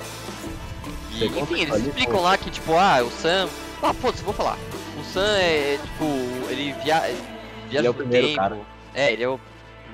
E, 1.12 1.18
Você 1.28 1.40
enfim, 1.40 1.60
eles 1.60 1.74
ali, 1.74 1.88
explicam 1.88 2.14
pô. 2.16 2.20
lá 2.22 2.36
que, 2.38 2.50
tipo, 2.50 2.74
ah, 2.74 3.02
o 3.02 3.10
Sam. 3.10 3.48
Ah, 3.82 3.92
foda-se, 3.92 4.22
vou 4.24 4.32
falar. 4.34 4.56
O 4.98 5.04
Sam 5.04 5.36
é, 5.36 5.78
tipo, 5.82 6.04
ele 6.50 6.72
via... 6.82 7.00
viaja 7.00 7.78
Ele 7.78 7.86
é 7.86 7.90
o 7.90 7.94
primeiro 7.94 8.26
tempo. 8.28 8.38
cara. 8.40 8.56
É, 8.94 9.12
ele 9.12 9.22
é 9.22 9.28
o 9.28 9.38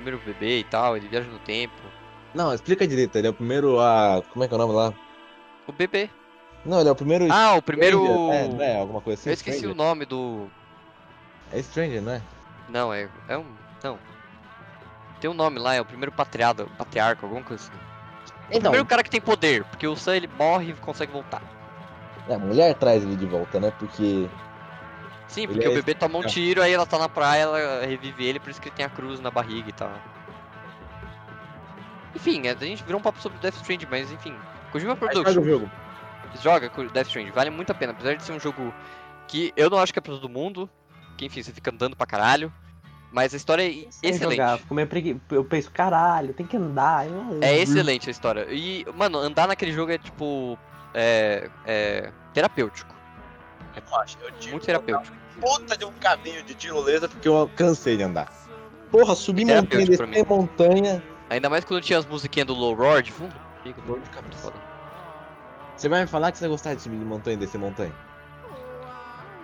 primeiro 0.01 0.21
bebê 0.25 0.59
e 0.61 0.65
tal, 0.65 0.97
ele 0.97 1.09
viaja 1.09 1.29
no 1.29 1.39
tempo. 1.41 1.75
Não, 2.35 2.53
explica 2.55 2.87
direito. 2.87 3.17
Ele 3.17 3.27
é 3.27 3.31
o 3.31 3.35
primeiro 3.35 3.81
a. 3.81 4.23
Como 4.33 4.45
é 4.45 4.49
que 4.49 4.55
é 4.55 4.57
o 4.57 4.59
nome 4.59 4.73
lá? 4.75 4.93
O 5.67 5.73
bebê. 5.73 6.09
Não, 6.65 6.81
ele 6.81 6.89
é 6.89 6.93
o 6.93 6.97
primeiro. 6.97 7.27
Ah, 7.31 7.55
o 7.55 7.63
primeiro. 7.63 8.03
Stranger, 8.05 8.61
É, 8.61 8.73
é? 8.73 8.79
Alguma 8.79 9.01
coisa 9.01 9.21
assim? 9.21 9.31
Eu 9.31 9.35
esqueci 9.35 9.59
Stranger? 9.59 9.75
o 9.81 9.85
nome 9.85 10.05
do. 10.05 10.47
É 11.53 11.63
Stranger, 11.63 12.03
não 12.03 12.13
é? 12.13 12.23
Não, 12.69 12.93
é. 12.95 13.09
É 13.29 13.37
um. 13.37 13.47
Não. 13.83 13.99
Tem 15.21 15.29
um 15.29 15.35
nome 15.35 15.59
lá, 15.59 15.75
é 15.75 15.81
o 15.81 15.85
primeiro 15.85 16.13
patriarca, 16.13 16.67
patriarca, 16.79 17.27
alguma 17.27 17.43
coisa 17.43 17.63
assim. 17.65 17.73
O 17.73 18.47
Então, 18.49 18.61
primeiro 18.71 18.87
cara 18.87 19.03
que 19.03 19.11
tem 19.11 19.21
poder, 19.21 19.65
porque 19.65 19.87
o 19.87 19.97
Sam 19.97 20.17
ele 20.17 20.31
morre 20.39 20.71
e 20.71 20.75
consegue 20.75 21.13
voltar. 21.13 21.43
é, 22.29 22.35
a 22.35 22.39
mulher 22.39 22.75
traz 22.75 23.03
ele 23.03 23.17
de 23.17 23.27
volta, 23.27 23.59
né? 23.61 23.73
Porque. 23.79 24.29
Sim, 25.31 25.47
porque 25.47 25.65
é 25.65 25.69
o 25.69 25.75
bebê 25.75 25.95
toma 25.95 26.19
um 26.19 26.23
tiro, 26.23 26.61
aí 26.61 26.73
ela 26.73 26.85
tá 26.85 26.99
na 26.99 27.09
praia, 27.09 27.43
ela 27.43 27.87
revive 27.87 28.25
ele, 28.25 28.41
por 28.41 28.51
isso 28.51 28.61
que 28.61 28.69
ele 28.69 28.75
tem 28.75 28.85
a 28.85 28.91
cruz 28.91 29.21
na 29.21 29.31
barriga 29.31 29.69
e 29.69 29.73
tal. 29.73 29.93
Enfim, 32.15 32.49
a 32.49 32.55
gente 32.55 32.83
virou 32.83 32.99
um 32.99 33.03
papo 33.03 33.21
sobre 33.21 33.39
Death 33.39 33.55
Stranding, 33.57 33.87
mas 33.89 34.11
enfim. 34.11 34.37
Kojima 34.73 34.93
Aí 34.95 34.99
faz 34.99 35.13
Production, 35.13 35.41
o 35.41 35.45
jogo. 35.45 35.71
joga 36.43 36.69
com 36.69 36.85
Death 36.87 37.07
Stranding, 37.07 37.31
vale 37.31 37.51
muito 37.51 37.71
a 37.71 37.75
pena, 37.75 37.93
apesar 37.93 38.17
de 38.17 38.25
ser 38.25 38.33
um 38.33 38.41
jogo 38.41 38.75
que 39.29 39.53
eu 39.57 39.71
não 39.71 39.79
acho 39.79 39.93
que 39.93 39.99
é 39.99 40.03
pra 40.03 40.13
todo 40.13 40.29
mundo, 40.29 40.69
que 41.17 41.27
enfim, 41.27 41.43
você 41.43 41.53
fica 41.53 41.71
andando 41.71 41.95
pra 41.97 42.07
caralho, 42.07 42.53
Mas 43.13 43.35
a 43.35 43.37
história 43.37 43.65
é 43.69 43.73
Sem 43.91 44.11
excelente. 44.11 44.37
jogar, 44.39 44.59
fico 44.59 44.73
meio 44.73 44.87
pregui... 44.87 45.21
Eu 45.31 45.45
penso, 45.45 45.69
caralho, 45.73 46.33
tem 46.33 46.47
que 46.47 46.57
andar. 46.57 47.09
eu- 47.09 47.39
É 47.43 47.59
excelente 47.59 48.09
a 48.09 48.13
história. 48.13 48.47
E, 48.51 48.87
mano, 48.95 49.19
andar 49.19 49.49
naquele 49.49 49.73
jogo 49.73 49.91
é 49.91 49.99
tipo. 49.99 50.57
É. 50.95 51.51
é 51.67 52.13
terapêutico. 52.33 52.95
Eu 53.75 53.97
acho. 53.99 54.17
Eu 54.23 54.31
digo 54.31 54.53
Muito 54.53 54.65
terapêutico. 54.65 55.17
Puta 55.41 55.77
de 55.77 55.85
um 55.85 55.93
caminho 55.93 56.43
de 56.43 56.55
tirolesa 56.55 57.09
porque 57.09 57.29
eu 57.29 57.51
cansei 57.57 57.97
de 57.97 58.03
andar. 58.03 58.33
Porra, 58.91 59.15
subir 59.15 59.49
É 59.49 59.61
montanha, 59.61 59.87
descer 59.87 60.27
montanha. 60.27 61.03
Ainda 61.29 61.49
mais 61.49 61.65
quando 61.65 61.83
tinha 61.83 61.99
as 61.99 62.07
musiquinhas 62.07 62.47
do 62.47 62.55
Low 62.55 62.75
Roar 62.75 63.03
de 63.03 63.13
fundo. 63.13 63.35
Fica 63.63 63.81
dor 63.83 64.01
de 64.01 64.11
cabeça 64.11 64.39
foda. 64.39 64.57
Você 65.77 65.89
vai 65.89 66.03
me 66.03 66.07
falar 66.07 66.33
que 66.33 66.39
você 66.39 66.45
vai 66.45 66.51
gostar 66.51 66.75
de 66.75 66.83
subir 66.83 66.99
de 66.99 67.05
montanha 67.05 67.35
e 67.35 67.39
descer 67.39 67.59
montanha? 67.59 67.93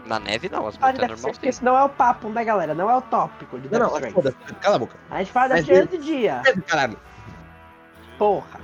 Na 0.05 0.19
neve 0.21 0.49
não, 0.49 0.67
as 0.67 0.77
montanhas 0.77 0.99
normais 0.99 1.39
tem. 1.39 1.49
esse 1.49 1.65
não 1.65 1.77
é 1.77 1.83
o 1.83 1.89
papo, 1.89 2.29
né, 2.29 2.45
galera? 2.45 2.75
Não 2.75 2.91
é 2.91 2.97
o 2.97 3.03
tópico 3.03 3.59
de 3.59 3.69
Não, 3.71 4.01
Death 4.01 4.15
não. 4.15 4.57
Cala 4.61 4.77
a 4.77 4.79
boca. 4.79 4.97
A 5.11 5.19
gente 5.19 5.33
fala 5.33 5.49
da 5.49 5.55
Mas 5.57 5.67
chance 5.67 5.89
do 5.89 5.99
dia. 5.99 6.43
Caralho. 6.67 6.99
Porra. 8.19 8.61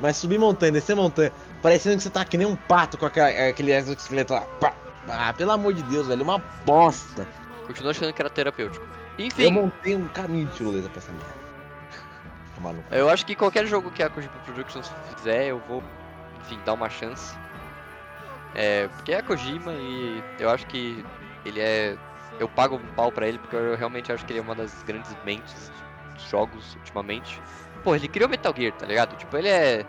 Mas 0.00 0.16
subir 0.16 0.38
montanha, 0.38 0.72
descer 0.72 0.96
montanha, 0.96 1.32
parecendo 1.62 1.96
que 1.96 2.02
você 2.02 2.10
tá 2.10 2.24
que 2.24 2.36
nem 2.36 2.46
um 2.46 2.56
pato 2.56 2.98
com 2.98 3.06
aquela, 3.06 3.28
aquele 3.28 3.72
exoesqueleto 3.72 4.32
lá. 4.32 4.42
Pá. 4.60 4.74
Ah, 5.08 5.32
pelo 5.32 5.52
amor 5.52 5.74
de 5.74 5.82
Deus, 5.84 6.06
velho, 6.06 6.22
uma 6.22 6.38
bosta. 6.64 7.26
Continuo 7.66 7.90
achando 7.90 8.12
que 8.12 8.22
era 8.22 8.30
terapêutico. 8.30 8.86
Eu 9.18 9.26
Enfim, 9.26 9.50
montei 9.50 9.94
um 9.96 10.08
caminho 10.08 10.46
de 10.46 10.54
tirolesa 10.54 10.88
pra 10.88 10.98
essa 10.98 11.12
merda. 11.12 11.44
No 12.60 12.82
cu. 12.82 12.94
eu 12.94 13.10
acho 13.10 13.26
que 13.26 13.34
qualquer 13.34 13.66
jogo 13.66 13.90
que 13.90 14.02
a 14.02 14.08
Kojima 14.08 14.32
Productions 14.44 14.90
fizer, 15.16 15.46
eu 15.46 15.58
vou, 15.68 15.82
enfim, 16.40 16.58
dar 16.64 16.72
uma 16.72 16.88
chance. 16.88 17.36
É, 18.54 18.88
porque 18.88 19.12
é 19.12 19.18
a 19.18 19.22
Kojima 19.22 19.72
e 19.72 20.22
eu 20.38 20.48
acho 20.48 20.66
que 20.66 21.04
ele 21.44 21.60
é. 21.60 21.96
Eu 22.38 22.48
pago 22.48 22.76
um 22.76 22.94
pau 22.94 23.12
pra 23.12 23.28
ele 23.28 23.38
porque 23.38 23.54
eu 23.54 23.76
realmente 23.76 24.10
acho 24.12 24.24
que 24.24 24.32
ele 24.32 24.40
é 24.40 24.42
uma 24.42 24.54
das 24.54 24.82
grandes 24.84 25.14
mentes 25.24 25.70
dos 26.14 26.28
jogos 26.28 26.74
ultimamente. 26.76 27.40
Pô, 27.82 27.94
ele 27.94 28.08
criou 28.08 28.28
Metal 28.28 28.54
Gear, 28.56 28.72
tá 28.72 28.86
ligado? 28.86 29.16
Tipo, 29.16 29.36
ele 29.36 29.48
é. 29.48 29.84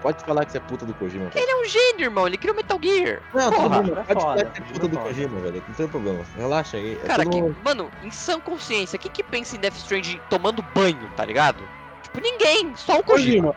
Pode 0.00 0.24
falar 0.24 0.44
que 0.44 0.52
você 0.52 0.58
é 0.58 0.60
puta 0.60 0.86
do 0.86 0.94
Kojima, 0.94 1.28
cara. 1.30 1.40
Ele 1.44 1.50
é 1.52 1.56
um 1.56 1.64
gênio, 1.68 2.04
irmão. 2.04 2.26
Ele 2.26 2.38
criou 2.38 2.56
Metal 2.56 2.78
Gear. 2.82 3.22
Não, 3.32 3.50
tudo 3.50 3.62
Porra, 3.62 3.82
bem, 3.82 3.92
é 3.92 4.04
pode 4.04 4.20
falar 4.20 4.36
que 4.36 4.40
você 4.40 4.46
é 4.46 4.50
Kojima 4.50 4.72
puta 4.72 4.86
é 4.86 4.88
do. 4.88 4.98
Kojima, 5.00 5.40
velho. 5.40 5.64
Não 5.68 5.74
tem 5.74 5.88
problema. 5.88 6.24
Relaxa 6.36 6.76
aí. 6.76 6.92
é 6.92 7.06
Cara, 7.06 7.26
que, 7.26 7.40
mundo- 7.42 7.56
mano, 7.64 7.90
em 8.02 8.10
sã 8.10 8.40
consciência, 8.40 8.98
quem 8.98 9.10
que 9.10 9.22
pensa 9.22 9.56
em 9.56 9.60
Death 9.60 9.76
Stranding 9.76 10.20
tomando 10.28 10.62
banho, 10.62 11.08
tá 11.16 11.24
ligado? 11.24 11.62
Tipo, 12.02 12.20
ninguém, 12.20 12.74
só 12.76 12.98
o 12.98 13.02
Kojima. 13.02 13.54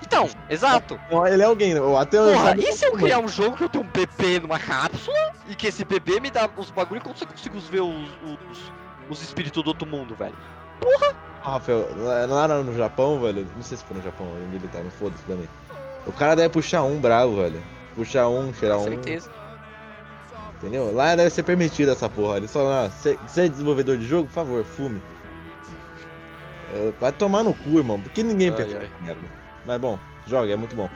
Então, 0.00 0.28
exato. 0.48 1.00
Ele 1.30 1.42
é 1.42 1.46
alguém, 1.46 1.74
né? 1.74 1.80
até 1.98 2.18
eu 2.18 2.24
Porra, 2.32 2.44
sabe- 2.50 2.62
e 2.62 2.72
se 2.72 2.84
eu 2.86 2.92
criar 2.92 3.18
um 3.18 3.26
jogo 3.28 3.56
que 3.56 3.64
eu 3.64 3.68
tenho 3.68 3.84
um 3.84 3.88
bebê 3.88 4.38
numa 4.38 4.58
cápsula 4.58 5.16
e 5.48 5.56
que 5.56 5.66
esse 5.66 5.84
bebê 5.84 6.20
me 6.20 6.30
dá 6.30 6.48
os 6.56 6.70
bagulho 6.70 7.00
e 7.04 7.08
eu 7.08 7.26
consigo 7.26 7.58
ver 7.58 7.80
os, 7.80 8.08
os, 8.22 8.72
os 9.08 9.22
espíritos 9.22 9.62
do 9.62 9.68
outro 9.68 9.86
mundo, 9.88 10.14
velho? 10.14 10.36
Ah, 10.84 11.14
Rafael, 11.50 11.88
lá 11.96 12.46
lá 12.46 12.62
no 12.62 12.76
Japão, 12.76 13.20
velho, 13.20 13.46
não 13.56 13.62
sei 13.62 13.76
se 13.76 13.84
foi 13.84 13.96
no 13.96 14.02
Japão, 14.02 14.26
no 14.26 14.48
militar, 14.48 14.82
não 14.82 14.90
foda-se 14.90 15.22
também. 15.24 15.48
O 16.06 16.12
cara 16.12 16.34
deve 16.36 16.48
puxar 16.50 16.82
um 16.82 17.00
bravo, 17.00 17.36
velho. 17.36 17.62
Puxar 17.94 18.28
um, 18.28 18.52
cheirar 18.54 18.78
Com 18.78 18.84
um, 18.84 18.88
certeza. 18.88 19.30
entendeu? 20.56 20.92
Lá 20.94 21.14
deve 21.16 21.30
ser 21.30 21.42
permitido 21.42 21.90
essa 21.92 22.08
porra. 22.08 22.36
Eles 22.38 22.52
falam, 22.52 22.72
ah, 22.86 22.88
você 22.90 23.18
é 23.40 23.48
desenvolvedor 23.48 23.96
de 23.98 24.06
jogo, 24.06 24.28
por 24.28 24.34
favor, 24.34 24.64
fume. 24.64 25.00
É, 26.74 26.92
vai 27.00 27.12
tomar 27.12 27.42
no 27.42 27.52
cu, 27.52 27.78
irmão, 27.78 28.00
porque 28.00 28.22
ninguém 28.22 28.48
Ai, 28.50 28.56
pensa 28.56 28.76
ai. 28.76 28.82
nessa 28.84 28.94
merda. 29.02 29.20
Mas 29.66 29.80
bom, 29.80 29.98
joga, 30.26 30.52
é 30.52 30.56
muito 30.56 30.74
bom. 30.74 30.88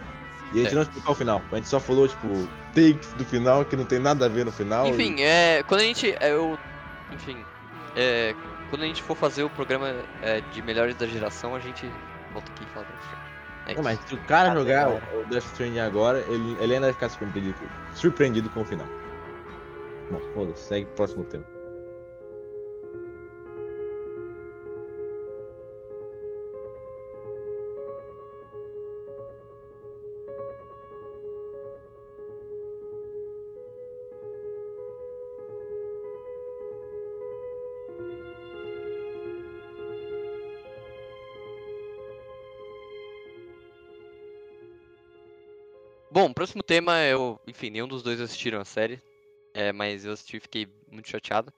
E 0.55 0.61
a 0.61 0.62
gente 0.62 0.72
É. 0.72 0.74
não 0.76 0.82
explicou 0.82 1.12
o 1.12 1.14
final, 1.16 1.42
a 1.53 1.57
gente 1.57 1.68
só 1.68 1.78
falou, 1.80 2.09
tipo, 2.09 2.28
takes 2.74 3.12
do 3.14 3.24
final 3.24 3.64
que 3.64 3.76
não 3.76 3.84
tem 3.84 3.99
nada 3.99 4.24
a 4.26 4.28
ver 4.28 4.44
no 4.44 4.53
final. 4.53 4.86
Enfim, 4.86 5.20
é. 5.20 5.62
Quando 5.64 5.80
a 5.80 5.84
gente. 5.84 6.11
é, 6.20 6.32
Eu. 6.32 6.59
Enfim. 7.12 7.36
É. 7.94 8.34
Quando 8.70 8.82
a 8.82 8.86
gente 8.86 9.02
for 9.02 9.16
fazer 9.16 9.44
o 9.44 9.50
programa 9.50 9.94
é, 10.22 10.40
de 10.40 10.60
melhores 10.62 10.96
da 10.96 11.06
geração, 11.06 11.54
a 11.54 11.60
gente 11.60 11.86
volta 12.32 12.50
aqui 12.52 12.64
e 12.64 12.66
fala 12.66 12.86
Death 12.86 13.02
Stranding. 13.02 13.26
É 13.68 13.74
Não, 13.74 13.82
mas 13.82 13.98
se 14.00 14.14
o 14.14 14.18
cara 14.18 14.50
Ah, 14.52 14.54
jogar 14.54 14.86
agora. 14.86 15.04
o 15.14 15.20
o 15.20 15.24
Death 15.26 15.44
Stranding 15.44 15.78
agora, 15.78 16.18
ele, 16.28 16.56
ele 16.60 16.74
ainda 16.74 16.86
vai 16.86 16.92
ficar 16.92 17.08
surpreendido, 17.08 17.54
surpreendido 17.94 18.50
com 18.50 18.60
o 18.62 18.64
final. 18.64 18.86
Bom, 20.10 20.20
foda-se, 20.34 20.62
segue 20.64 20.86
pro 20.86 20.94
próximo 20.96 21.24
tema. 21.24 21.44
Próximo 46.47 46.62
tema, 46.62 47.03
eu, 47.03 47.40
enfim, 47.44 47.70
nenhum 47.70 47.88
dos 47.88 48.05
dois 48.05 48.20
assistiram 48.20 48.61
a 48.61 48.64
série, 48.64 49.03
é, 49.53 49.72
mas 49.72 50.05
eu 50.05 50.12
assisti 50.12 50.36
e 50.36 50.40
fiquei 50.40 50.68
muito 50.88 51.09
chateado. 51.09 51.53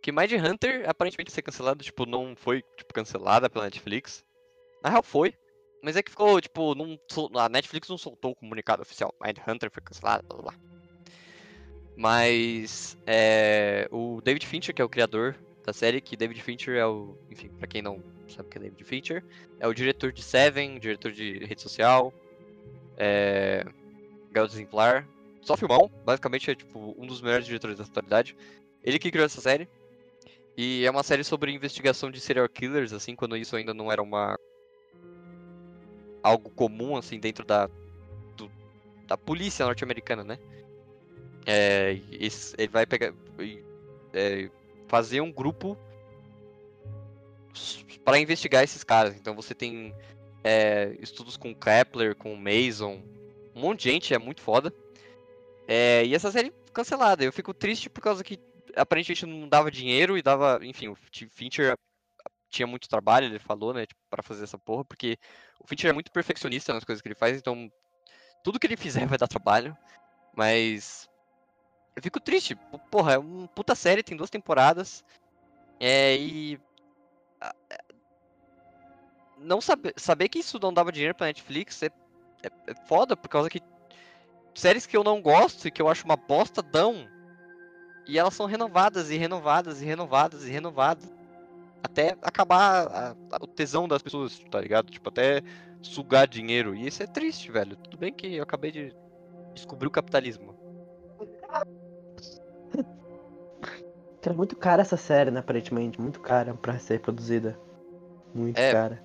Que 0.00 0.10
Mind 0.10 0.32
Hunter 0.32 0.88
aparentemente 0.88 1.30
ia 1.30 1.34
ser 1.34 1.42
cancelado, 1.42 1.84
tipo, 1.84 2.06
não 2.06 2.34
foi 2.34 2.62
tipo, 2.78 2.94
cancelada 2.94 3.50
pela 3.50 3.66
Netflix. 3.66 4.24
Na 4.82 4.88
real 4.88 5.02
foi, 5.02 5.34
mas 5.82 5.98
é 5.98 6.02
que 6.02 6.10
ficou, 6.10 6.40
tipo, 6.40 6.74
não, 6.74 6.98
a 7.38 7.48
Netflix 7.50 7.90
não 7.90 7.98
soltou 7.98 8.30
o 8.30 8.34
comunicado 8.34 8.80
oficial. 8.80 9.14
Mind 9.22 9.36
Hunter 9.46 9.70
foi 9.70 9.82
cancelado, 9.82 10.24
blá 10.26 10.38
blá. 10.38 10.54
Mas 11.94 12.96
é, 13.06 13.86
o 13.90 14.22
David 14.22 14.46
Fincher, 14.46 14.74
que 14.74 14.80
é 14.80 14.84
o 14.84 14.88
criador 14.88 15.36
da 15.62 15.74
série, 15.74 16.00
que 16.00 16.16
David 16.16 16.40
Fincher 16.40 16.76
é 16.76 16.86
o, 16.86 17.18
enfim, 17.30 17.50
pra 17.50 17.66
quem 17.66 17.82
não 17.82 18.02
sabe 18.28 18.48
o 18.48 18.50
que 18.50 18.56
é 18.56 18.62
David 18.62 18.82
Fincher, 18.82 19.22
é 19.60 19.68
o 19.68 19.74
diretor 19.74 20.10
de 20.10 20.22
Seven, 20.22 20.78
diretor 20.78 21.12
de 21.12 21.44
rede 21.44 21.60
social, 21.60 22.14
é, 22.96 23.66
Garoto 24.32 24.54
Exemplar. 24.54 25.06
Só 25.42 25.56
filmão, 25.56 25.90
basicamente 26.04 26.50
é 26.50 26.54
tipo 26.54 26.94
um 26.96 27.06
dos 27.06 27.20
melhores 27.20 27.46
diretores 27.46 27.76
da 27.76 27.84
atualidade. 27.84 28.36
Ele 28.82 28.98
que 28.98 29.10
criou 29.10 29.26
essa 29.26 29.40
série. 29.40 29.68
E 30.56 30.84
é 30.84 30.90
uma 30.90 31.02
série 31.02 31.24
sobre 31.24 31.50
investigação 31.52 32.10
de 32.10 32.20
serial 32.20 32.48
killers, 32.48 32.92
assim, 32.92 33.16
quando 33.16 33.36
isso 33.36 33.56
ainda 33.56 33.72
não 33.72 33.90
era 33.90 34.02
uma. 34.02 34.36
algo 36.22 36.50
comum, 36.50 36.96
assim, 36.96 37.18
dentro 37.18 37.44
da. 37.44 37.66
do- 38.36 38.50
da 39.06 39.16
polícia 39.16 39.64
norte-americana, 39.64 40.22
né? 40.22 40.38
É, 41.46 41.98
ele 42.58 42.68
vai 42.70 42.86
pegar. 42.86 43.12
é, 44.12 44.48
fazer 44.88 45.20
um 45.20 45.32
grupo 45.32 45.76
para 48.04 48.18
investigar 48.18 48.62
esses 48.62 48.84
caras. 48.84 49.16
Então 49.16 49.34
você 49.34 49.54
tem 49.54 49.94
é, 50.44 50.96
estudos 51.00 51.36
com 51.36 51.54
Kepler, 51.54 52.14
com 52.14 52.36
Mason, 52.36 53.02
um 53.54 53.60
monte 53.60 53.84
de 53.84 53.90
gente, 53.90 54.14
é 54.14 54.18
muito 54.18 54.40
foda. 54.40 54.72
É, 55.68 56.04
e 56.04 56.14
essa 56.14 56.30
série 56.30 56.52
cancelada. 56.72 57.24
Eu 57.24 57.32
fico 57.32 57.54
triste 57.54 57.88
por 57.90 58.00
causa 58.00 58.24
que 58.24 58.38
aparentemente 58.76 59.26
não 59.26 59.48
dava 59.48 59.70
dinheiro 59.70 60.16
e 60.16 60.22
dava. 60.22 60.58
Enfim, 60.62 60.88
o 60.88 60.96
Fincher 61.30 61.76
tinha 62.48 62.66
muito 62.66 62.88
trabalho, 62.88 63.26
ele 63.26 63.38
falou, 63.38 63.72
né, 63.72 63.86
tipo, 63.86 64.00
pra 64.10 64.22
fazer 64.22 64.44
essa 64.44 64.58
porra, 64.58 64.84
porque 64.84 65.16
o 65.58 65.66
Fincher 65.66 65.90
é 65.90 65.92
muito 65.94 66.12
perfeccionista 66.12 66.72
nas 66.74 66.84
coisas 66.84 67.00
que 67.00 67.08
ele 67.08 67.14
faz, 67.14 67.36
então 67.38 67.70
tudo 68.44 68.58
que 68.58 68.66
ele 68.66 68.76
fizer 68.76 69.06
vai 69.08 69.18
dar 69.18 69.28
trabalho. 69.28 69.76
Mas. 70.36 71.08
Eu 71.94 72.02
fico 72.02 72.20
triste. 72.20 72.56
Porra, 72.90 73.14
é 73.14 73.18
uma 73.18 73.48
puta 73.48 73.74
série, 73.74 74.02
tem 74.02 74.16
duas 74.16 74.30
temporadas. 74.30 75.04
É, 75.78 76.16
e. 76.16 76.58
é, 77.70 77.78
Não 79.38 79.60
saber, 79.60 79.92
saber 79.96 80.28
que 80.28 80.38
isso 80.38 80.58
não 80.60 80.72
dava 80.72 80.92
dinheiro 80.92 81.14
pra 81.14 81.26
Netflix 81.26 81.82
é, 81.82 81.90
é, 82.42 82.48
é 82.70 82.74
foda, 82.86 83.16
por 83.16 83.28
causa 83.28 83.48
que 83.50 83.60
séries 84.54 84.86
que 84.86 84.96
eu 84.96 85.02
não 85.04 85.20
gosto 85.22 85.66
e 85.66 85.70
que 85.70 85.80
eu 85.80 85.88
acho 85.88 86.04
uma 86.04 86.16
bosta 86.16 86.62
dão. 86.62 87.06
E 88.06 88.18
elas 88.18 88.34
são 88.34 88.46
renovadas 88.46 89.10
e 89.10 89.16
renovadas 89.16 89.80
e 89.80 89.84
renovadas 89.84 90.44
e 90.46 90.50
renovadas. 90.50 91.12
Até 91.82 92.16
acabar 92.22 92.86
a- 92.86 93.10
a- 93.32 93.38
o 93.40 93.46
tesão 93.46 93.88
das 93.88 94.02
pessoas, 94.02 94.38
tá 94.50 94.60
ligado? 94.60 94.90
Tipo, 94.90 95.08
até 95.08 95.42
sugar 95.80 96.26
dinheiro. 96.28 96.74
E 96.74 96.86
isso 96.86 97.02
é 97.02 97.06
triste, 97.06 97.50
velho. 97.50 97.76
Tudo 97.76 97.96
bem 97.98 98.12
que 98.12 98.34
eu 98.36 98.42
acabei 98.42 98.70
de 98.70 98.94
descobrir 99.54 99.86
o 99.88 99.90
capitalismo. 99.90 100.54
Cara, 104.22 104.36
muito 104.36 104.56
cara 104.56 104.82
essa 104.82 104.96
série, 104.96 105.32
né, 105.32 105.40
aparentemente. 105.40 106.00
Muito 106.00 106.20
cara 106.20 106.54
pra 106.54 106.78
ser 106.78 107.00
produzida. 107.00 107.58
Muito 108.32 108.56
É. 108.56 108.72
cara. 108.72 109.02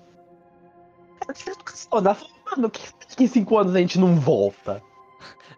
Ô, 1.90 2.00
dá- 2.00 2.16
Mano, 2.50 2.70
que, 2.70 2.80
que 3.16 3.24
em 3.24 3.26
cinco 3.26 3.58
anos 3.58 3.74
a 3.74 3.78
gente 3.78 3.98
não 3.98 4.16
volta? 4.16 4.82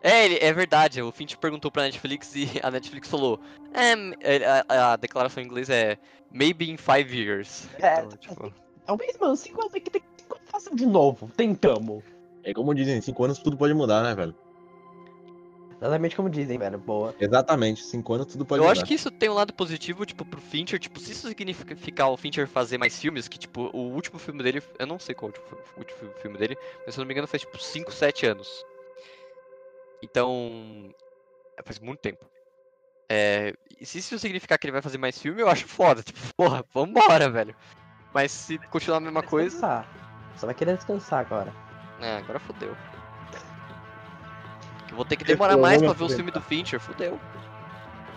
É, 0.03 0.25
ele, 0.25 0.39
é 0.41 0.53
verdade. 0.53 1.03
O 1.03 1.13
Finch 1.13 1.37
perguntou 1.37 1.71
pra 1.71 1.83
Netflix 1.83 2.35
e 2.35 2.49
a 2.63 2.71
Netflix 2.71 3.09
falou. 3.09 3.39
"Em, 3.75 4.15
ele- 4.21 4.45
a, 4.45 4.93
a 4.93 4.97
declaração 4.97 5.43
em 5.43 5.47
inglês 5.47 5.69
é 5.69 5.99
Maybe 6.33 6.71
in 6.71 6.77
five 6.77 7.15
years. 7.17 7.69
É, 7.79 7.99
Então, 8.01 8.17
tipo, 8.17 8.53
Talvez, 8.87 9.17
mano, 9.19 9.37
cinco 9.37 9.61
anos 9.61 9.75
aqui 9.75 9.91
tem 9.91 10.01
que 10.01 10.07
fazer 10.47 10.75
de 10.75 10.87
novo. 10.87 11.31
Tentamos. 11.37 12.03
É 12.43 12.55
como 12.55 12.75
dizem, 12.75 12.97
em 12.97 13.01
5 13.03 13.23
anos 13.25 13.39
tudo 13.39 13.57
pode 13.57 13.75
mudar, 13.75 14.03
né, 14.03 14.15
velho? 14.15 14.35
Exatamente 15.81 16.15
como 16.15 16.29
dizem, 16.29 16.59
velho. 16.59 16.79
Boa. 16.79 17.15
Exatamente, 17.19 17.83
5 17.83 18.13
anos 18.13 18.27
tudo 18.27 18.45
pode 18.45 18.61
Eu 18.61 18.65
mudar. 18.69 18.73
acho 18.79 18.85
que 18.87 18.95
isso 18.95 19.11
tem 19.11 19.31
um 19.31 19.35
lado 19.35 19.53
positivo, 19.55 20.05
tipo, 20.05 20.25
pro 20.27 20.41
Fincher, 20.41 20.79
tipo, 20.79 21.01
se 21.01 21.13
isso 21.13 21.27
significar 21.29 22.11
o 22.11 22.17
Fincher 22.19 22.47
fazer 22.47 22.77
mais 22.77 22.99
filmes, 22.99 23.29
que, 23.29 23.39
tipo, 23.39 23.71
o 23.73 23.93
último 23.95 24.19
filme 24.19 24.43
dele, 24.43 24.63
eu 24.79 24.87
não 24.87 24.99
sei 24.99 25.15
qual 25.15 25.33
o 25.33 25.79
último 25.79 26.13
filme 26.21 26.37
dele, 26.37 26.57
mas 26.85 26.95
se 26.95 27.01
eu 27.01 27.03
não 27.03 27.07
me 27.07 27.15
engano 27.15 27.27
faz, 27.27 27.41
tipo, 27.41 27.59
5, 27.59 27.91
7 27.93 28.27
anos. 28.27 28.63
Então, 30.03 30.95
é, 31.57 31.63
faz 31.63 31.79
muito 31.79 32.01
tempo. 32.01 32.25
É, 33.09 33.55
e 33.81 33.85
se 33.87 33.99
isso 33.99 34.19
significar 34.19 34.59
que 34.59 34.67
ele 34.67 34.73
vai 34.73 34.83
fazer 34.83 34.99
mais 34.99 35.19
filme, 35.19 35.41
eu 35.41 35.49
acho 35.49 35.67
foda, 35.67 36.03
tipo, 36.03 36.19
porra, 36.37 36.65
vambora, 36.75 37.29
velho. 37.31 37.55
Mas 38.13 38.31
se 38.33 38.59
continuar 38.69 38.99
a 38.99 39.01
mesma 39.01 39.23
coisa, 39.23 39.49
Descansar. 39.57 39.89
Só 40.37 40.47
vai 40.47 40.55
querer 40.55 40.77
descansar 40.77 41.21
agora. 41.21 41.53
é, 42.01 42.17
agora 42.19 42.39
fodeu. 42.39 42.77
Eu 44.91 44.97
vou 44.97 45.05
ter 45.05 45.17
que 45.17 45.25
demorar 45.25 45.55
eu 45.55 45.61
mais 45.61 45.81
pra 45.81 45.93
ver 45.93 46.05
o 46.05 46.09
filme 46.09 46.31
do. 46.31 46.41
Fincher, 46.41 46.81
fodeu. 46.81 47.15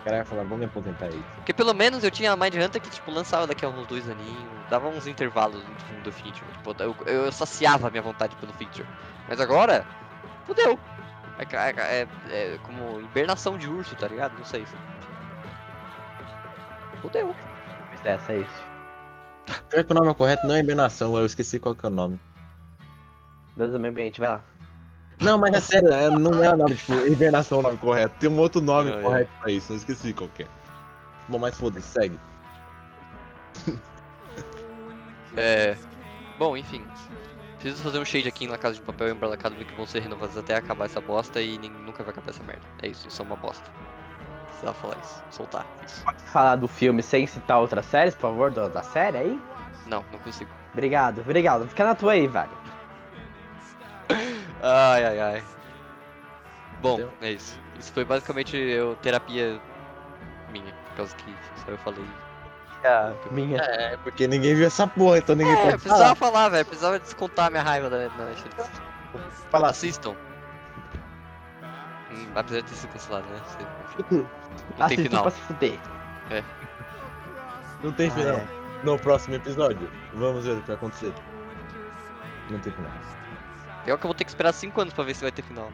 O 0.00 0.04
cara 0.04 0.16
vai 0.18 0.24
falar, 0.26 0.42
vamos 0.42 0.58
me 0.58 0.64
aposentar 0.66 1.06
aí. 1.06 1.24
Porque 1.36 1.54
pelo 1.54 1.72
menos 1.72 2.04
eu 2.04 2.10
tinha 2.10 2.32
a 2.32 2.36
Mind 2.36 2.54
Hunter 2.56 2.80
que, 2.80 2.90
tipo, 2.90 3.10
lançava 3.10 3.46
daqui 3.46 3.64
a 3.64 3.68
uns 3.68 3.86
dois 3.86 4.08
aninhos, 4.08 4.50
dava 4.68 4.88
uns 4.88 5.06
intervalos 5.06 5.66
no 5.66 5.74
filme 5.80 6.02
do 6.02 6.12
Fincher. 6.12 6.46
Tipo, 6.48 6.74
eu, 6.82 6.96
eu 7.06 7.32
saciava 7.32 7.88
a 7.88 7.90
minha 7.90 8.02
vontade 8.02 8.36
pelo 8.36 8.52
Fincher. 8.52 8.84
Mas 9.28 9.40
agora, 9.40 9.86
fudeu. 10.46 10.78
É, 11.38 11.56
é, 11.56 12.00
é- 12.02 12.08
é 12.54 12.58
como 12.62 13.00
hibernação 13.00 13.56
de 13.56 13.68
urso, 13.68 13.96
tá 13.96 14.06
ligado? 14.06 14.36
Não 14.36 14.44
sei. 14.44 14.66
Fudeu. 17.00 17.34
Mas 17.90 18.04
essa 18.04 18.32
é 18.32 18.40
isso. 18.40 18.62
Pior 19.70 19.84
que 19.84 19.92
o 19.92 19.94
nome 19.94 20.14
correto 20.14 20.46
não 20.46 20.54
é 20.54 20.60
hibernação, 20.60 21.16
eu 21.16 21.26
esqueci 21.26 21.58
qual 21.58 21.74
que 21.74 21.84
é 21.84 21.88
o 21.88 21.92
nome. 21.92 22.18
Deus 23.56 23.72
do 23.72 23.78
meio 23.80 23.92
ambiente, 23.92 24.20
vai 24.20 24.30
lá. 24.30 24.40
Não, 25.24 25.38
mas 25.38 25.54
é 25.54 25.60
sério, 25.60 25.92
é- 25.92 26.10
não 26.10 26.44
é 26.44 26.52
o 26.52 26.56
nome, 26.56 26.74
tipo, 26.76 26.92
hibernação 27.06 27.58
é 27.58 27.60
o 27.60 27.62
nome 27.64 27.78
correto. 27.78 28.14
Tem 28.20 28.28
um 28.28 28.38
outro 28.38 28.60
nome 28.60 28.90
é. 28.90 29.02
correto 29.02 29.30
pra 29.40 29.50
isso, 29.50 29.72
eu 29.72 29.76
esqueci 29.76 30.12
qual 30.12 30.28
que 30.30 30.42
é. 30.44 30.46
Bom, 31.28 31.38
mas 31.38 31.56
foda-se, 31.56 31.86
segue. 31.88 32.18
É. 35.36 35.76
Bom, 36.38 36.56
enfim. 36.56 36.84
Preciso 37.58 37.82
fazer 37.82 37.98
um 37.98 38.04
shade 38.04 38.28
aqui 38.28 38.46
na 38.46 38.58
Casa 38.58 38.76
de 38.76 38.82
Papel 38.82 39.08
e 39.08 39.12
Umbrella 39.12 39.34
Academy 39.34 39.64
que 39.64 39.74
vão 39.74 39.86
ser 39.86 40.00
renovados 40.00 40.36
até 40.36 40.54
acabar 40.54 40.84
essa 40.84 41.00
bosta 41.00 41.40
e 41.40 41.58
nem- 41.58 41.70
nunca 41.70 42.04
vai 42.04 42.12
acabar 42.12 42.30
essa 42.30 42.42
merda. 42.44 42.62
É 42.82 42.88
isso, 42.88 43.08
isso 43.08 43.22
é 43.22 43.24
uma 43.24 43.34
bosta. 43.34 43.64
Precisava 44.46 44.74
falar 44.74 44.96
isso, 45.02 45.22
soltar 45.30 45.66
isso. 45.84 46.04
Pode 46.04 46.22
falar 46.24 46.56
do 46.56 46.68
filme 46.68 47.02
sem 47.02 47.26
citar 47.26 47.58
outras 47.58 47.86
séries, 47.86 48.14
por 48.14 48.22
favor, 48.22 48.50
da, 48.50 48.68
da 48.68 48.82
série 48.82 49.16
aí? 49.16 49.42
Não, 49.86 50.04
não 50.12 50.18
consigo. 50.20 50.50
Obrigado, 50.72 51.20
obrigado. 51.20 51.66
Fica 51.68 51.84
na 51.84 51.94
tua 51.94 52.12
aí, 52.12 52.26
velho. 52.26 52.50
Ai, 54.66 55.04
ai, 55.04 55.20
ai. 55.20 55.44
Bom, 56.80 56.94
Entendeu? 56.94 57.12
é 57.20 57.30
isso. 57.32 57.58
Isso 57.78 57.92
foi 57.92 58.04
basicamente 58.04 58.56
eu, 58.56 58.96
terapia 58.96 59.60
minha, 60.50 60.72
por 60.88 60.96
causa 60.96 61.14
que 61.16 61.34
só 61.64 61.70
eu 61.70 61.78
falei. 61.78 62.04
minha. 63.30 63.58
É, 63.60 63.96
porque 63.98 64.26
ninguém 64.26 64.54
viu 64.54 64.66
essa 64.66 64.86
porra, 64.86 65.18
então 65.18 65.34
ninguém 65.34 65.52
É, 65.54 65.56
pode 65.56 65.78
precisava 65.82 66.14
falar. 66.14 66.32
falar, 66.32 66.48
velho. 66.50 66.64
Precisava 66.66 66.98
descontar 66.98 67.50
minha 67.50 67.62
raiva 67.62 67.88
da, 67.90 67.98
Netflix. 67.98 68.70
Fala. 69.50 69.68
Assistam. 69.70 70.14
Hum, 72.12 72.26
apesar 72.34 72.60
de 72.60 72.68
ter 72.68 72.74
sido 72.74 72.90
cancelado, 72.92 73.26
né? 73.28 73.40
Você- 73.46 74.14
Não 74.14 74.24
tem 74.76 74.84
Assista 74.86 75.02
final. 75.02 75.22
pra 75.22 75.30
se 75.30 75.40
fuder. 75.42 75.78
Não 77.82 77.92
tem 77.92 78.08
Ah, 78.08 78.12
final. 78.12 78.34
é. 78.36 78.46
No 78.82 78.98
próximo 78.98 79.34
episódio, 79.36 79.90
vamos 80.14 80.44
ver 80.44 80.52
o 80.52 80.60
que 80.60 80.66
vai 80.66 80.76
acontecer. 80.76 81.12
Não 82.50 82.58
tem 82.60 82.72
final. 82.72 82.90
Pior 83.84 83.98
que 83.98 84.04
eu 84.04 84.08
vou 84.08 84.14
ter 84.14 84.24
que 84.24 84.30
esperar 84.30 84.52
5 84.52 84.80
anos 84.80 84.94
pra 84.94 85.04
ver 85.04 85.14
se 85.14 85.22
vai 85.22 85.30
ter 85.32 85.42
final, 85.42 85.66
né? 85.66 85.72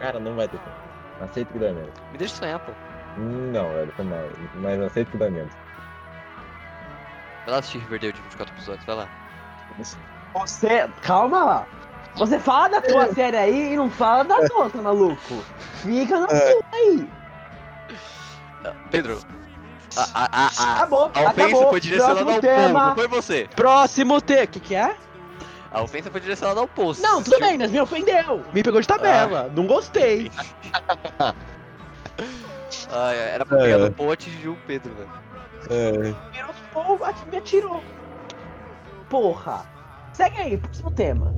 Cara, 0.00 0.18
não 0.18 0.34
vai 0.34 0.48
ter 0.48 0.58
final. 0.58 0.74
Aceito 1.20 1.52
que 1.52 1.58
dá 1.58 1.72
merda. 1.72 1.92
Me 2.12 2.18
deixa 2.18 2.34
sonhar, 2.36 2.58
pô. 2.58 2.72
Não, 3.16 3.68
velho, 3.72 3.92
foi 3.94 4.04
mal. 4.04 4.18
Mas 4.56 4.80
aceito 4.82 5.10
que 5.12 5.16
dá 5.18 5.30
merda. 5.30 5.50
Vai 7.44 7.52
lá 7.52 7.58
assistir 7.58 7.78
Riverdale 7.78 8.12
de 8.12 8.20
24 8.22 8.54
episódios, 8.54 8.84
vai 8.86 8.96
lá. 8.96 9.08
Você. 10.34 10.90
Calma 11.02 11.44
lá. 11.44 11.66
Você 12.16 12.38
fala 12.38 12.68
da 12.68 12.80
tua 12.80 13.06
série 13.14 13.36
aí 13.36 13.72
e 13.72 13.76
não 13.76 13.88
fala 13.90 14.24
da 14.24 14.38
outra, 14.56 14.82
maluco. 14.82 15.44
Fica 15.82 16.18
na 16.20 16.26
É. 16.30 16.52
tua 16.52 16.62
aí. 16.72 17.08
Pedro. 18.90 19.18
A, 19.96 20.02
a, 20.02 20.24
a, 20.24 20.46
a, 20.46 20.74
Acabou, 20.76 21.04
a 21.04 21.06
ofensa 21.08 21.30
acabou. 21.30 21.70
foi 21.70 21.80
direcionada 21.80 22.24
Próximo 22.24 22.34
ao 22.34 22.40
povo, 22.40 22.66
tema. 22.66 22.86
não 22.88 22.94
foi 22.96 23.08
você. 23.08 23.48
Próximo 23.54 24.20
tema. 24.20 24.42
O 24.44 24.48
que, 24.48 24.60
que 24.60 24.74
é? 24.74 24.96
A 25.74 25.82
ofensa 25.82 26.08
foi 26.10 26.20
direcionada 26.20 26.60
ao 26.60 26.68
povo. 26.68 27.02
Não, 27.02 27.20
tudo 27.22 27.38
bem, 27.40 27.58
mas 27.58 27.70
me 27.70 27.80
ofendeu. 27.80 28.44
Me 28.52 28.62
pegou 28.62 28.80
de 28.80 28.86
tabela. 28.86 29.50
Não 29.54 29.66
gostei. 29.66 30.30
Ai, 32.90 33.16
era 33.16 33.44
pra 33.44 33.58
É. 33.58 33.62
pegar 33.62 33.78
no 33.78 33.90
pô 33.92 34.10
atingir 34.12 34.48
o 34.48 34.56
Pedro, 34.68 34.94
velho. 34.94 35.10
É. 35.70 35.92
Virou 36.32 36.52
fogo, 36.72 37.04
me 37.30 37.38
atirou. 37.38 37.82
Porra. 39.10 39.66
Segue 40.12 40.38
aí, 40.38 40.56
próximo 40.56 40.90
tema. 40.92 41.34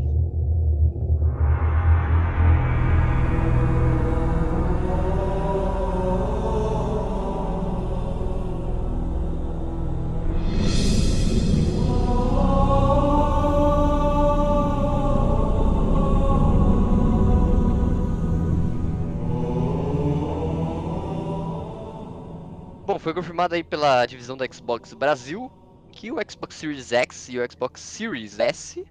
Foi 23.06 23.14
confirmado 23.14 23.54
aí 23.54 23.62
pela 23.62 24.04
divisão 24.04 24.36
da 24.36 24.44
Xbox 24.52 24.92
Brasil 24.92 25.48
que 25.92 26.10
o 26.10 26.16
Xbox 26.28 26.56
Series 26.56 26.90
X 26.90 27.28
e 27.28 27.38
o 27.38 27.48
Xbox 27.48 27.80
Series 27.80 28.40
S 28.40 28.84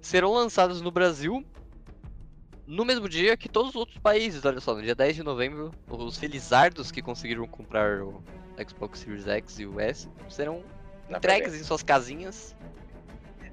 serão 0.00 0.32
lançados 0.32 0.80
no 0.80 0.92
Brasil 0.92 1.44
no 2.64 2.84
mesmo 2.84 3.08
dia 3.08 3.36
que 3.36 3.48
todos 3.48 3.70
os 3.70 3.74
outros 3.74 3.98
países. 3.98 4.44
Olha 4.44 4.60
só, 4.60 4.76
no 4.76 4.80
dia 4.82 4.94
10 4.94 5.16
de 5.16 5.22
novembro, 5.24 5.72
os 5.88 6.16
felizardos 6.16 6.92
que 6.92 7.02
conseguiram 7.02 7.48
comprar 7.48 8.00
o 8.00 8.22
Xbox 8.64 9.00
Series 9.00 9.26
X 9.26 9.58
e 9.58 9.66
o 9.66 9.80
S 9.80 10.08
serão 10.30 10.62
Na 11.08 11.18
entregues 11.18 11.52
em 11.52 11.64
suas 11.64 11.82
casinhas. 11.82 12.54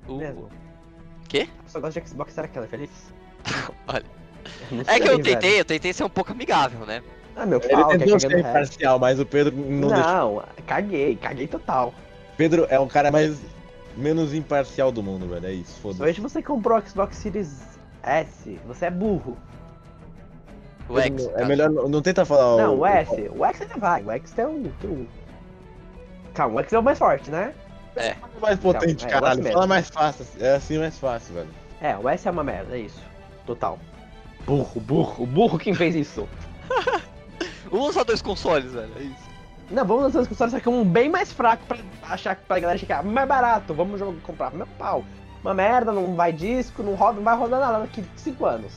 O- 0.07 0.17
Mesmo. 0.17 0.49
Quê? 1.27 1.49
Só 1.65 1.79
gosto 1.79 1.99
de 1.99 2.07
Xbox, 2.07 2.33
será 2.33 2.47
que 2.47 2.59
ela 2.59 2.67
é 2.67 2.69
feliz? 2.69 2.91
Olha. 3.87 4.05
É 4.85 4.99
que 4.99 5.07
eu 5.09 5.19
tentei, 5.19 5.59
eu 5.59 5.65
tentei 5.65 5.93
ser 5.93 6.03
um 6.03 6.09
pouco 6.09 6.31
amigável, 6.31 6.85
né? 6.85 7.01
Ah, 7.35 7.45
meu 7.45 7.59
Ele 7.59 7.69
pau, 7.69 7.87
quer 7.89 7.97
tentou 7.99 8.19
ser 8.19 8.39
imparcial, 8.39 8.99
mas 8.99 9.19
o 9.19 9.25
Pedro 9.25 9.55
não, 9.55 9.89
deixou. 9.89 10.03
Não, 10.03 10.43
caguei, 10.65 11.15
caguei 11.15 11.47
total. 11.47 11.93
Pedro 12.37 12.67
é 12.69 12.79
o 12.79 12.87
cara 12.87 13.11
mais 13.11 13.39
menos 13.95 14.33
imparcial 14.33 14.91
do 14.91 15.01
mundo, 15.01 15.27
velho. 15.27 15.45
É 15.45 15.53
isso, 15.53 15.79
foda-se. 15.79 16.03
Hoje 16.03 16.21
você 16.21 16.41
comprou 16.41 16.77
o 16.77 16.81
Xbox 16.87 17.17
Series 17.17 17.61
S, 18.03 18.59
você 18.65 18.85
é 18.85 18.91
burro. 18.91 19.37
O 20.89 20.99
X. 20.99 21.29
É 21.35 21.45
melhor 21.45 21.69
não, 21.69 21.87
não 21.87 22.01
tenta 22.01 22.25
falar 22.25 22.57
Não, 22.57 22.79
o 22.79 22.85
S, 22.85 23.31
o 23.33 23.45
X 23.45 23.61
ainda 23.61 23.77
vai, 23.77 24.03
o 24.03 24.11
X 24.11 24.31
tem 24.31 24.45
um, 24.45 24.71
um... 24.83 25.07
Calma, 26.33 26.59
o 26.59 26.63
X 26.63 26.73
é 26.73 26.79
o 26.79 26.83
mais 26.83 26.99
forte, 26.99 27.31
né? 27.31 27.53
mais 28.41 28.59
potente, 28.59 29.03
Não, 29.03 29.09
é, 29.09 29.13
caralho. 29.13 29.43
Fala 29.43 29.67
mais 29.67 29.89
fácil. 29.89 30.25
É 30.39 30.55
assim 30.55 30.77
mais 30.77 30.97
fácil, 30.97 31.33
velho. 31.35 31.49
É, 31.81 31.97
o 31.97 32.07
S 32.07 32.27
é 32.27 32.31
uma 32.31 32.43
merda, 32.43 32.75
é 32.75 32.81
isso. 32.81 33.01
Total. 33.45 33.77
Burro, 34.45 34.79
burro, 34.79 35.25
burro 35.25 35.59
quem 35.59 35.73
fez 35.73 35.95
isso. 35.95 36.27
Vamos 37.71 37.87
lançar 37.87 38.03
dois 38.03 38.21
consoles, 38.21 38.71
velho. 38.73 38.91
É 38.97 39.01
isso. 39.03 39.31
Não, 39.69 39.85
vamos 39.85 40.03
lançar 40.03 40.19
os 40.21 40.27
consoles, 40.27 40.53
só 40.53 40.59
que 40.59 40.67
um 40.69 40.83
bem 40.83 41.09
mais 41.09 41.31
fraco 41.31 41.63
pra 41.65 41.77
achar 42.03 42.35
pra 42.35 42.59
galera 42.59 42.77
chegar 42.77 43.01
mais 43.03 43.27
barato. 43.27 43.73
Vamos 43.73 43.97
jogar, 43.99 44.19
comprar 44.21 44.53
meu 44.53 44.67
pau. 44.77 45.03
Uma 45.41 45.53
merda, 45.53 45.91
não 45.91 46.13
vai 46.13 46.31
disco, 46.33 46.83
não, 46.83 46.93
roda, 46.93 47.13
não 47.17 47.23
vai 47.23 47.35
rodar 47.35 47.59
nada 47.59 47.79
daqui 47.79 48.03
5 48.17 48.45
anos. 48.45 48.71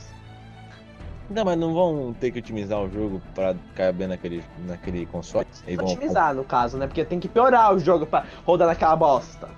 Não, 1.29 1.43
mas 1.43 1.57
não 1.57 1.73
vão 1.73 2.13
ter 2.19 2.31
que 2.31 2.39
otimizar 2.39 2.79
o 2.81 2.89
jogo 2.89 3.21
pra 3.33 3.55
caber 3.75 4.07
naquele, 4.07 4.43
naquele 4.65 5.05
console? 5.07 5.45
Eles 5.67 5.77
vão- 5.79 5.91
Otimizar, 5.93 6.33
no 6.33 6.43
caso, 6.43 6.77
né? 6.77 6.87
Porque 6.87 7.03
tem 7.03 7.19
que 7.19 7.27
piorar 7.27 7.73
o 7.73 7.79
jogo 7.79 8.05
pra 8.05 8.23
rodar 8.45 8.67
naquela 8.67 8.95
bosta. 8.95 9.49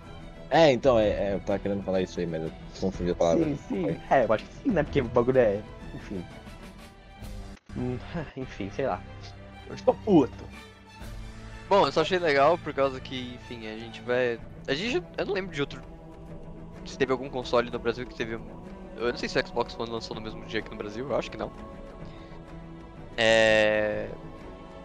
É, 0.50 0.72
então, 0.72 0.98
é, 0.98 1.10
é, 1.10 1.34
eu 1.36 1.40
tava 1.42 1.60
querendo 1.60 1.84
falar 1.84 2.02
isso 2.02 2.20
aí, 2.20 2.26
mas 2.26 2.42
eu 2.44 2.52
confundi 2.80 3.12
a 3.12 3.16
palavra. 3.16 3.44
Sim, 3.44 3.60
sim. 3.68 3.98
É, 4.10 4.24
eu 4.26 4.34
acho 4.34 4.46
que 4.46 4.54
sim, 4.64 4.70
né? 4.72 4.82
Porque 4.84 5.02
o 5.02 5.06
bagulho 5.06 5.38
é. 5.40 5.60
Enfim. 5.94 6.24
Hum, 7.78 7.98
Enfim, 8.36 8.70
sei 8.72 8.88
lá. 8.88 9.02
Eu 9.68 9.76
estou 9.76 9.94
puto. 9.94 10.44
Bom, 11.70 11.86
eu 11.86 11.92
só 11.92 12.02
achei 12.02 12.18
legal 12.18 12.58
por 12.58 12.74
causa 12.74 13.00
que, 13.02 13.36
enfim, 13.36 13.68
a 13.68 13.78
gente 13.78 14.02
vai. 14.02 14.40
A 14.68 14.74
gente. 14.74 15.04
Eu 15.18 15.26
não 15.26 15.34
lembro 15.34 15.54
de 15.54 15.62
outro. 15.62 15.82
Se 16.86 16.98
teve 16.98 17.12
algum 17.12 17.30
console 17.30 17.70
no 17.70 17.80
Brasil 17.80 18.06
que 18.06 18.16
teve. 18.16 18.36
um- 18.38 18.58
Eu 18.96 19.12
não 19.12 19.18
sei 19.18 19.28
se 19.30 19.38
o 19.38 19.46
Xbox 19.48 19.78
One 19.78 19.92
lançou 19.92 20.16
no 20.16 20.22
mesmo 20.22 20.44
dia 20.46 20.62
aqui 20.62 20.72
no 20.72 20.78
Brasil, 20.78 21.08
eu 21.10 21.16
acho 21.18 21.30
que 21.30 21.38
não. 21.38 21.52
É. 23.18 24.10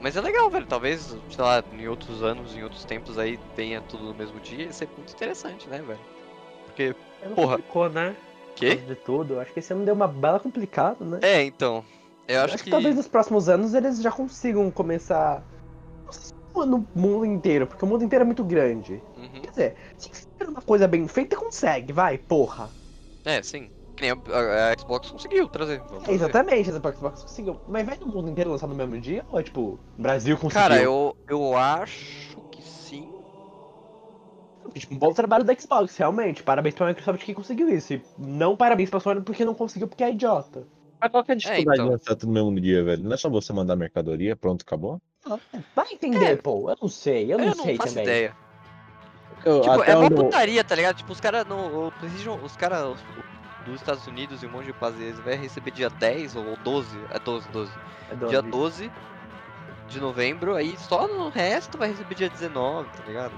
Mas 0.00 0.16
é 0.16 0.20
legal, 0.20 0.50
velho. 0.50 0.66
Talvez, 0.66 1.16
sei 1.30 1.44
lá, 1.44 1.62
em 1.72 1.86
outros 1.86 2.22
anos, 2.22 2.54
em 2.56 2.62
outros 2.64 2.84
tempos 2.84 3.18
aí, 3.18 3.38
tenha 3.54 3.80
tudo 3.82 4.04
no 4.04 4.14
mesmo 4.14 4.40
dia. 4.40 4.64
Ia 4.64 4.72
ser 4.72 4.88
muito 4.96 5.12
interessante, 5.12 5.68
né, 5.68 5.80
velho? 5.80 6.00
Porque. 6.66 6.94
Não 7.24 7.34
Porra. 7.34 7.56
complicou, 7.56 7.88
né? 7.88 8.16
Causa 8.58 8.76
De 8.76 8.94
tudo. 8.96 9.34
Eu 9.34 9.40
Acho 9.40 9.52
que 9.52 9.60
esse 9.60 9.72
ano 9.72 9.84
deu 9.84 9.94
uma 9.94 10.08
bela 10.08 10.40
complicada, 10.40 11.04
né? 11.04 11.20
É, 11.22 11.42
então. 11.44 11.84
Eu 12.28 12.40
acho, 12.42 12.54
Acho 12.54 12.64
que 12.64 12.70
talvez 12.70 12.94
nos 12.96 13.08
próximos 13.08 13.48
anos 13.48 13.74
eles 13.74 14.00
já 14.00 14.10
consigam 14.10 14.70
começar. 14.70 15.42
Não 16.04 16.12
sei 16.12 16.26
se 16.26 16.66
no 16.66 16.86
mundo 16.94 17.24
inteiro, 17.24 17.66
porque 17.66 17.84
o 17.84 17.88
mundo 17.88 18.04
inteiro 18.04 18.22
é 18.22 18.26
muito 18.26 18.44
grande. 18.44 19.02
Uhum. 19.16 19.40
Quer 19.42 19.50
dizer, 19.50 19.76
se 19.96 20.10
for 20.38 20.48
uma 20.48 20.62
coisa 20.62 20.86
bem 20.86 21.06
feita, 21.08 21.36
consegue, 21.36 21.92
vai, 21.92 22.18
porra. 22.18 22.70
É, 23.24 23.42
sim. 23.42 23.70
Que 23.96 24.02
nem 24.02 24.10
a, 24.10 24.14
a- 24.14 24.72
a 24.72 24.78
Xbox 24.78 25.10
conseguiu 25.10 25.48
trazer. 25.48 25.80
ver. 25.80 26.10
exatamente, 26.12 26.70
essa 26.70 26.78
Xbox 26.78 27.22
conseguiu. 27.22 27.60
Mas 27.68 27.84
vai 27.86 27.98
no 27.98 28.06
mundo 28.06 28.30
inteiro 28.30 28.50
lançar 28.50 28.66
no 28.66 28.74
mesmo 28.74 28.98
dia? 29.00 29.24
Ou 29.30 29.38
é 29.38 29.42
tipo, 29.42 29.78
Brasil 29.98 30.36
conseguiu? 30.36 30.60
Cara, 30.62 30.80
eu, 30.80 31.14
eu 31.28 31.56
acho 31.56 32.40
que 32.50 32.62
sim. 32.62 33.10
Tipo, 34.74 34.94
um 34.94 34.98
bom 34.98 35.12
trabalho 35.12 35.44
da 35.44 35.54
Xbox, 35.54 35.96
realmente. 35.96 36.42
Parabéns 36.42 36.74
pra 36.74 36.86
Microsoft 36.86 37.22
que 37.24 37.34
conseguiu 37.34 37.68
isso. 37.68 37.92
E 37.94 38.02
não 38.16 38.56
parabéns 38.56 38.88
pra 38.88 39.00
Sony 39.00 39.20
porque 39.20 39.44
não 39.44 39.54
conseguiu 39.54 39.88
porque 39.88 40.04
é 40.04 40.10
idiota. 40.10 40.66
Mas 41.02 41.10
qual 41.10 41.24
que 41.24 41.32
é 41.32 41.34
a 41.34 41.36
dificuldade 41.36 41.74
então. 41.80 41.84
de 41.86 41.90
lançar 41.92 42.14
tudo 42.14 42.28
no 42.28 42.32
mesmo 42.32 42.60
dia, 42.60 42.84
velho? 42.84 43.02
Não 43.02 43.12
é 43.12 43.16
só 43.16 43.28
você 43.28 43.52
mandar 43.52 43.74
mercadoria, 43.74 44.36
pronto, 44.36 44.62
acabou? 44.62 45.00
Vai 45.74 45.86
entender, 45.92 46.24
É. 46.24 46.36
pô. 46.36 46.70
Eu 46.70 46.76
não 46.80 46.88
sei, 46.88 47.32
eu 47.32 47.38
não 47.38 47.46
Eu 47.46 47.54
sei 47.56 47.72
não 47.72 47.76
faço 47.78 47.88
também. 47.94 48.04
ideia. 48.04 48.36
Eu, 49.44 49.60
Tipo, 49.62 49.82
é 49.82 49.96
uma 49.96 50.06
onde 50.06 50.14
putaria, 50.14 50.62
tá 50.62 50.76
ligado? 50.76 50.96
Tipo, 50.96 51.12
os 51.12 51.18
caras 51.20 51.44
no. 51.44 51.88
O 51.88 51.92
PlayStation, 51.98 52.38
os 52.44 52.56
caras 52.56 52.96
dos 53.66 53.74
Estados 53.74 54.06
Unidos 54.06 54.42
e 54.44 54.46
um 54.46 54.50
monte 54.50 54.66
de 54.66 54.72
países 54.74 55.18
vai 55.20 55.34
receber 55.34 55.72
dia 55.72 55.90
10 55.90 56.36
ou 56.36 56.56
12. 56.62 56.96
É 57.10 57.18
12, 57.18 57.48
12. 57.48 57.72
É 58.08 58.14
Dia 58.14 58.40
doido. 58.40 58.50
12 58.50 58.92
de 59.88 60.00
novembro, 60.00 60.54
aí 60.54 60.76
só 60.78 61.08
no 61.08 61.28
resto 61.30 61.76
vai 61.76 61.88
receber 61.88 62.14
dia 62.14 62.28
19, 62.30 62.88
tá 62.96 63.02
ligado? 63.04 63.32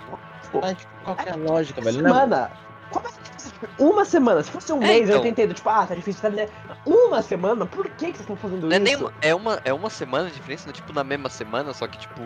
Mas, 0.60 0.76
tipo, 0.76 0.92
Qual 1.02 1.16
que 1.16 1.28
é 1.28 1.32
a 1.32 1.36
lógica, 1.36 1.80
velho? 1.80 2.02
Não 2.02 2.10
é- 2.10 2.12
Semana. 2.12 2.50
Como 2.91 3.07
é 3.07 3.11
que- 3.11 3.24
Uma 3.82 4.05
semana. 4.05 4.43
Se 4.43 4.51
fosse 4.51 4.72
um 4.72 4.82
É, 4.82 4.87
mês, 4.87 5.09
eu 5.09 5.16
então. 5.18 5.26
entendo. 5.26 5.53
Tipo, 5.55 5.68
ah, 5.68 5.87
tá 5.87 5.95
difícil, 5.95 6.22
tá 6.22 6.30
né? 6.30 6.49
Uma 6.85 7.22
semana? 7.22 7.66
Por 7.66 7.85
que, 7.89 7.91
que 8.07 8.18
vocês 8.18 8.20
estão 8.20 8.37
fazendo 8.37 8.68
Não 8.68 8.76
é, 8.76 8.78
nem 8.78 8.95
isso? 8.95 9.03
uma, 9.05 9.12
é, 9.20 9.35
uma, 9.35 9.61
é 9.64 9.72
uma 9.72 9.91
semana 9.91 10.28
de 10.28 10.35
diferença, 10.37 10.64
não 10.66 10.70
é 10.70 10.74
tipo 10.74 10.93
na 10.93 11.05
mesma 11.05 11.28
semana, 11.28 11.72
só 11.74 11.87
que 11.87 11.99
tipo 11.99 12.20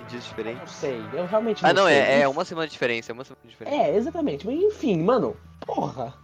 em 0.00 0.04
dias 0.06 0.22
Não 0.22 0.28
diferentes. 0.28 0.72
sei, 0.74 1.08
eu 1.12 1.26
realmente 1.26 1.62
não 1.62 1.70
Ah, 1.70 1.72
não, 1.72 1.86
sei. 1.86 1.94
é, 1.96 2.20
é 2.20 2.28
uma 2.28 2.44
semana 2.44 2.66
de 2.66 2.72
diferença, 2.72 3.12
é 3.12 3.14
uma 3.14 3.24
semana 3.24 3.40
de 3.44 3.50
diferença. 3.50 3.76
É, 3.76 3.96
exatamente. 3.96 4.46
Mas 4.46 4.56
enfim, 4.56 5.02
mano, 5.02 5.36
porra. 5.66 6.14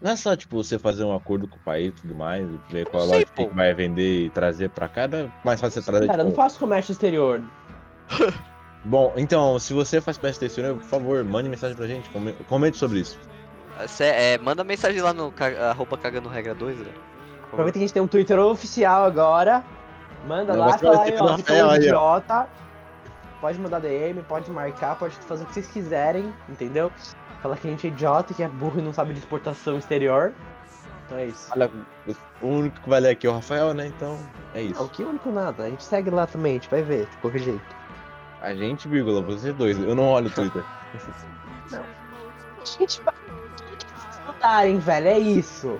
Não 0.00 0.12
é 0.12 0.16
só, 0.16 0.36
tipo, 0.36 0.56
você 0.62 0.78
fazer 0.78 1.02
um 1.04 1.14
acordo 1.14 1.48
com 1.48 1.56
o 1.56 1.60
país 1.60 1.88
e 1.88 1.92
tudo 2.02 2.14
mais, 2.14 2.48
ver 2.68 2.86
qual 2.86 3.02
a 3.02 3.06
Não 3.06 3.12
sei, 3.12 3.20
loja 3.20 3.32
pô. 3.34 3.48
que 3.48 3.54
vai 3.54 3.74
vender 3.74 4.26
e 4.26 4.30
trazer 4.30 4.68
pra 4.70 4.88
cá, 4.88 5.02
é 5.04 5.28
mais 5.44 5.60
fácil 5.60 5.82
você 5.82 5.90
trazer, 5.90 6.06
Cara, 6.06 6.20
eu 6.20 6.24
não 6.24 6.30
tipo... 6.32 6.40
faço 6.42 6.58
comércio 6.58 6.92
exterior. 6.92 7.42
Bom, 8.88 9.12
então, 9.16 9.58
se 9.58 9.74
você 9.74 10.00
faz 10.00 10.16
comércio 10.16 10.46
exterior, 10.46 10.74
por 10.74 10.82
favor, 10.84 11.22
mande 11.22 11.46
mensagem 11.48 11.76
pra 11.76 11.86
gente, 11.86 12.08
come- 12.08 12.32
comente 12.48 12.78
sobre 12.78 13.00
isso. 13.00 13.18
Cê- 13.86 14.04
é, 14.04 14.38
manda 14.38 14.64
mensagem 14.64 15.02
lá 15.02 15.12
no 15.12 15.32
arroba 15.70 15.98
cagando 15.98 16.26
regra 16.28 16.54
2, 16.54 16.78
né? 16.78 16.90
Aproveita 17.44 17.72
que 17.72 17.78
a 17.78 17.86
gente 17.86 17.92
tem 17.92 18.02
um 18.02 18.08
Twitter 18.08 18.38
oficial 18.38 19.04
agora. 19.04 19.62
Manda 20.26 20.54
Não, 20.54 20.60
lá, 20.60 20.78
fala 20.78 21.02
aí, 21.02 21.14
ó, 21.20 21.36
aí, 21.36 21.60
ó. 21.62 21.76
idiota. 21.76 22.48
Pode 23.42 23.58
mandar 23.60 23.78
DM, 23.80 24.22
pode 24.22 24.50
marcar, 24.50 24.96
pode 24.96 25.14
fazer 25.16 25.44
o 25.44 25.46
que 25.46 25.52
vocês 25.54 25.68
quiserem, 25.68 26.32
entendeu? 26.48 26.90
Falar 27.42 27.56
que 27.58 27.68
a 27.68 27.70
gente 27.70 27.86
é 27.86 27.90
idiota, 27.90 28.32
que 28.34 28.42
é 28.42 28.48
burro 28.48 28.80
e 28.80 28.82
não 28.82 28.92
sabe 28.94 29.12
de 29.12 29.18
exportação 29.20 29.76
exterior. 29.78 30.32
Então 31.06 31.18
é 31.18 31.26
isso. 31.26 31.46
Olha, 31.52 31.70
o 32.40 32.46
único 32.46 32.80
que 32.80 32.88
vai 32.88 33.00
ler 33.00 33.10
aqui 33.10 33.26
é 33.26 33.30
o 33.30 33.34
Rafael, 33.34 33.72
né? 33.74 33.86
Então, 33.86 34.18
é 34.54 34.62
Não, 34.62 34.70
isso. 34.70 34.88
que 34.88 35.04
único 35.04 35.30
nada. 35.30 35.64
A 35.64 35.70
gente 35.70 35.84
segue 35.84 36.10
lá 36.10 36.26
também, 36.26 36.52
a 36.52 36.54
gente 36.54 36.68
vai 36.70 36.82
ver, 36.82 37.06
de 37.06 37.16
qualquer 37.18 37.38
jeito. 37.40 37.76
A 38.40 38.54
gente, 38.54 38.88
vírgula, 38.88 39.20
vocês 39.22 39.54
dois. 39.54 39.78
Eu 39.78 39.94
não 39.94 40.04
olho 40.04 40.28
o 40.28 40.30
Twitter. 40.30 40.64
A 40.94 42.78
gente 42.78 43.02
mandarem, 44.26 44.78
velho, 44.78 45.08
é 45.08 45.18
isso. 45.18 45.78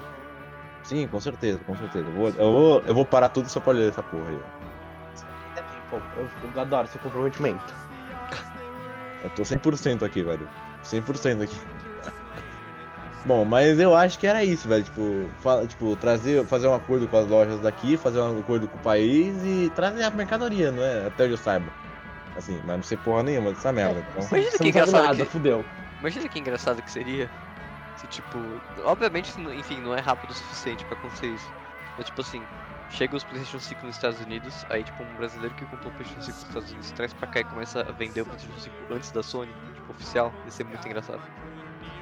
Sim, 0.82 1.06
com 1.06 1.20
certeza, 1.20 1.58
com 1.64 1.76
certeza. 1.76 2.06
Eu 2.08 2.12
vou, 2.12 2.28
eu 2.28 2.52
vou, 2.52 2.82
eu 2.86 2.94
vou 2.94 3.04
parar 3.06 3.28
tudo 3.28 3.48
só 3.48 3.60
pra 3.60 3.72
ler 3.72 3.90
essa 3.90 4.02
porra 4.02 4.30
aí. 4.30 4.38
ó. 4.42 4.68
Pô, 5.90 5.96
eu, 6.16 6.28
eu 6.54 6.60
adoro 6.60 6.88
seu 6.88 7.00
comprometimento. 7.00 7.74
Eu 9.22 9.30
tô 9.30 9.44
100% 9.44 10.04
aqui, 10.04 10.22
velho. 10.22 10.48
100% 10.82 11.42
aqui. 11.42 11.56
Bom, 13.24 13.44
mas 13.44 13.78
eu 13.78 13.94
acho 13.94 14.18
que 14.18 14.26
era 14.26 14.44
isso, 14.44 14.68
velho. 14.68 14.84
Tipo, 14.84 15.28
fala, 15.40 15.66
tipo, 15.66 15.96
trazer, 15.96 16.46
fazer 16.46 16.68
um 16.68 16.74
acordo 16.74 17.08
com 17.08 17.16
as 17.16 17.26
lojas 17.26 17.60
daqui, 17.60 17.96
fazer 17.96 18.20
um 18.20 18.38
acordo 18.40 18.68
com 18.68 18.78
o 18.78 18.80
país 18.80 19.42
e 19.44 19.70
trazer 19.70 20.04
a 20.04 20.10
mercadoria, 20.10 20.70
não 20.70 20.82
é? 20.82 21.06
Até 21.06 21.24
onde 21.24 21.32
eu 21.34 21.38
saiba. 21.38 21.67
Assim, 22.38 22.60
mas 22.64 22.76
não 22.76 22.82
sei 22.84 22.96
porra 22.96 23.22
nenhuma 23.24 23.52
dessa 23.52 23.72
merda. 23.72 24.00
Então, 24.08 24.22
Imagina 24.28 24.58
que 24.58 24.68
engraçado 24.68 25.02
nada, 25.02 25.24
que- 25.24 25.30
fudeu. 25.30 25.66
Imagina 25.98 26.28
que 26.28 26.38
engraçado 26.38 26.82
que 26.82 26.90
seria 26.90 27.28
se, 27.96 28.06
tipo, 28.06 28.62
obviamente, 28.78 29.32
enfim, 29.56 29.80
não 29.80 29.92
é 29.92 30.00
rápido 30.00 30.30
o 30.30 30.34
suficiente 30.34 30.84
pra 30.84 30.94
acontecer 30.94 31.26
isso. 31.26 31.50
Mas, 31.96 32.06
tipo 32.06 32.20
assim, 32.20 32.46
chega 32.88 33.16
os 33.16 33.24
PlayStation 33.24 33.58
5 33.58 33.84
nos 33.84 33.96
Estados 33.96 34.20
Unidos, 34.20 34.64
aí, 34.68 34.84
tipo, 34.84 35.02
um 35.02 35.16
brasileiro 35.16 35.52
que 35.52 35.66
comprou 35.66 35.90
o 35.92 35.96
PlayStation 35.96 36.20
5 36.24 36.38
nos 36.38 36.48
Estados 36.48 36.70
Unidos 36.70 36.90
traz 36.92 37.12
pra 37.12 37.26
cá 37.26 37.40
e 37.40 37.44
começa 37.44 37.80
a 37.80 37.90
vender 37.90 38.22
o 38.22 38.26
PlayStation 38.26 38.60
5 38.60 38.76
antes 38.94 39.10
da 39.10 39.22
Sony, 39.24 39.52
tipo, 39.74 39.90
oficial. 39.90 40.32
Ia 40.44 40.50
ser 40.52 40.62
muito 40.62 40.86
engraçado. 40.86 41.20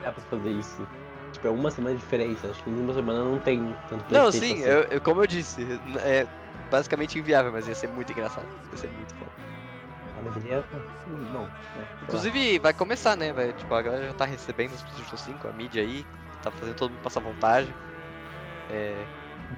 Dá 0.02 0.12
pra 0.12 0.22
fazer 0.22 0.50
isso. 0.50 0.86
Tipo, 1.32 1.46
é 1.48 1.50
uma 1.50 1.70
semana 1.70 1.94
de 1.94 2.00
diferença. 2.02 2.50
Acho 2.50 2.62
que 2.62 2.68
em 2.68 2.78
uma 2.78 2.92
semana 2.92 3.24
não 3.24 3.38
tem 3.38 3.74
tanto 3.88 4.04
Não, 4.12 4.30
sim, 4.30 4.38
assim. 4.38 4.60
eu, 4.60 4.82
eu- 4.82 5.00
como 5.00 5.22
eu 5.22 5.26
disse, 5.26 5.66
é 6.04 6.26
basicamente 6.70 7.18
inviável, 7.18 7.50
mas 7.52 7.66
ia 7.66 7.74
ser 7.74 7.88
muito 7.88 8.12
engraçado. 8.12 8.48
Ia 8.70 8.76
ser 8.78 8.90
muito 8.90 9.14
foda. 9.14 9.25
Não. 11.06 11.42
né. 11.74 11.84
Inclusive, 12.02 12.58
vai 12.58 12.72
começar, 12.72 13.16
né? 13.16 13.32
Vai, 13.32 13.52
tipo, 13.52 13.72
a 13.74 13.82
galera 13.82 14.06
já 14.06 14.14
tá 14.14 14.24
recebendo 14.24 14.72
os 14.72 14.82
PlayStation 14.82 15.16
5, 15.16 15.48
a 15.48 15.52
mídia 15.52 15.82
aí, 15.82 16.04
tá 16.42 16.50
fazendo 16.50 16.74
todo 16.76 16.90
mundo 16.90 17.00
passar 17.02 17.20
vontade. 17.20 17.74
É. 18.68 19.06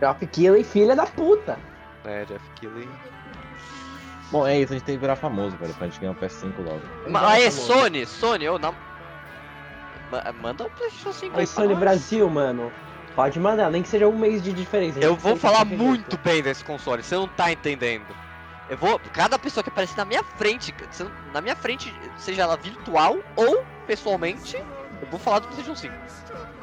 Geoff 0.01 0.27
Keighley, 0.27 0.65
filha 0.65 0.95
da 0.95 1.07
puta. 1.07 1.59
né, 2.05 2.25
Jeff 2.25 2.45
Keighley. 2.57 2.89
bom, 4.31 4.47
é 4.47 4.59
isso, 4.61 4.73
a 4.73 4.77
gente 4.77 4.85
tem 4.85 4.95
que 4.97 5.01
virar 5.01 5.17
famoso, 5.17 5.57
velho, 5.57 5.75
pra 5.75 5.87
gente 5.87 5.99
ganhar 6.01 6.13
um 6.13 6.15
PS5 6.15 6.63
logo. 6.63 6.83
Ma- 7.09 7.21
Já 7.21 7.29
Aê, 7.31 7.51
falou. 7.51 7.67
Sony, 7.67 8.07
Sony, 8.07 8.49
ô, 8.49 8.59
não. 8.59 8.75
Ma- 10.11 10.33
Manda 10.43 10.65
o 10.65 10.71
PlayStation 10.71 11.13
5 11.13 11.35
aí 11.37 11.43
Mas 11.43 11.51
Sony 11.51 11.69
nós. 11.69 11.79
Brasil, 11.79 12.29
mano. 12.31 12.73
Pode 13.15 13.41
mandar, 13.41 13.71
nem 13.71 13.83
que 13.83 13.89
seja 13.89 14.07
um 14.07 14.17
mês 14.17 14.43
de 14.43 14.53
diferença. 14.53 15.01
Eu 15.01 15.17
vou 15.17 15.37
falar 15.37 15.65
muito 15.65 16.17
bem 16.19 16.41
desse 16.43 16.63
console, 16.63 17.03
você 17.03 17.17
não 17.17 17.27
tá 17.27 17.51
entendendo. 17.51 18.15
Eu 18.69 18.77
vou. 18.77 19.01
Cada 19.13 19.39
pessoa 19.39 19.65
que 19.65 19.71
aparecer 19.71 19.97
na 19.97 20.05
minha 20.05 20.23
frente, 20.23 20.75
na 21.33 21.41
minha 21.41 21.57
frente, 21.57 21.95
seja 22.17 22.43
ela 22.43 22.57
virtual 22.57 23.19
ou 23.35 23.65
pessoalmente, 23.87 24.57
eu 25.01 25.09
vou 25.11 25.19
falar 25.19 25.39
do 25.41 25.49
PlayStation 25.49 25.75
5. 25.75 25.95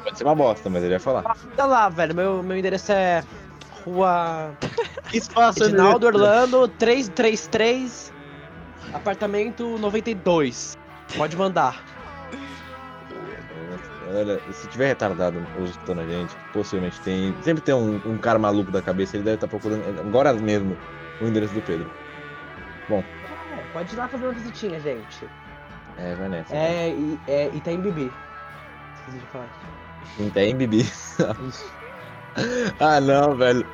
Pode 0.04 0.18
ser 0.18 0.24
uma 0.24 0.34
bosta, 0.34 0.70
mas 0.70 0.82
ele 0.82 0.90
vai 0.90 1.00
falar. 1.00 1.36
Tá 1.56 1.66
lá, 1.66 1.88
velho. 1.88 2.14
Meu, 2.14 2.42
meu 2.42 2.56
endereço 2.56 2.92
é. 2.92 3.24
Rua. 3.84 4.56
Espaço, 5.12 5.64
Edinaldo 5.64 6.06
Orlando 6.06 6.68
333. 6.68 8.12
Apartamento 8.92 9.76
92. 9.78 10.76
Pode 11.16 11.36
mandar. 11.36 11.82
Olha, 14.08 14.40
se 14.52 14.68
tiver 14.68 14.86
retardado 14.86 15.44
hoje 15.58 15.72
escutando 15.72 16.00
a 16.00 16.06
gente, 16.06 16.36
possivelmente 16.52 17.00
tem. 17.00 17.34
Sempre 17.42 17.62
tem 17.62 17.74
um, 17.74 18.00
um 18.06 18.16
cara 18.16 18.38
maluco 18.38 18.70
da 18.70 18.80
cabeça, 18.80 19.16
ele 19.16 19.24
deve 19.24 19.36
estar 19.36 19.48
procurando 19.48 19.82
agora 20.00 20.32
mesmo 20.32 20.76
o 21.20 21.26
endereço 21.26 21.54
do 21.54 21.62
Pedro. 21.62 21.90
É, 22.90 23.62
pode 23.72 23.94
ir 23.94 23.98
lá 23.98 24.08
fazer 24.08 24.24
uma 24.26 24.32
visitinha, 24.32 24.78
gente. 24.80 25.28
É, 25.98 26.14
vai 26.14 26.28
nessa. 26.28 26.54
É, 26.54 26.90
e- 26.90 27.18
é 27.26 27.48
Itaim 27.48 27.80
Bibi. 27.80 28.12
Esqueci 28.96 29.18
de 29.18 29.26
falar. 29.26 29.48
Não 30.18 30.30
tem 30.30 30.56
Bibi. 30.56 30.84
Ah, 32.78 33.00
não, 33.00 33.34
velho. 33.34 33.66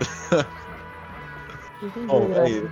Não 1.82 1.90
tem 1.90 2.06
Bom, 2.06 2.32
aí. 2.44 2.60
né? 2.60 2.70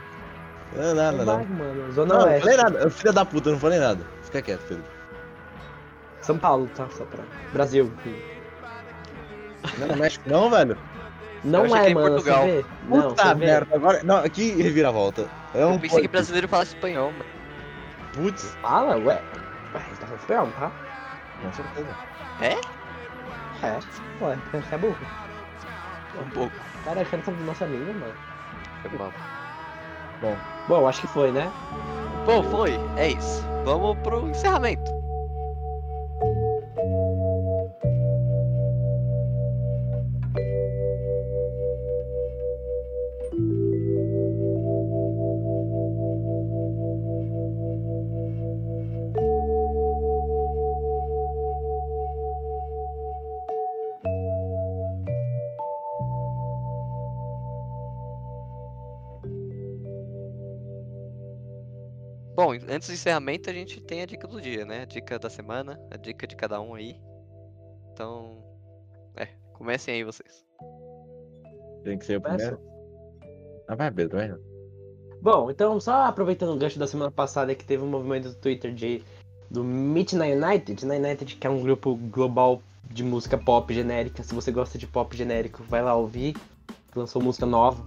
Não, 0.76 0.94
nada, 0.94 1.16
Não 1.16 1.24
não. 1.24 1.36
vai, 1.36 1.46
mano. 1.46 1.92
Zona 1.92 2.14
Não, 2.14 2.20
não 2.20 2.26
Oeste. 2.28 2.40
falei 2.42 2.56
nada. 2.56 2.90
Filha 2.90 3.12
da 3.12 3.24
puta, 3.24 3.50
não 3.50 3.58
falei 3.58 3.80
nada. 3.80 4.06
Fica 4.22 4.40
quieto, 4.40 4.60
Pedro. 4.68 4.84
São 6.22 6.38
Paulo, 6.38 6.68
tá? 6.76 6.88
Só 6.90 7.04
pra. 7.06 7.24
Brasil. 7.52 7.90
Não, 9.80 9.88
não 9.88 9.96
México, 9.96 10.30
não, 10.30 10.48
velho. 10.48 10.78
Não 11.42 11.66
que 11.66 11.74
é, 11.74 11.86
é 11.86 11.90
em 11.90 11.94
mano. 11.94 12.08
Portugal. 12.10 12.42
Você 12.44 12.62
vê? 12.62 12.64
Não, 12.88 13.08
Puta 13.08 13.22
você 13.22 13.34
vê? 13.34 13.46
merda. 13.46 13.76
Agora. 13.76 14.02
Não, 14.02 14.16
aqui 14.16 14.62
reviravolta. 14.62 15.28
É 15.54 15.64
um 15.64 15.72
Eu 15.74 15.80
pensei 15.80 15.88
que 15.88 16.08
porco. 16.08 16.08
brasileiro 16.12 16.48
falasse 16.48 16.74
espanhol, 16.74 17.12
mano. 17.12 17.24
Putz, 18.12 18.56
Fala, 18.60 18.96
ué. 18.98 19.22
Ué, 19.74 19.80
você 19.88 20.00
tá 20.00 20.06
falando 20.06 20.20
espanhol, 20.20 20.48
tá? 20.58 20.72
com 21.42 21.52
certeza. 21.52 21.96
É. 22.40 22.60
Ué, 24.24 24.38
você 24.52 24.74
é 24.74 24.78
burro. 24.78 24.96
Um 26.20 26.30
pouco. 26.30 26.56
Cara, 26.84 27.00
achando 27.02 27.22
que 27.22 27.30
é 27.30 27.34
nossa 27.44 27.64
língua, 27.66 27.94
mano. 27.94 28.14
Foi 28.82 28.98
mal. 28.98 29.12
Bom, 30.68 30.88
acho 30.88 31.00
que 31.00 31.06
foi, 31.06 31.30
né? 31.32 31.50
Bom, 32.26 32.42
foi. 32.42 32.72
É 32.96 33.08
isso. 33.08 33.42
Vamos 33.64 33.96
pro 34.02 34.28
encerramento. 34.28 34.99
Antes 62.80 62.88
do 62.88 62.94
encerramento 62.94 63.50
a 63.50 63.52
gente 63.52 63.78
tem 63.78 64.00
a 64.00 64.06
dica 64.06 64.26
do 64.26 64.40
dia, 64.40 64.64
né? 64.64 64.82
A 64.82 64.84
dica 64.86 65.18
da 65.18 65.28
semana, 65.28 65.78
a 65.90 65.98
dica 65.98 66.26
de 66.26 66.34
cada 66.34 66.58
um 66.62 66.74
aí. 66.74 66.98
Então, 67.92 68.42
é, 69.14 69.28
comecem 69.52 69.94
aí 69.94 70.02
vocês. 70.02 70.46
Tem 71.84 71.98
que 71.98 72.06
ser 72.06 72.16
o 72.16 72.22
primeiro. 72.22 72.58
Ah, 73.68 73.74
vai, 73.74 73.90
Pedro, 73.90 74.16
vai. 74.16 74.34
Bom, 75.20 75.50
então 75.50 75.78
só 75.78 76.06
aproveitando 76.06 76.54
o 76.54 76.56
gancho 76.56 76.78
da 76.78 76.86
semana 76.86 77.10
passada 77.10 77.54
que 77.54 77.66
teve 77.66 77.84
um 77.84 77.86
movimento 77.86 78.30
do 78.30 78.34
Twitter 78.34 78.72
de 78.72 79.02
do 79.50 79.62
Meet 79.62 80.14
na 80.14 80.24
United, 80.24 80.86
na 80.86 80.94
United 80.94 81.36
que 81.36 81.46
é 81.46 81.50
um 81.50 81.60
grupo 81.60 81.96
global 81.96 82.62
de 82.90 83.04
música 83.04 83.36
pop 83.36 83.74
genérica. 83.74 84.22
Se 84.22 84.34
você 84.34 84.50
gosta 84.50 84.78
de 84.78 84.86
pop 84.86 85.14
genérico, 85.14 85.62
vai 85.64 85.82
lá 85.82 85.94
ouvir. 85.94 86.34
Lançou 86.96 87.22
música 87.22 87.44
nova 87.44 87.86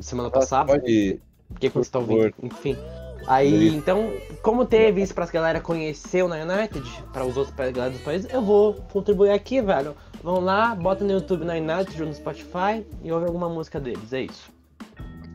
semana 0.00 0.30
passada. 0.30 0.72
Pode. 0.72 1.20
Porque 1.48 1.68
quando 1.68 1.84
você 1.84 1.90
tá 1.90 1.98
ouvindo, 1.98 2.34
enfim. 2.42 2.74
Aí, 3.28 3.68
então, 3.68 4.10
como 4.42 4.64
teve 4.64 5.02
isso 5.02 5.14
pra 5.14 5.26
galera 5.26 5.60
conhecer 5.60 6.24
o 6.24 6.28
na 6.28 6.36
United, 6.36 6.82
para 7.12 7.26
os 7.26 7.36
outros 7.36 7.54
pra 7.54 7.70
galera 7.70 7.92
dos 7.92 8.00
países, 8.00 8.32
eu 8.32 8.40
vou 8.40 8.74
contribuir 8.90 9.30
aqui, 9.30 9.60
velho. 9.60 9.94
Vão 10.22 10.40
lá, 10.40 10.74
bota 10.74 11.04
no 11.04 11.12
YouTube 11.12 11.44
na 11.44 11.54
United 11.54 12.00
ou 12.00 12.08
no 12.08 12.14
Spotify 12.14 12.86
e 13.02 13.12
ouve 13.12 13.26
alguma 13.26 13.48
música 13.48 13.78
deles, 13.78 14.12
é 14.14 14.22
isso. 14.22 14.50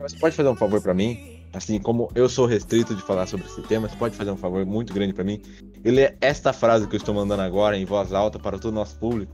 Você 0.00 0.16
pode 0.18 0.34
fazer 0.34 0.48
um 0.48 0.56
favor 0.56 0.82
pra 0.82 0.92
mim? 0.92 1.40
Assim, 1.54 1.78
como 1.78 2.10
eu 2.16 2.28
sou 2.28 2.46
restrito 2.46 2.96
de 2.96 3.02
falar 3.02 3.28
sobre 3.28 3.46
esse 3.46 3.62
tema, 3.62 3.88
você 3.88 3.96
pode 3.96 4.16
fazer 4.16 4.32
um 4.32 4.36
favor 4.36 4.66
muito 4.66 4.92
grande 4.92 5.12
pra 5.12 5.22
mim? 5.22 5.40
E 5.84 5.90
ler 5.90 6.18
esta 6.20 6.52
frase 6.52 6.88
que 6.88 6.96
eu 6.96 6.98
estou 6.98 7.14
mandando 7.14 7.42
agora 7.42 7.76
em 7.76 7.84
voz 7.84 8.12
alta 8.12 8.40
para 8.40 8.58
todo 8.58 8.72
o 8.72 8.74
nosso 8.74 8.98
público. 8.98 9.32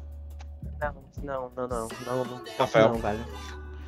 Não, 0.78 0.94
não, 1.22 1.50
não, 1.56 1.68
não, 1.68 1.88
não, 2.06 2.24
não. 2.24 2.40
Rafael. 2.58 2.90
Não, 2.90 2.98
velho. 2.98 3.24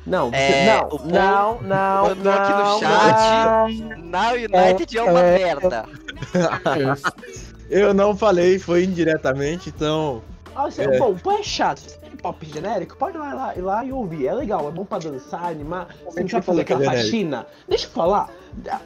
Não, 0.05 0.29
É, 0.33 0.65
não, 0.65 0.87
o 0.89 1.05
não, 1.05 1.61
não, 1.61 2.07
mandou 2.09 2.33
aqui 2.33 2.51
no 2.51 2.63
não, 2.63 2.79
chat. 2.79 3.73
Now 4.03 4.33
United 4.33 4.97
é, 4.97 5.03
uma 5.03 5.19
é, 5.21 5.37
merda. 5.37 5.85
Eu 7.69 7.93
não 7.93 8.15
falei, 8.15 8.59
foi 8.59 8.83
indiretamente, 8.83 9.69
então. 9.69 10.21
Ah, 10.55 10.69
você, 10.69 10.83
É. 10.83 10.99
Bom, 10.99 11.15
pô, 11.15 11.31
é 11.31 11.41
chato. 11.41 11.79
Você 11.79 11.97
tem 11.97 12.11
pop 12.11 12.45
genérico, 12.45 12.95
pode 12.97 13.17
ir 13.17 13.19
lá, 13.19 13.33
lá, 13.33 13.55
ir 13.55 13.61
lá 13.61 13.85
e 13.85 13.91
ouvir. 13.91 14.27
É 14.27 14.33
legal, 14.33 14.67
é 14.67 14.71
bom 14.71 14.85
pra 14.85 14.99
dançar, 14.99 15.45
animar. 15.45 15.87
Você 16.05 16.21
não 16.21 16.29
falou 16.29 16.43
fazer 16.43 16.59
é 16.59 16.61
aquela 16.61 16.79
genérico? 16.81 17.05
faxina. 17.05 17.47
Deixa 17.67 17.87
eu 17.87 17.91
falar. 17.91 18.29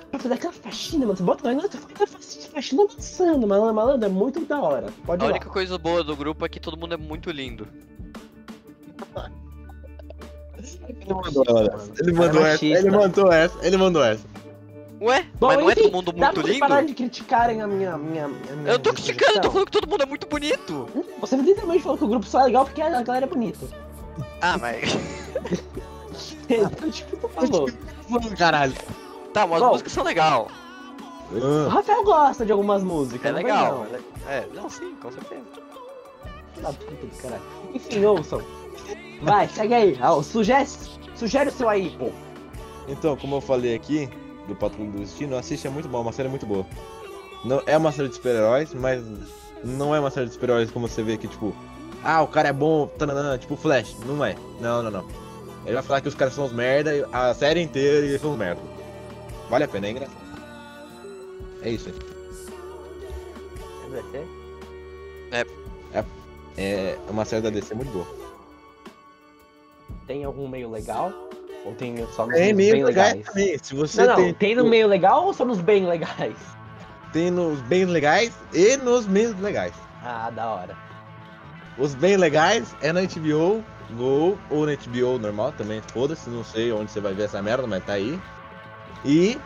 Pra 0.10 0.20
fazer 0.20 0.34
aquela 0.36 0.54
faxina, 0.54 1.06
mano. 1.06 1.18
Você 1.18 1.24
bota 1.24 1.44
lá 1.48 1.54
e 1.54 1.56
você 1.56 1.78
faz 1.78 1.92
aquela 1.92 2.08
fa- 2.08 2.20
faxina 2.54 2.88
dançando, 2.88 3.48
malandro, 3.48 3.74
malandro. 3.76 4.06
É 4.06 4.10
muito 4.10 4.46
da 4.46 4.62
hora. 4.62 4.88
Pode 5.06 5.26
A 5.26 5.28
única 5.28 5.50
coisa 5.50 5.78
boa 5.78 6.04
do 6.04 6.16
grupo 6.16 6.46
é 6.46 6.50
que 6.50 6.60
todo 6.60 6.78
mundo 6.78 6.94
é 6.94 6.98
muito 6.98 7.30
lindo. 7.32 7.68
Ele 10.88 11.14
mandou 11.14 11.44
essa. 11.48 11.92
Ele 12.00 12.12
mandou 12.14 12.42
essa. 12.42 12.52
machista. 12.52 12.80
Ele 12.80 12.92
mandou 12.92 13.32
essa. 13.32 13.66
Ele 13.66 13.78
mandou 13.78 14.04
essa. 14.04 14.26
Ué, 15.00 15.28
Bom, 15.40 15.48
mas 15.48 15.58
não 15.60 15.70
é 15.70 15.74
enfim, 15.74 15.82
todo 15.84 15.94
mundo 15.94 16.14
muito 16.16 16.42
lindo? 16.42 16.60
parar 16.60 16.84
de 16.84 16.94
criticarem 16.96 17.62
a 17.62 17.68
minha. 17.68 17.98
minha, 17.98 18.28
minha 18.28 18.72
Eu 18.72 18.80
tô 18.80 18.92
criticando, 18.94 19.34
eu 19.36 19.42
tô 19.42 19.52
falando 19.52 19.66
que 19.68 19.72
todo 19.72 19.88
mundo 19.88 20.02
é 20.02 20.06
muito 20.08 20.26
bonito. 20.28 20.88
Você 21.22 21.36
literalmente 21.36 21.84
falou 21.84 21.98
que 22.00 22.04
o 22.04 22.08
grupo 22.08 22.26
só 22.26 22.42
é 22.42 22.46
legal 22.46 22.66
porque 22.66 22.82
a 22.82 23.02
galera 23.04 23.26
é 23.26 23.30
bonita. 23.30 23.68
Ah, 24.42 24.58
mas. 24.58 24.98
Então, 26.50 26.90
tipo, 26.90 27.18
tu 27.18 27.28
falou. 27.28 27.70
Caralho. 28.38 28.74
Tá, 29.34 29.46
mas 29.46 29.58
as 29.58 29.60
Bom. 29.62 29.72
músicas 29.72 29.92
são 29.94 30.04
legal. 30.04 30.48
O 31.32 31.68
Rafael 31.68 32.04
gosta 32.04 32.46
de 32.46 32.52
algumas 32.52 32.84
músicas. 32.84 33.30
É 33.30 33.34
legal. 33.36 33.86
não. 34.28 34.34
é 34.34 34.38
É, 34.38 34.48
não, 34.54 34.70
sim, 34.70 34.96
com 35.02 35.12
certeza. 35.12 35.44
Ah, 36.64 36.74
caralho. 37.22 37.42
Enfim, 37.74 38.06
ouçam. 38.06 38.42
Vai, 39.22 39.48
segue 39.50 39.74
aí. 39.74 39.98
Ah, 40.02 40.22
sugere, 40.22 40.68
sugere 41.16 41.50
o 41.50 41.54
seu 41.54 41.68
aí, 41.70 41.90
pô. 41.98 42.10
Então, 42.88 43.16
como 43.18 43.36
eu 43.36 43.42
falei 43.42 43.76
aqui, 43.76 44.10
do 44.48 44.56
Patrulho 44.56 44.92
do 44.92 45.00
Destino, 45.00 45.36
assiste, 45.38 45.68
é 45.68 45.70
muito 45.70 45.90
bom, 45.90 46.02
uma 46.02 46.12
série 46.14 46.30
muito 46.30 46.46
boa. 46.46 46.66
Não, 47.44 47.62
é 47.66 47.78
uma 47.78 47.92
série 47.92 48.10
de 48.10 48.16
super-heróis, 48.16 48.74
mas 48.74 49.04
não 49.64 49.94
é 49.94 50.00
uma 50.00 50.10
série 50.10 50.28
de 50.28 50.34
super-heróis 50.34 50.72
como 50.72 50.88
você 50.88 51.04
vê 51.04 51.14
aqui, 51.14 51.28
tipo, 51.28 51.54
ah, 52.04 52.22
o 52.22 52.28
cara 52.28 52.50
é 52.50 52.54
bom, 52.54 52.88
tananã, 52.88 53.38
tipo 53.38 53.56
Flash. 53.56 53.96
Não 54.06 54.24
é. 54.24 54.36
Não, 54.62 54.82
não, 54.84 54.92
não. 54.92 55.06
Ele 55.66 55.74
vai 55.74 55.84
falar 55.84 56.02
que 56.02 56.08
os 56.08 56.16
caras 56.16 56.34
são 56.34 56.46
os 56.46 56.54
merda 56.54 56.96
e- 56.96 57.06
a 57.12 57.34
série 57.34 57.62
inteira 57.62 58.06
e 58.06 58.10
eles 58.10 58.22
são 58.22 58.32
os 58.32 58.38
merda. 58.38 58.62
Vale 59.50 59.66
a 59.66 59.68
pena, 59.68 59.88
é 59.88 59.92
engraçado. 59.92 60.18
É 61.62 61.70
isso 61.70 61.90
aí. 61.90 61.96
É 66.58 66.98
uma 67.10 67.26
série 67.26 67.42
da 67.42 67.50
DC 67.50 67.74
muito 67.76 67.92
boa. 67.92 68.08
Tem 70.08 70.24
algum 70.24 70.48
meio 70.48 70.70
legal? 70.70 71.12
Ou 71.66 71.76
tem 71.76 71.96
só 72.14 72.26
nos 72.26 72.36
É 72.36 72.46
bem 72.46 72.54
meio 72.54 72.86
legais 72.86 73.14
legais? 73.14 73.26
também. 73.28 73.58
Se 73.62 73.76
você 73.76 74.02
Não, 74.02 74.08
não, 74.08 74.16
tem, 74.16 74.34
tem, 74.34 74.56
no 74.56 74.66
meio 74.66 74.88
legal 74.88 75.26
ou 75.26 75.34
só 75.34 75.44
nos 75.44 75.60
bem 75.60 75.86
legais? 75.86 76.36
tem 77.12 77.30
nos 77.30 77.60
bem 77.62 77.86
legais 77.86 78.34
e 78.54 78.78
nos 78.78 79.06
menos 79.06 79.40
legais. 79.42 79.74
Ah, 80.04 80.30
da 80.30 80.50
hora. 80.50 80.76
Os 81.78 81.94
bem 81.94 82.16
legais 82.18 82.76
é 82.82 82.92
na 82.92 83.02
HBO 83.02 83.64
Go 83.92 84.38
ou 84.50 84.66
na 84.66 84.74
HBO 84.76 85.18
normal 85.20 85.52
também, 85.54 85.82
foda-se, 85.94 86.30
não 86.30 86.44
sei 86.44 86.72
onde 86.72 86.92
você 86.92 87.00
vai 87.00 87.14
ver 87.14 87.24
essa 87.24 87.42
merda, 87.42 87.66
mas 87.68 87.84
tá 87.86 87.94
aí. 87.94 88.20
E 89.06 89.38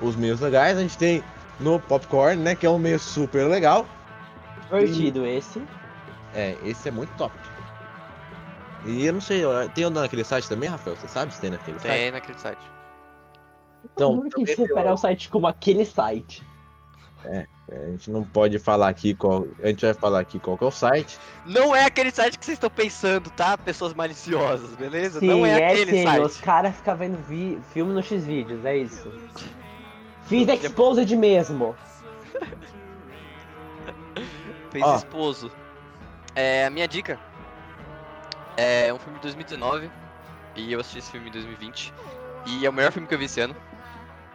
os 0.00 0.16
meios 0.16 0.40
legais 0.40 0.76
a 0.76 0.80
gente 0.80 0.98
tem 0.98 1.22
no 1.60 1.80
Popcorn, 1.80 2.36
né, 2.42 2.54
que 2.54 2.66
é 2.66 2.70
um 2.70 2.78
meio 2.78 2.98
super 2.98 3.46
legal. 3.48 3.86
Divertido 4.64 5.24
esse. 5.26 5.62
É, 6.34 6.56
esse 6.64 6.88
é 6.88 6.90
muito 6.90 7.10
top. 7.16 7.34
E 8.86 9.06
eu 9.06 9.12
não 9.14 9.20
sei, 9.20 9.42
tem 9.74 9.88
naquele 9.88 10.24
site 10.24 10.48
também, 10.48 10.68
Rafael? 10.68 10.96
Você 10.96 11.08
sabe 11.08 11.32
se 11.34 11.40
tem 11.40 11.50
naquele 11.50 11.78
site? 11.78 11.92
Tem 11.98 12.10
naquele 12.10 12.38
site. 12.38 12.60
Então, 13.94 14.16
Como 14.16 14.30
que 14.30 14.44
tem 14.44 14.56
separar 14.56 14.90
um- 14.90 14.94
o 14.94 14.98
site 14.98 15.28
como 15.28 15.46
aquele 15.46 15.84
site? 15.84 16.42
É, 17.24 17.46
A 17.72 17.90
gente 17.92 18.10
não 18.10 18.22
pode 18.22 18.58
falar 18.58 18.88
aqui 18.88 19.14
qual. 19.14 19.46
A 19.62 19.68
gente 19.68 19.86
vai 19.86 19.94
falar 19.94 20.20
aqui 20.20 20.38
qual 20.38 20.58
que 20.58 20.64
é 20.64 20.66
o 20.66 20.70
site. 20.70 21.18
Não 21.46 21.74
é 21.74 21.86
aquele 21.86 22.10
site 22.10 22.38
que 22.38 22.44
vocês 22.44 22.56
estão 22.56 22.68
pensando, 22.68 23.30
tá? 23.30 23.56
Pessoas 23.56 23.94
maliciosas, 23.94 24.76
beleza? 24.76 25.18
Sim, 25.20 25.28
não 25.28 25.46
é, 25.46 25.60
é 25.62 25.72
aquele 25.72 25.90
sim, 25.92 26.02
site. 26.02 26.20
os 26.22 26.38
caras 26.42 26.76
ficam 26.76 26.94
vendo 26.94 27.16
vi- 27.26 27.58
filme 27.72 27.94
no 27.94 28.02
X-Vídeos, 28.02 28.62
é 28.66 28.76
isso. 28.76 29.10
Fiz 30.28 30.46
Exposed 30.46 31.16
mesmo. 31.16 31.74
Fez 34.70 34.84
Ó. 34.84 34.96
esposo. 34.96 35.50
É, 36.34 36.66
a 36.66 36.70
minha 36.70 36.88
dica 36.88 37.18
é 38.56 38.92
um 38.92 38.98
filme 38.98 39.18
de 39.18 39.22
2019 39.22 39.90
e 40.56 40.72
eu 40.72 40.80
assisti 40.80 40.98
esse 40.98 41.10
filme 41.10 41.28
em 41.28 41.32
2020 41.32 41.92
e 42.46 42.66
é 42.66 42.70
o 42.70 42.72
melhor 42.72 42.92
filme 42.92 43.08
que 43.08 43.14
eu 43.14 43.18
vi 43.18 43.24
esse 43.24 43.40
ano. 43.40 43.54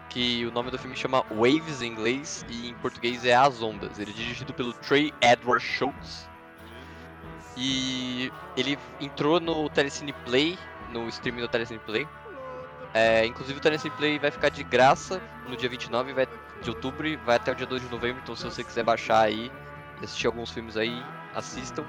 Que 0.09 0.45
o 0.45 0.51
nome 0.51 0.71
do 0.71 0.77
filme 0.79 0.95
chama 0.95 1.23
Waves 1.29 1.83
em 1.83 1.91
inglês 1.91 2.43
e 2.49 2.69
em 2.69 2.73
português 2.75 3.23
é 3.25 3.35
As 3.35 3.61
Ondas. 3.61 3.99
Ele 3.99 4.09
é 4.09 4.13
dirigido 4.13 4.53
pelo 4.53 4.73
Trey 4.73 5.13
Edward 5.21 5.63
Schultz. 5.63 6.27
E 7.55 8.31
ele 8.57 8.77
entrou 8.99 9.39
no 9.39 9.69
Telecine 9.69 10.13
Play, 10.25 10.57
no 10.89 11.07
streaming 11.09 11.41
do 11.41 11.47
Telecine 11.47 11.79
Play. 11.79 12.07
É, 12.93 13.25
inclusive 13.25 13.59
o 13.59 13.61
Telecine 13.61 13.93
Play 13.95 14.17
vai 14.17 14.31
ficar 14.31 14.49
de 14.49 14.63
graça 14.63 15.21
no 15.47 15.55
dia 15.55 15.69
29 15.69 16.11
vai, 16.13 16.27
de 16.61 16.69
outubro 16.69 17.07
e 17.07 17.15
vai 17.17 17.35
até 17.35 17.51
o 17.51 17.55
dia 17.55 17.67
2 17.67 17.81
de 17.83 17.89
novembro. 17.89 18.19
Então 18.23 18.35
se 18.35 18.43
você 18.43 18.63
quiser 18.63 18.83
baixar 18.83 19.21
aí 19.21 19.51
e 20.01 20.05
assistir 20.05 20.25
alguns 20.25 20.49
filmes 20.49 20.75
aí, 20.75 21.03
assistam. 21.35 21.85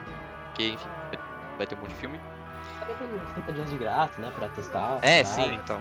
Porque 0.48 0.68
enfim, 0.68 0.88
vai- 1.10 1.19
vai 1.60 1.66
ter 1.66 1.74
um 1.74 1.78
monte 1.78 1.90
de 1.90 1.96
filme. 1.96 2.18
30 3.34 3.52
dias 3.52 3.70
de 3.70 3.76
graça, 3.76 4.20
né? 4.20 4.32
Pra 4.34 4.48
testar. 4.48 4.98
É, 5.02 5.22
sim, 5.22 5.54
então. 5.54 5.80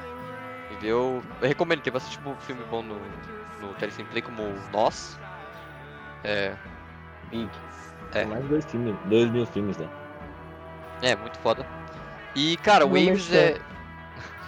Eu, 0.82 1.24
eu 1.42 1.48
recomendo, 1.48 1.82
tem 1.82 1.92
bastante 1.92 2.18
tipo, 2.18 2.36
filme 2.42 2.64
bom 2.66 2.84
no, 2.84 2.96
no 3.62 3.74
Telecine 3.76 4.08
Play, 4.10 4.22
como 4.22 4.54
Nós. 4.72 5.18
É, 6.24 6.54
Big. 7.30 7.50
É. 8.12 8.20
Tem 8.20 8.28
mais 8.28 8.46
dois 8.46 8.66
filmes, 8.66 8.96
dois 9.06 9.32
mil 9.32 9.46
filmes, 9.46 9.78
né? 9.78 9.88
é, 11.02 11.16
muito 11.16 11.38
foda. 11.40 11.66
E, 12.36 12.58
cara, 12.58 12.86
Não 12.86 12.92
Waves 12.92 13.30
mexeu. 13.30 13.40
é. 13.40 13.60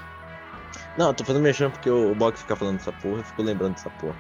Não, 0.98 1.08
eu 1.08 1.14
tô 1.14 1.24
fazendo 1.24 1.44
mexendo 1.44 1.72
porque 1.72 1.90
o, 1.90 2.12
o 2.12 2.16
Box 2.16 2.42
fica 2.42 2.56
falando 2.56 2.78
dessa 2.78 2.92
porra, 2.92 3.22
eu 3.22 3.24
fico 3.24 3.42
lembrando 3.42 3.76
dessa 3.76 3.90
porra. 3.90 4.16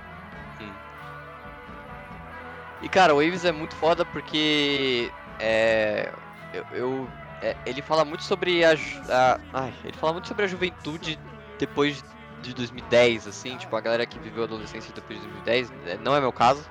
E, 2.81 2.89
cara, 2.89 3.13
Waves 3.13 3.45
é 3.45 3.51
muito 3.51 3.75
foda 3.75 4.03
porque. 4.05 5.11
É. 5.39 6.11
Eu. 6.53 6.65
eu- 6.71 7.09
é, 7.41 7.55
ele 7.65 7.81
fala 7.81 8.05
muito 8.05 8.23
sobre 8.23 8.63
a, 8.63 8.73
a. 9.09 9.39
Ai, 9.51 9.73
ele 9.83 9.97
fala 9.97 10.13
muito 10.13 10.27
sobre 10.27 10.45
a 10.45 10.47
juventude 10.47 11.19
depois 11.57 12.03
de 12.43 12.53
2010, 12.53 13.25
assim, 13.27 13.57
tipo, 13.57 13.75
a 13.75 13.81
galera 13.81 14.05
que 14.05 14.19
viveu 14.19 14.43
a 14.43 14.45
adolescência 14.45 14.93
depois 14.93 15.19
de 15.19 15.25
2010. 15.27 15.71
é, 15.87 15.97
Não 15.97 16.15
é 16.15 16.19
meu 16.21 16.31
caso. 16.31 16.63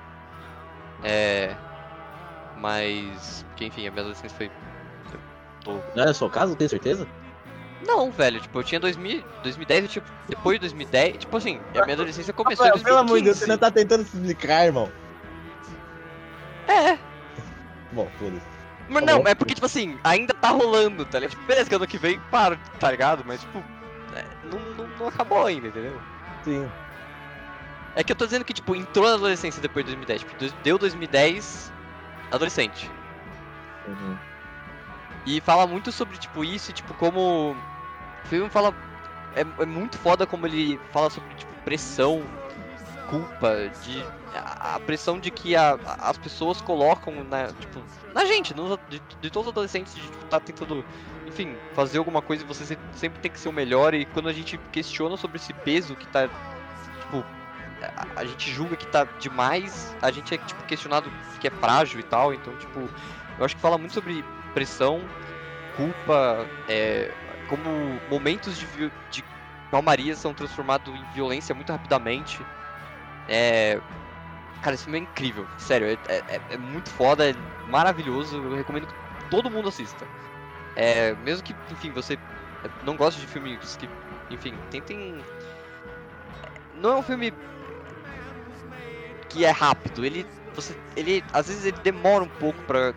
É. 1.03 1.55
Mas. 2.55 3.43
Porque, 3.49 3.65
enfim, 3.65 3.85
a 3.87 3.91
minha 3.91 4.01
adolescência 4.01 4.37
foi. 4.37 4.49
tô 5.63 5.79
Não 5.95 6.03
é 6.05 6.11
o 6.11 6.13
seu 6.13 6.29
caso, 6.29 6.55
tem 6.55 6.67
certeza? 6.69 7.07
Não, 7.85 8.11
velho, 8.11 8.39
tipo, 8.39 8.59
eu 8.59 8.63
tinha 8.63 8.79
2000, 8.79 9.23
2010, 9.41 9.83
eu, 9.83 9.89
tipo, 9.89 10.07
depois 10.29 10.59
de 10.59 10.73
1010, 10.75 11.17
tipo 11.17 11.35
assim, 11.35 11.59
a 11.75 11.81
minha 11.83 11.95
adolescência 11.95 12.31
começou 12.31 12.65
em 12.65 12.69
Rafael, 12.69 12.83
2015. 12.83 12.83
pelo 12.85 12.97
amor 12.99 13.17
de 13.17 13.23
Deus, 13.25 13.37
você 13.39 13.43
ainda 13.45 13.57
tá 13.57 13.71
tentando 13.71 14.05
se 14.05 14.15
explicar, 14.15 14.65
irmão. 14.67 14.91
É, 16.67 16.97
Bom, 17.91 18.07
foda-se. 18.19 18.50
Mas 18.91 19.05
Tá 19.05 19.11
não, 19.11 19.27
é 19.27 19.33
porque, 19.33 19.55
tipo 19.55 19.65
assim, 19.65 19.97
ainda 20.03 20.33
tá 20.33 20.49
rolando, 20.49 21.05
tá 21.05 21.17
ligado? 21.19 21.31
Tipo, 21.31 21.45
beleza 21.45 21.69
que 21.69 21.75
ano 21.75 21.87
que 21.87 21.97
vem 21.97 22.19
para, 22.29 22.57
tá 22.79 22.91
ligado? 22.91 23.23
Mas, 23.25 23.39
tipo, 23.41 23.63
é, 24.13 24.25
não, 24.51 24.59
não, 24.75 24.87
não 24.97 25.07
acabou 25.07 25.45
ainda, 25.45 25.67
entendeu? 25.67 25.99
Sim. 26.43 26.69
É 27.95 28.03
que 28.03 28.11
eu 28.11 28.15
tô 28.15 28.25
dizendo 28.25 28.45
que, 28.45 28.53
tipo, 28.53 28.75
entrou 28.75 29.07
na 29.07 29.13
adolescência 29.13 29.61
depois 29.61 29.85
de 29.85 29.91
2010. 29.95 30.21
Tipo, 30.21 30.61
deu 30.63 30.77
2010, 30.77 31.71
adolescente. 32.31 32.91
Uhum. 33.87 34.17
E 35.25 35.39
fala 35.41 35.65
muito 35.65 35.91
sobre, 35.91 36.17
tipo, 36.17 36.43
isso 36.43 36.71
e, 36.71 36.73
tipo, 36.73 36.93
como... 36.95 37.55
O 38.23 38.27
filme 38.27 38.49
fala... 38.49 38.73
É, 39.35 39.41
é 39.41 39.65
muito 39.65 39.97
foda 39.97 40.27
como 40.27 40.45
ele 40.45 40.79
fala 40.91 41.09
sobre, 41.09 41.33
tipo, 41.35 41.51
pressão, 41.63 42.23
culpa, 43.11 43.69
de... 43.81 44.05
A, 44.33 44.79
pressão 44.79 45.19
de 45.19 45.29
que 45.29 45.53
a- 45.57 45.77
as 45.99 46.17
pessoas 46.17 46.61
colocam 46.61 47.21
na, 47.25 47.51
tipo, 47.53 47.83
na 48.13 48.23
gente, 48.25 48.53
nos, 48.53 48.77
de, 48.87 49.01
de 49.19 49.29
todos 49.29 49.47
os 49.47 49.51
adolescentes, 49.51 49.93
de, 49.93 50.09
tipo, 50.09 50.23
tá 50.25 50.39
tentando, 50.39 50.85
enfim, 51.27 51.59
fazer 51.73 51.97
alguma 51.97 52.21
coisa 52.21 52.41
e 52.41 52.47
você 52.47 52.65
se- 52.65 52.79
sempre 52.93 53.19
tem 53.19 53.29
que 53.29 53.37
ser 53.39 53.49
o 53.49 53.51
melhor. 53.51 53.93
E 53.93 54.05
quando 54.05 54.29
a 54.29 54.33
gente 54.33 54.57
questiona 54.71 55.17
sobre 55.17 55.37
esse 55.37 55.53
peso 55.53 55.97
que 55.97 56.07
tá, 56.07 56.29
tipo... 57.01 57.25
A, 57.81 58.21
a 58.21 58.25
gente 58.25 58.49
julga 58.49 58.77
que 58.77 58.87
tá 58.87 59.05
demais, 59.19 59.97
a 60.01 60.11
gente 60.11 60.33
é, 60.33 60.37
tipo, 60.37 60.63
questionado 60.63 61.11
que 61.39 61.47
é 61.47 61.51
frágil 61.51 61.99
e 61.99 62.03
tal. 62.03 62.33
Então, 62.33 62.55
tipo, 62.55 62.89
eu 63.37 63.43
acho 63.43 63.55
que 63.55 63.61
fala 63.61 63.77
muito 63.77 63.93
sobre 63.93 64.23
pressão, 64.53 65.09
culpa, 65.71 66.49
é, 66.67 67.13
como 67.47 68.01
momentos 68.07 68.57
de, 68.57 68.67
de 69.09 69.23
calmaria 69.69 70.15
são 70.15 70.33
transformados 70.33 70.93
em 70.95 71.03
violência 71.05 71.55
muito 71.55 71.71
rapidamente. 71.71 72.45
É, 73.27 73.81
cara, 74.61 74.75
esse 74.75 74.85
filme 74.85 74.99
é 74.99 75.03
incrível, 75.03 75.51
sério, 75.57 75.87
é, 75.89 75.93
é- 76.27 76.41
é 76.49 76.57
muito 76.57 76.91
foda, 76.91 77.29
é 77.31 77.35
maravilhoso, 77.63 78.37
eu 78.45 78.53
recomendo 78.55 78.87
que 78.87 78.95
todo 79.29 79.51
mundo 79.51 79.69
assista. 79.69 80.09
É, 80.75 81.15
mesmo 81.15 81.43
que, 81.43 81.57
enfim, 81.69 81.91
você 81.93 82.19
não 82.81 82.97
goste 82.97 83.21
de 83.21 83.27
filmes 83.27 83.77
que, 83.77 83.91
enfim, 84.29 84.61
tentem... 84.69 85.27
Não 86.71 86.91
é 86.91 86.95
um 86.97 87.03
filme 87.03 87.37
que 89.27 89.45
é 89.45 89.51
rápido, 89.51 90.03
ele, 90.05 90.27
você, 90.53 90.77
ele, 90.95 91.23
às 91.31 91.47
vezes 91.47 91.63
ele 91.65 91.79
demora 91.79 92.23
um 92.23 92.29
pouco 92.29 92.63
pra 92.65 92.93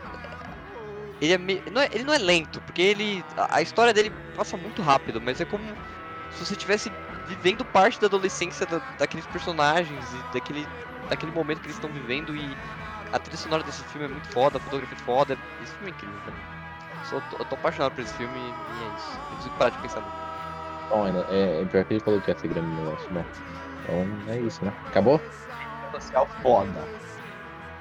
ele 1.21 1.33
é, 1.33 1.39
me- 1.39 1.63
não 1.71 1.81
é- 1.83 1.89
ele 1.93 2.05
não 2.05 2.15
é 2.15 2.19
lento, 2.19 2.61
porque 2.63 2.83
ele 2.83 3.25
a, 3.37 3.63
história 3.63 3.95
dele 3.95 4.15
passa 4.33 4.57
muito 4.57 4.83
rápido, 4.83 5.21
mas 5.21 5.41
é 5.41 5.47
como 5.47 5.79
se 6.29 6.45
você 6.45 6.55
estivesse 6.55 6.97
vivendo 7.25 7.65
parte 7.65 7.99
da 8.01 8.07
adolescência 8.07 8.67
da- 8.67 8.81
daqueles 8.99 9.27
personagens 9.27 10.13
e 10.15 10.23
daquele, 10.33 10.67
daquele 11.09 11.33
momento 11.33 11.61
que 11.61 11.67
eles 11.67 11.77
estão 11.77 11.91
vivendo 11.91 12.37
e 12.37 12.57
a 13.13 13.19
trilha 13.19 13.39
sonora 13.39 13.63
desse 13.63 13.83
filme 13.85 14.07
é 14.07 14.09
muito 14.09 14.29
foda, 14.29 14.59
a 14.59 14.61
fotografia 14.61 14.97
é 14.99 15.03
foda, 15.03 15.39
esse 15.61 15.73
filme 15.77 15.91
é 15.91 15.95
incrível, 15.95 16.21
cara. 16.21 16.37
Tô- 17.09 17.17
eu 17.39 17.45
tô 17.45 17.55
apaixonado 17.55 17.93
por 17.93 18.01
esse 18.01 18.15
filme 18.15 18.55
e 18.69 18.83
é 18.83 18.89
isso. 18.89 19.19
Eu 19.21 19.27
preciso 19.27 19.51
parar 19.53 19.71
de 19.71 19.79
pensar 19.79 20.01
nisso. 20.01 20.17
Bom, 20.89 21.05
ainda- 21.05 21.25
é, 21.29 21.63
é 21.63 21.67
pior 21.67 21.85
que 21.85 21.95
ele 21.95 22.01
falou 22.01 22.21
que 22.21 22.31
ia 22.31 22.37
ser 22.37 22.49
grande 22.49 22.71
negócio. 22.75 23.09
Bom, 23.13 23.27
então 23.81 24.31
é 24.31 24.41
isso, 24.41 24.65
né? 24.65 24.73
Acabou? 24.89 25.21
Social 25.93 26.29
foda. 26.43 26.89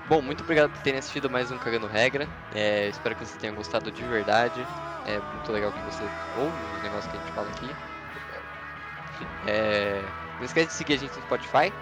Bom, 0.05 0.21
muito 0.21 0.41
obrigado 0.41 0.69
por 0.69 0.81
terem 0.81 0.99
assistido 0.99 1.29
mais 1.29 1.49
um 1.49 1.57
Cagando 1.57 1.87
Regra. 1.87 2.27
É, 2.51 2.89
espero 2.89 3.15
que 3.15 3.25
vocês 3.25 3.37
tenham 3.37 3.55
gostado 3.55 3.91
de 3.91 4.03
verdade. 4.05 4.67
É 5.05 5.19
muito 5.21 5.51
legal 5.51 5.71
que 5.71 5.81
você 5.81 6.09
ouve 6.35 6.61
os 6.61 6.81
negócios 6.81 7.07
que 7.09 7.15
a 7.15 7.19
gente 7.19 7.31
fala 7.31 7.49
aqui. 7.49 7.75
É, 9.45 10.01
não 10.38 10.45
esquece 10.45 10.68
de 10.68 10.74
seguir 10.74 10.93
a 10.93 10.97
gente 10.97 11.16
no 11.16 11.22
Spotify. 11.24 11.74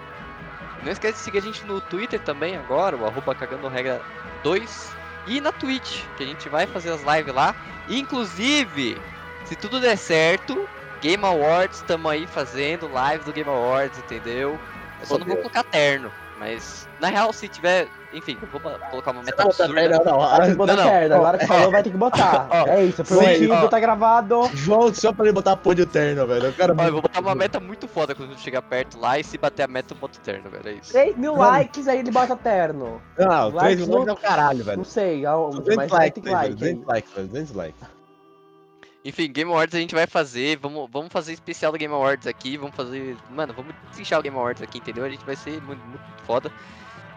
Não 0.83 0.91
esquece 0.91 1.17
de 1.17 1.23
seguir 1.23 1.37
a 1.39 1.41
gente 1.41 1.65
no 1.65 1.79
Twitter 1.81 2.19
também 2.19 2.55
agora, 2.55 2.95
o 2.97 3.05
arroba 3.05 3.35
Cagando 3.35 3.67
Regra 3.67 4.01
2. 4.43 4.91
E 5.27 5.39
na 5.39 5.51
Twitch, 5.51 6.03
que 6.17 6.23
a 6.23 6.25
gente 6.25 6.49
vai 6.49 6.65
fazer 6.65 6.91
as 6.91 7.01
lives 7.01 7.33
lá. 7.33 7.55
Inclusive, 7.87 8.97
se 9.45 9.55
tudo 9.55 9.79
der 9.79 9.97
certo, 9.97 10.67
Game 11.01 11.23
Awards, 11.23 11.77
estamos 11.77 12.11
aí 12.11 12.25
fazendo 12.25 12.91
live 12.91 13.23
do 13.23 13.33
Game 13.33 13.49
Awards, 13.49 13.99
entendeu? 13.99 14.59
Eu 14.99 15.05
só 15.05 15.17
não 15.17 15.25
vou 15.25 15.37
colocar 15.37 15.63
terno, 15.63 16.11
mas 16.39 16.87
na 16.99 17.07
real, 17.07 17.31
se 17.33 17.47
tiver. 17.47 17.87
Enfim, 18.13 18.37
eu 18.41 18.47
vou 18.49 18.59
colocar 18.89 19.11
uma 19.11 19.23
meta 19.23 19.43
absurda. 19.43 19.73
Vai 19.73 19.87
ter 19.89 20.49
que 20.51 20.55
botar 20.55 20.75
Não, 20.75 20.83
não. 20.83 20.89
terno. 20.91 21.15
Agora 21.15 21.37
que 21.37 21.47
falou, 21.47 21.71
vai 21.71 21.81
ter 21.83 21.89
que 21.91 21.97
botar. 21.97 22.47
É 22.67 22.83
isso, 22.83 23.03
prometido, 23.05 23.53
ó. 23.53 23.67
tá 23.69 23.79
gravado. 23.79 24.49
João, 24.53 24.93
só 24.93 25.13
pra 25.13 25.25
ele 25.25 25.33
botar 25.33 25.55
pôr 25.55 25.75
de 25.75 25.85
terno, 25.85 26.27
velho. 26.27 26.47
Eu 26.47 26.53
quero 26.53 26.75
Ó, 26.77 26.83
eu 26.83 26.91
vou 26.91 27.01
botar 27.01 27.21
uma 27.21 27.33
meta 27.33 27.59
muito 27.59 27.87
foda 27.87 28.13
quando 28.13 28.37
chegar 28.37 28.61
perto 28.63 28.99
lá 28.99 29.17
e 29.17 29.23
se 29.23 29.37
bater 29.37 29.63
a 29.63 29.67
meta 29.67 29.93
eu 29.93 29.97
boto 29.97 30.19
terno, 30.19 30.49
velho. 30.49 30.67
É 30.67 30.73
isso. 30.73 30.91
3 30.91 31.15
mil 31.17 31.35
likes, 31.35 31.87
aí 31.87 31.99
ele 31.99 32.11
bota 32.11 32.35
terno. 32.35 33.01
Não, 33.17 33.49
Likes 33.49 33.85
3 33.85 33.87
no- 33.87 33.93
likes 33.99 34.07
é 34.09 34.11
o 34.11 34.17
caralho, 34.17 34.63
velho. 34.63 34.77
Não 34.77 34.83
sei, 34.85 35.25
aonde, 35.25 35.57
200 35.61 35.75
mas 35.77 36.11
ter 36.11 36.21
velho. 36.21 36.35
like. 36.35 36.55
200 36.55 36.85
likes, 36.87 37.13
velho. 37.13 37.27
200 37.29 37.55
likes. 37.55 37.81
Enfim, 39.03 39.31
Game 39.31 39.49
Awards 39.49 39.73
a 39.73 39.79
gente 39.79 39.95
vai 39.95 40.05
fazer. 40.05 40.57
Vamos, 40.57 40.87
vamos 40.91 41.11
fazer 41.11 41.33
especial 41.33 41.71
do 41.71 41.77
Game 41.77 41.93
Awards 41.93 42.27
aqui. 42.27 42.55
Vamos 42.57 42.75
fazer. 42.75 43.17
Mano, 43.31 43.51
vamos 43.53 43.73
desinchar 43.89 44.19
o 44.19 44.21
Game 44.21 44.37
Awards 44.37 44.61
aqui, 44.61 44.77
entendeu? 44.77 45.03
A 45.05 45.09
gente 45.09 45.25
vai 45.25 45.35
ser 45.35 45.59
muito, 45.63 45.83
muito 45.85 46.01
foda. 46.23 46.51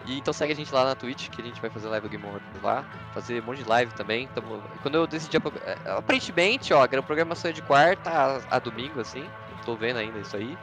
E 0.07 0.19
então 0.19 0.35
segue 0.35 0.53
a 0.53 0.57
gente 0.57 0.73
lá 0.73 0.85
na 0.85 0.95
Twitch, 0.95 1.29
que 1.31 1.41
a 1.41 1.45
gente 1.45 1.61
vai 1.61 1.71
fazer 1.71 1.89
live 1.89 2.07
do 2.07 2.11
Game 2.11 2.25
Awards 2.27 2.63
lá. 2.63 2.85
Fazer 3.13 3.41
um 3.43 3.47
monte 3.47 3.63
de 3.63 3.69
live 3.69 3.93
também. 3.95 4.29
Tamo- 4.29 4.63
quando 4.83 4.97
eu 4.97 5.07
decidi. 5.07 5.37
é, 5.37 5.91
Aparentemente, 5.91 6.75
ó, 6.75 6.85
a 6.85 7.03
programação 7.03 7.51
é 7.51 7.55
de 7.55 7.63
quarta 7.63 8.11
a, 8.11 8.57
a 8.57 8.59
domingo, 8.59 9.01
assim. 9.01 9.27
Tô 9.65 9.75
vendo 9.77 9.97
ainda 9.97 10.19
isso 10.19 10.37
aí. 10.37 10.59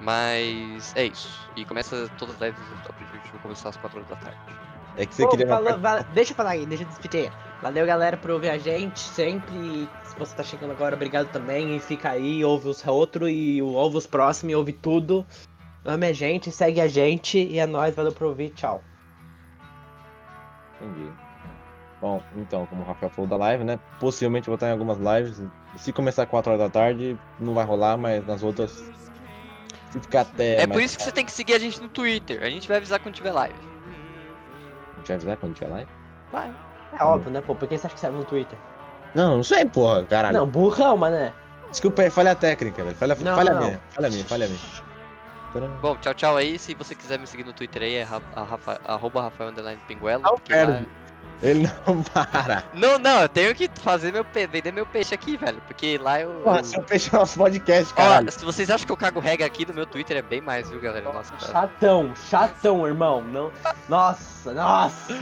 Mas 0.00 0.92
é 0.94 1.06
isso. 1.06 1.48
E 1.56 1.64
começa 1.64 2.10
todas 2.18 2.34
as 2.34 2.40
lives. 2.42 2.60
A 2.62 3.16
gente 3.16 3.32
vai 3.32 3.40
começar 3.40 3.70
às 3.70 3.76
4 3.76 3.98
horas 3.98 4.10
da 4.10 4.16
tarde. 4.16 4.38
É 4.96 5.06
que 5.06 5.14
você 5.14 5.22
Pô, 5.22 5.30
queria 5.30 5.46
falou- 5.48 5.78
deixa 6.12 6.32
eu 6.32 6.36
falar 6.36 6.50
aí, 6.50 6.66
deixa 6.66 6.84
eu 6.84 6.88
despedir. 6.88 7.32
Valeu, 7.60 7.86
galera, 7.86 8.16
por 8.16 8.30
ouvir 8.30 8.50
a 8.50 8.58
gente 8.58 9.00
sempre. 9.00 9.88
Se 10.04 10.14
você 10.16 10.36
tá 10.36 10.42
chegando 10.42 10.70
agora, 10.72 10.94
obrigado 10.94 11.30
também. 11.32 11.74
E 11.74 11.80
fica 11.80 12.10
aí, 12.10 12.44
ouve 12.44 12.68
os 12.68 12.86
outros 12.86 13.30
e 13.30 13.60
ouve 13.62 13.96
os 13.96 14.06
próximos 14.06 14.52
e 14.52 14.54
ouve 14.54 14.72
tudo. 14.72 15.24
Ame 15.84 16.06
a 16.06 16.12
gente, 16.12 16.50
segue 16.50 16.80
a 16.80 16.88
gente 16.88 17.38
e 17.38 17.58
é 17.58 17.66
nóis, 17.66 17.94
valeu 17.94 18.12
por 18.12 18.26
ouvir, 18.28 18.50
tchau. 18.50 18.82
Entendi. 20.80 21.10
Bom, 22.00 22.22
então, 22.36 22.66
como 22.66 22.82
o 22.82 22.84
Rafael 22.84 23.10
falou 23.10 23.28
da 23.28 23.36
live, 23.36 23.64
né? 23.64 23.78
Possivelmente 24.00 24.46
vou 24.46 24.54
estar 24.54 24.68
em 24.68 24.72
algumas 24.72 24.98
lives. 24.98 25.42
Se 25.76 25.92
começar 25.92 26.26
4 26.26 26.52
horas 26.52 26.64
da 26.64 26.70
tarde, 26.70 27.18
não 27.38 27.54
vai 27.54 27.64
rolar, 27.64 27.96
mas 27.96 28.26
nas 28.26 28.42
outras. 28.42 28.72
Se 29.90 30.00
ficar 30.00 30.22
até. 30.22 30.54
É 30.54 30.66
mais 30.66 30.72
por 30.72 30.82
isso 30.82 30.96
que 30.98 31.04
você 31.04 31.12
tem 31.12 31.24
que 31.24 31.32
seguir 31.32 31.54
a 31.54 31.58
gente 31.58 31.80
no 31.80 31.88
Twitter. 31.88 32.42
A 32.42 32.50
gente 32.50 32.66
vai 32.66 32.78
avisar 32.78 32.98
quando 33.00 33.14
tiver 33.14 33.32
live. 33.32 33.54
A 33.54 34.96
gente 34.98 35.06
vai 35.06 35.16
avisar 35.16 35.36
quando 35.36 35.54
tiver 35.54 35.68
live? 35.68 35.90
Vai. 36.32 36.54
É 36.98 37.04
óbvio, 37.04 37.30
né, 37.30 37.40
pô? 37.40 37.54
Por 37.54 37.68
que 37.68 37.78
você 37.78 37.86
acha 37.86 37.94
que 37.94 38.00
serve 38.00 38.18
no 38.18 38.24
Twitter? 38.24 38.58
Não, 39.14 39.36
não 39.36 39.44
sei, 39.44 39.64
porra, 39.64 40.04
caralho. 40.04 40.36
Não, 40.36 40.46
burrão, 40.46 40.96
mané. 40.96 41.32
Desculpa 41.70 42.02
aí, 42.02 42.10
falha 42.10 42.34
técnica, 42.34 42.82
velho. 42.84 42.96
Falha, 42.96 43.14
Não, 43.14 43.34
falha 43.34 43.54
não. 43.54 43.60
minha, 43.62 43.80
falha 43.90 44.10
minha, 44.10 44.24
falha 44.24 44.46
minha. 44.46 44.60
Bom, 45.80 45.96
tchau, 45.96 46.14
tchau 46.14 46.36
aí. 46.36 46.58
Se 46.58 46.74
você 46.74 46.94
quiser 46.94 47.18
me 47.18 47.26
seguir 47.26 47.44
no 47.44 47.52
Twitter 47.52 47.82
aí, 47.82 47.94
é 47.94 48.02
Rafa, 48.02 48.80
arroba 48.84 49.22
Rafael 49.22 49.50
Underline 49.50 49.80
Pinguelo. 49.86 50.22
Não 50.22 50.38
perde. 50.38 50.86
Ele 51.42 51.68
não 51.86 52.02
para. 52.04 52.64
Não, 52.72 52.98
não, 52.98 53.22
eu 53.22 53.28
tenho 53.28 53.54
que 53.54 53.68
fazer 53.80 54.12
meu 54.12 54.24
pe... 54.24 54.46
vender 54.46 54.72
meu 54.72 54.86
peixe 54.86 55.14
aqui, 55.14 55.36
velho. 55.36 55.60
Porque 55.66 55.98
lá 55.98 56.20
eu. 56.20 56.30
Porra, 56.42 56.58
eu- 56.60 56.64
seu 56.64 56.82
peixe 56.82 57.10
é 57.14 57.18
nosso 57.18 57.38
podcast, 57.38 57.92
Ó, 57.92 57.96
caralho. 57.96 58.30
se 58.32 58.44
vocês 58.44 58.70
acham 58.70 58.86
que 58.86 58.92
eu 58.92 58.96
cago 58.96 59.20
regra 59.20 59.44
aqui 59.46 59.66
no 59.66 59.74
meu 59.74 59.84
Twitter, 59.84 60.16
é 60.16 60.22
bem 60.22 60.40
mais, 60.40 60.70
viu, 60.70 60.80
galera? 60.80 61.12
Nossa. 61.12 61.34
Chatão, 61.38 62.14
chatão, 62.30 62.86
irmão. 62.86 63.20
Não... 63.22 63.50
Nossa, 63.88 64.52
nossa. 64.54 65.14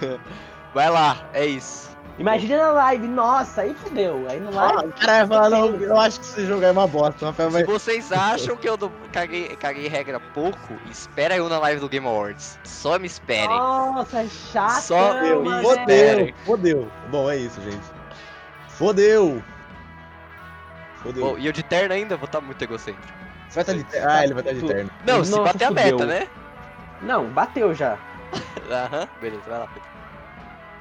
Vai 0.74 0.90
lá, 0.90 1.16
é 1.32 1.46
isso. 1.46 1.93
Imagina 2.16 2.56
na 2.58 2.70
live, 2.70 3.08
nossa, 3.08 3.62
aí 3.62 3.74
fudeu. 3.74 4.26
Aí 4.28 4.38
no 4.38 4.56
Ah, 4.56 4.72
live. 4.72 4.88
o 4.88 4.92
cara 4.92 5.26
não, 5.26 5.74
eu 5.76 5.98
acho 5.98 6.20
que 6.20 6.26
esse 6.26 6.46
jogo 6.46 6.64
é 6.64 6.70
uma 6.70 6.86
bosta. 6.86 7.26
Rafael 7.26 7.50
vai. 7.50 7.62
Se 7.62 7.66
vocês 7.66 8.12
acham 8.12 8.56
que 8.56 8.68
eu 8.68 8.78
caguei, 9.12 9.48
caguei 9.56 9.88
regra 9.88 10.20
pouco, 10.32 10.74
espera 10.88 11.36
eu 11.36 11.48
na 11.48 11.58
live 11.58 11.80
do 11.80 11.88
Game 11.88 12.06
Awards. 12.06 12.56
Só 12.62 12.98
me 13.00 13.06
esperem. 13.06 13.48
Nossa, 13.58 14.20
é 14.22 14.28
chato. 14.28 14.82
Só 14.82 15.12
eu 15.24 15.42
me 15.42 15.50
Fodeu, 15.60 15.70
esperem. 15.80 16.34
fodeu. 16.46 16.92
Bom, 17.10 17.28
é 17.28 17.36
isso, 17.36 17.60
gente. 17.60 17.82
Fodeu. 18.68 19.42
Fodeu. 21.02 21.24
Bom, 21.32 21.38
e 21.38 21.46
eu 21.46 21.52
de 21.52 21.62
terno 21.64 21.94
ainda 21.94 22.16
vou 22.16 22.26
estar 22.26 22.40
muito 22.40 22.62
egocêntrico. 22.62 23.08
Você 23.48 23.54
vai 23.56 23.62
estar 23.62 23.72
de 23.74 23.84
terno. 23.84 24.08
Ah, 24.10 24.24
ele 24.24 24.34
vai 24.34 24.42
estar 24.42 24.54
de 24.54 24.62
terno. 24.66 24.90
Não, 25.04 25.24
se 25.24 25.30
Nossa, 25.32 25.42
bater 25.52 25.64
a 25.64 25.68
fudeu. 25.68 25.84
meta, 25.84 26.06
né? 26.06 26.28
Não, 27.02 27.26
bateu 27.26 27.74
já. 27.74 27.98
Aham, 28.70 29.08
beleza, 29.20 29.42
vai 29.48 29.58
lá. 29.58 29.66
Pedro. 29.66 29.93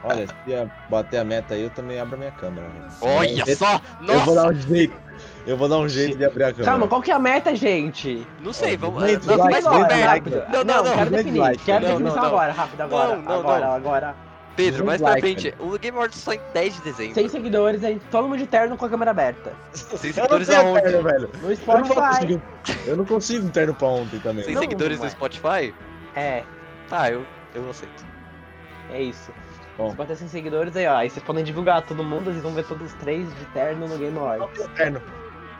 Olha, 0.03 0.27
se 0.27 0.33
ia 0.45 0.69
bater 0.89 1.17
a 1.17 1.23
meta 1.23 1.53
aí, 1.53 1.61
eu 1.63 1.69
também 1.69 1.99
abro 1.99 2.15
a 2.15 2.17
minha 2.17 2.31
câmera. 2.31 2.67
né? 2.67 2.87
Olha 3.01 3.43
Eu- 3.47 3.55
só! 3.55 3.79
Eu 4.07 4.19
vou 4.19 4.35
dar 4.35 4.43
Nossa! 4.43 4.57
um 4.57 4.61
jeito. 4.61 5.03
Eu 5.45 5.57
vou 5.57 5.69
dar 5.69 5.77
um 5.77 5.87
jeito 5.87 6.17
de 6.17 6.25
abrir 6.25 6.43
a 6.43 6.51
câmera. 6.51 6.65
Calma, 6.71 6.87
qual 6.87 7.01
que 7.01 7.11
é 7.11 7.13
a 7.13 7.19
meta, 7.19 7.55
gente? 7.55 8.27
Não 8.41 8.51
sei, 8.51 8.75
vamos. 8.75 9.01
200 9.01 9.25
Não, 9.27 9.35
agora, 9.35 9.57
likes. 9.87 10.03
rápido. 10.03 10.43
Não, 10.51 10.63
não, 10.63 10.83
não. 10.83 10.93
quero 10.95 11.09
200 11.09 11.11
definir. 11.11 11.57
Quero 11.59 11.81
Não, 11.85 11.91
definição 11.91 12.15
não, 12.15 12.21
não. 12.23 12.29
agora, 12.29 12.51
rápido, 12.53 12.81
agora. 12.81 13.15
Não, 13.15 13.21
não, 13.21 13.39
agora, 13.39 13.65
não. 13.65 13.73
agora. 13.73 14.15
Pedro, 14.55 14.85
mais 14.85 15.01
200 15.01 15.21
pra 15.21 15.41
frente. 15.41 15.55
O 15.59 15.79
Game 15.79 15.97
Awards 15.97 16.19
só 16.19 16.33
em 16.33 16.39
10 16.53 16.75
de 16.75 16.81
dezembro. 16.81 17.13
100 17.15 17.29
seguidores, 17.29 17.83
aí 17.83 17.99
todo 18.11 18.27
mundo 18.27 18.37
de 18.37 18.45
terno 18.45 18.77
com 18.77 18.85
a 18.85 18.89
câmera 18.89 19.09
aberta. 19.11 19.51
Sem 19.73 19.89
não 19.91 19.97
seguidores 20.15 20.49
aonde? 20.49 20.81
terno, 20.81 21.03
velho. 21.03 21.29
No 21.41 21.51
Eu 21.51 21.57
não, 21.79 21.85
Spotify. 21.85 22.41
eu 22.85 22.97
não 22.97 23.05
consigo 23.05 23.47
um 23.47 23.49
terno 23.49 23.73
pra 23.73 23.87
ontem 23.87 24.19
também. 24.19 24.43
Sem 24.45 24.53
Não, 24.53 24.61
seguidores 24.61 24.99
não 24.99 25.05
no 25.05 25.11
vai. 25.11 25.29
Spotify? 25.31 25.73
É, 26.15 26.43
Tá, 26.87 27.09
eu, 27.09 27.25
eu 27.55 27.67
aceito. 27.69 28.05
é 28.91 29.01
isso. 29.01 29.31
Bom. 29.77 29.89
Se 29.91 29.95
bater 29.95 30.15
100 30.17 30.27
seguidores 30.27 30.75
aí, 30.75 30.87
ó. 30.87 30.95
Aí 30.97 31.09
vocês 31.09 31.23
podem 31.25 31.43
divulgar 31.43 31.81
todo 31.81 32.03
mundo, 32.03 32.25
vocês 32.25 32.43
vão 32.43 32.53
ver 32.53 32.65
todos 32.65 32.87
os 32.87 32.93
três 32.99 33.27
de 33.35 33.45
terno 33.45 33.87
no 33.87 33.97
Game 33.97 34.17
Awards. 34.17 34.67
terno. 34.75 35.01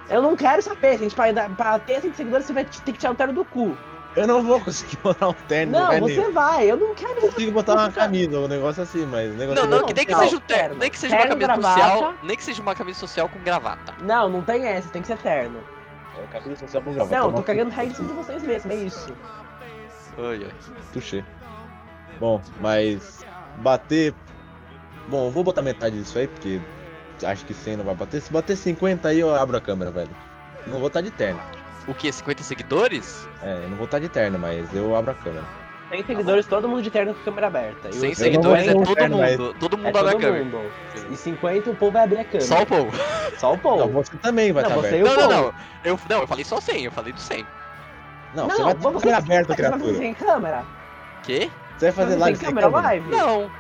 Eu 0.09 0.22
não 0.22 0.36
quero 0.36 0.61
saber, 0.61 0.99
gente. 0.99 1.16
Pra, 1.16 1.32
pra 1.49 1.80
ter 1.80 2.01
100 2.01 2.14
seguidores, 2.14 2.45
você 2.45 2.53
vai 2.53 2.66
ter 2.66 2.91
que 2.91 2.97
tirar 2.99 3.11
o 3.11 3.16
terno 3.16 3.34
do 3.34 3.45
cu. 3.45 3.76
Eu 4.16 4.28
não 4.28 4.43
vou 4.43 4.59
conseguir 4.61 4.97
botar 5.01 5.30
um 5.30 5.34
terno. 5.34 5.72
Não, 5.72 5.99
você 5.99 6.22
nem- 6.22 6.32
vai. 6.32 6.70
Eu 6.70 6.78
não 6.78 6.93
quero. 6.93 7.14
Eu 7.14 7.22
consigo 7.32 7.51
botar 7.51 7.74
uma 7.74 7.91
camisa, 7.91 8.38
um 8.39 8.47
negócio 8.47 8.84
assim, 8.84 9.05
mas 9.07 9.32
o 9.32 9.34
negócio 9.34 9.64
Não, 9.64 9.68
não, 9.70 9.80
não, 9.80 9.88
que 9.88 9.93
nem 9.95 10.05
que 10.05 10.14
seja 10.16 10.36
um 10.36 10.39
terno, 10.41 10.76
nem 10.76 10.91
que 10.91 10.99
seja 10.99 11.16
uma 11.16 11.22
Terno, 11.24 11.39
camisa 11.39 11.61
gravata. 11.61 11.89
social, 11.91 12.14
nem 12.22 12.38
que 12.38 12.43
seja 12.43 12.61
uma 12.61 12.76
camisa 12.76 12.99
social 12.99 13.30
com 13.30 13.39
gravata. 13.39 13.93
Não, 14.03 14.30
não 14.30 14.43
tem 14.43 14.68
essa, 14.68 14.88
tem 14.89 15.01
que 15.01 15.07
ser 15.07 15.18
terno. 15.18 15.59
É 16.16 16.28
camisa 16.39 16.55
social 16.59 16.84
com 16.84 16.93
gravata, 16.93 17.16
Não, 17.16 17.24
eu 17.24 17.30
uma- 17.30 17.38
tô 17.38 17.43
cagando 17.43 17.72
regra 17.72 17.91
em 17.91 17.95
cima 17.95 18.07
de 18.09 18.14
vocês 18.14 18.43
mesmo, 18.43 18.72
é 18.72 18.76
isso. 18.76 19.14
Ai, 20.20 20.45
ai. 20.45 20.51
Touché. 20.93 21.24
Bom, 22.20 22.39
mas 22.61 23.26
bater. 23.58 24.14
Bom, 25.08 25.30
vou 25.30 25.43
botar 25.43 25.62
metade 25.62 25.97
disso 25.97 26.18
aí, 26.18 26.28
porque 26.28 26.62
acho 27.24 27.45
que 27.45 27.54
100 27.54 27.78
não 27.78 27.86
vai 27.86 27.95
bater. 27.95 28.22
Se 28.22 28.32
bater 28.32 28.56
50 28.56 29.08
aí, 29.10 29.20
eu 29.20 29.34
abro 29.34 29.58
a 29.58 29.62
câmera, 29.62 29.91
velho. 29.91 30.10
Não 30.66 30.80
vou 30.80 30.88
estar 30.88 31.01
de 31.01 31.12
terno. 31.12 31.39
O 31.86 31.93
que? 31.93 32.12
50 32.12 32.43
seguidores? 32.43 33.28
É, 33.41 33.66
eu 33.66 33.70
não 33.70 33.76
vou 33.76 33.86
estar 33.86 33.99
de 33.99 34.08
terno, 34.08 34.39
mas 34.39 34.74
eu 34.74 34.95
abro 34.95 35.12
a 35.12 35.16
câmera. 35.16 35.45
Tem 35.89 36.04
seguidores, 36.06 36.47
todo 36.47 36.68
mundo 36.68 36.82
de 36.82 36.89
terno 36.89 37.14
com 37.14 37.22
câmera 37.24 37.47
aberta. 37.47 37.89
E 37.89 37.93
100 37.93 38.12
os 38.12 38.18
seguidores 38.18 38.64
é 38.64 38.72
50 38.72 38.86
todo 38.86 38.95
terno, 38.95 39.18
mas- 39.18 39.38
mundo. 39.38 39.54
Todo 39.60 39.74
é 39.76 39.78
mundo 39.78 39.97
abre 39.97 40.10
a 40.10 40.12
todo 40.14 40.22
câmera. 40.22 40.70
E 41.12 41.16
50 41.18 41.70
o 41.70 41.76
povo 41.76 41.91
vai 41.91 42.04
abrir 42.04 42.20
a 42.20 42.24
câmera. 42.24 42.45
Só 42.45 42.62
o 42.62 42.66
povo. 42.66 42.91
Só 43.38 43.54
o 43.54 43.58
povo. 43.58 43.78
Não, 43.80 43.89
você 43.89 44.18
também 44.18 44.51
vai 44.54 44.64
Não, 44.64 44.70
estar 44.70 44.82
você 44.82 44.88
aberto. 45.01 45.06
Não, 45.20 45.28
não, 45.30 45.43
não. 45.43 45.54
Eu, 45.84 45.99
não, 46.10 46.22
eu 46.22 46.28
falei 46.28 46.45
só 46.45 46.60
100, 46.62 46.86
eu 46.86 46.91
falei 46.91 47.12
do 47.14 47.20
100. 47.20 47.45
Não, 48.34 48.49
você 48.49 48.64
vai 48.64 48.74
ter 48.74 48.80
vamos 48.82 49.01
câmera 49.04 49.18
aberta, 49.20 49.54
Você 49.54 49.62
vai 49.62 49.72
criatura. 49.72 49.80
fazer 49.93 49.97
sem 49.97 50.14
câmera? 50.16 50.66
Quê? 51.24 51.51
Você 51.78 51.86
vai 51.86 51.91
fazer 51.91 52.15
live 52.15 52.38
sem 52.38 52.47
câmera 52.47 52.67
câmera? 52.67 52.88
live? 52.88 53.09
Não. 53.09 53.51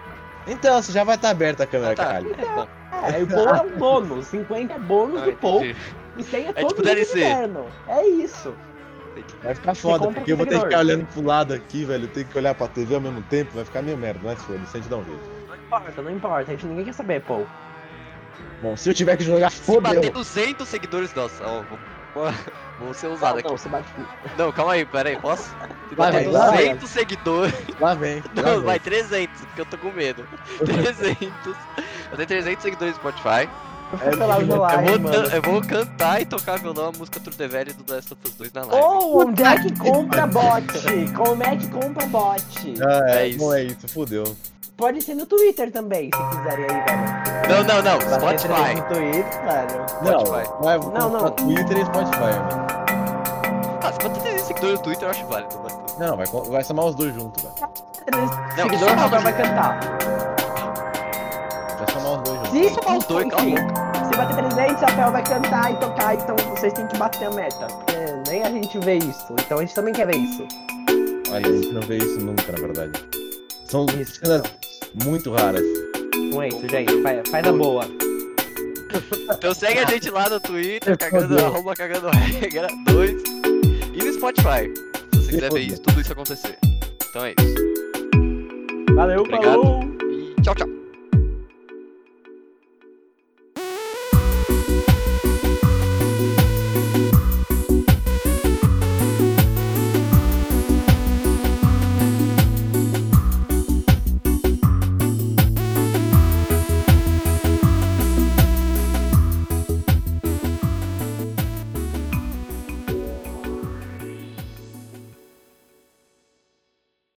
Então, 0.45 0.81
você 0.81 0.91
já 0.91 1.03
vai 1.03 1.15
estar 1.15 1.29
aberta 1.29 1.63
a 1.63 1.67
câmera, 1.67 1.91
Ah, 1.93 1.95
tá. 1.95 2.05
caralho. 2.05 2.35
É, 2.37 2.45
bom. 2.55 2.67
É, 2.91 3.19
e 3.19 3.23
o 3.23 3.27
povo 3.27 3.49
é 3.49 3.61
um 3.61 3.77
bônus. 3.77 4.27
50 4.27 4.73
é 4.73 4.79
bônus 4.79 5.21
Ah, 5.21 5.25
do 5.25 5.33
povo. 5.33 5.65
entendi. 5.65 5.79
E 6.17 6.23
100 6.23 6.45
é 6.45 6.49
É 6.49 6.53
todo 6.53 6.83
tipo 6.83 7.13
terno. 7.13 7.65
É 7.87 8.05
isso. 8.05 8.53
Vai 9.43 9.53
ficar 9.55 9.75
foda, 9.75 10.11
porque 10.11 10.31
eu 10.31 10.37
vou 10.37 10.45
ter 10.45 10.55
que 10.59 10.65
ficar 10.65 10.79
olhando 10.79 11.05
pro 11.05 11.23
lado 11.23 11.53
aqui, 11.53 11.85
velho. 11.85 12.05
Eu 12.05 12.09
tenho 12.09 12.25
que 12.27 12.37
olhar 12.37 12.55
pra 12.55 12.67
TV 12.67 12.95
ao 12.95 13.01
mesmo 13.01 13.21
tempo, 13.23 13.51
vai 13.53 13.63
ficar 13.65 13.81
meio 13.81 13.97
merda, 13.97 14.35
foda, 14.37 14.59
se 14.65 14.77
a 14.77 14.79
gente 14.79 14.89
dá 14.89 14.97
um 14.97 15.03
jeito. 15.05 15.21
Não 15.47 15.55
importa, 15.55 16.01
não 16.01 16.11
importa. 16.11 16.51
A 16.51 16.55
gente 16.55 16.65
ninguém 16.65 16.85
quer 16.85 16.93
saber, 16.93 17.21
pô. 17.21 17.45
Bom, 18.61 18.75
se 18.75 18.89
eu 18.89 18.93
tiver 18.93 19.17
que 19.17 19.23
jogar, 19.23 19.51
Se 19.51 19.61
fodeu. 19.61 19.81
bater 19.81 20.11
200 20.11 20.67
seguidores, 20.67 21.13
nossa, 21.13 21.45
ó, 21.45 21.61
vou, 21.61 21.79
vou 22.79 22.93
ser 22.93 23.07
Não, 23.07 23.13
usado 23.15 23.39
aqui. 23.39 23.47
não, 23.47 23.57
você 23.57 23.69
bate. 23.69 23.87
Não, 24.37 24.51
calma 24.51 24.73
aí, 24.73 24.85
pera 24.85 25.09
aí, 25.09 25.17
posso? 25.17 25.53
Vai, 25.95 26.11
vai, 26.11 26.23
vai. 26.27 26.57
200 26.57 26.89
seguidores. 26.89 27.53
Lá 27.79 27.93
vem. 27.93 28.17
lá 28.35 28.43
Não, 28.43 28.51
vem. 28.55 28.61
vai 28.61 28.79
300, 28.79 29.41
porque 29.41 29.61
eu 29.61 29.65
tô 29.65 29.77
com 29.77 29.91
medo. 29.91 30.25
300. 30.63 31.27
Eu 32.11 32.17
tenho 32.17 32.27
300 32.27 32.61
seguidores 32.63 32.93
no 32.95 32.99
Spotify. 32.99 33.49
Eu 33.91 33.97
vou 33.99 34.09
cancelar 34.09 34.37
o 34.39 34.41
Eu 34.41 34.47
vou, 34.99 35.23
eu 35.25 35.41
vou 35.41 35.61
cantar 35.61 36.21
e 36.21 36.25
tocar 36.25 36.57
violão 36.57 36.87
a 36.89 36.91
música 36.97 37.19
True 37.19 37.35
the 37.35 37.47
Velho 37.47 37.73
do 37.75 37.93
Last 37.93 38.11
of 38.13 38.21
Us 38.27 38.33
2 38.35 38.53
na 38.53 38.61
live. 38.61 38.83
Ou 38.85 39.21
onde 39.27 39.43
é 39.43 39.59
que 39.59 39.77
compra 39.77 40.25
bot? 40.25 40.65
Como 41.15 41.43
é 41.43 41.55
que 41.55 41.67
compra 41.67 42.07
bot? 42.07 42.73
Ah, 42.81 43.03
é, 43.11 43.17
É 43.23 43.27
isso. 43.27 43.37
bom, 43.39 43.53
é 43.53 43.63
isso, 43.65 43.87
fudeu. 43.87 44.35
Pode 44.83 45.01
ser 45.01 45.15
no 45.15 45.25
Twitter 45.25 45.71
também, 45.71 46.09
se 46.13 46.37
quiserem 46.37 46.65
aí, 46.65 46.83
velho. 46.83 47.47
Não, 47.47 47.63
não, 47.63 47.81
não, 47.81 48.19
Bater 48.19 48.37
Spotify. 48.37 48.75
no 48.75 48.83
Twitter, 48.83 49.45
velho. 49.45 49.85
Não, 50.03 50.25
Spotify. 50.25 50.99
Não, 50.99 51.09
não. 51.09 51.31
Twitter 51.31 51.77
e 51.77 51.85
Spotify, 51.85 52.19
mano. 52.19 52.67
Ah, 53.81 53.93
se 53.93 53.97
bater 54.05 54.21
300 54.21 54.41
seguidores 54.45 54.79
no 54.79 54.83
Twitter 54.83 55.03
eu 55.05 55.11
acho 55.11 55.25
válido. 55.27 55.55
Mas... 55.63 55.97
Não, 55.97 56.17
vai, 56.17 56.25
vai 56.25 56.63
somar 56.65 56.85
os 56.87 56.95
dois 56.95 57.15
juntos, 57.15 57.41
velho. 57.41 57.55
Seguidor, 58.57 58.89
só 58.89 59.05
o 59.05 59.21
vai 59.21 59.37
cantar. 59.37 59.79
Vai 61.77 61.93
somar 61.93 62.11
os 62.11 62.23
dois 62.23 62.37
juntos. 62.39 62.51
Se, 62.51 62.69
somar 62.73 62.97
os 62.97 63.05
dois, 63.05 63.23
a 63.23 63.41
enfim, 63.41 63.55
se 63.55 64.17
bater 64.17 64.35
300, 64.35 64.81
o 64.81 64.85
Rafael 64.85 65.11
vai 65.13 65.23
cantar 65.23 65.71
e 65.71 65.75
tocar, 65.77 66.15
então 66.15 66.35
vocês 66.57 66.73
têm 66.73 66.87
que 66.87 66.97
bater 66.97 67.23
a 67.27 67.31
meta. 67.31 67.67
Porque 67.67 68.29
nem 68.29 68.43
a 68.43 68.51
gente 68.51 68.77
vê 68.79 68.97
isso, 68.97 69.27
então 69.31 69.59
a 69.59 69.61
gente 69.61 69.75
também 69.75 69.93
quer 69.93 70.07
ver 70.07 70.17
isso. 70.17 70.45
Olha, 71.31 71.47
a 71.47 71.51
gente 71.53 71.71
não 71.71 71.81
vê 71.83 71.99
isso 71.99 72.19
nunca, 72.19 72.51
na 72.51 72.59
verdade. 72.59 73.23
São 73.73 73.87
Isso. 73.99 74.19
cenas 74.23 74.43
muito 75.05 75.31
raras. 75.31 75.63
Então 76.15 76.41
é 76.41 76.47
isso, 76.49 76.67
gente. 76.69 77.01
Faz, 77.01 77.29
faz 77.29 77.47
a 77.47 77.53
boa. 77.53 77.85
Então 79.35 79.53
segue 79.55 79.79
a 79.79 79.85
gente 79.85 80.09
lá 80.11 80.29
no 80.29 80.39
Twitter, 80.39 80.95
cagando, 80.97 81.29
Fodeu. 81.29 81.45
arroba 81.47 81.75
cagando 81.75 82.09
regra 82.09 82.67
2 82.85 83.23
e 83.93 84.03
no 84.03 84.13
Spotify. 84.13 84.71
Se 85.13 85.21
você 85.23 85.31
quiser 85.31 85.51
ver 85.51 85.61
isso, 85.61 85.81
tudo 85.81 85.99
isso 85.99 86.11
acontecer. 86.13 86.57
Então 87.09 87.25
é 87.25 87.33
isso. 87.39 88.95
Valeu, 88.95 89.21
Obrigado. 89.21 89.61
falou! 89.61 89.83
E 90.37 90.41
tchau, 90.41 90.53
tchau. 90.53 90.82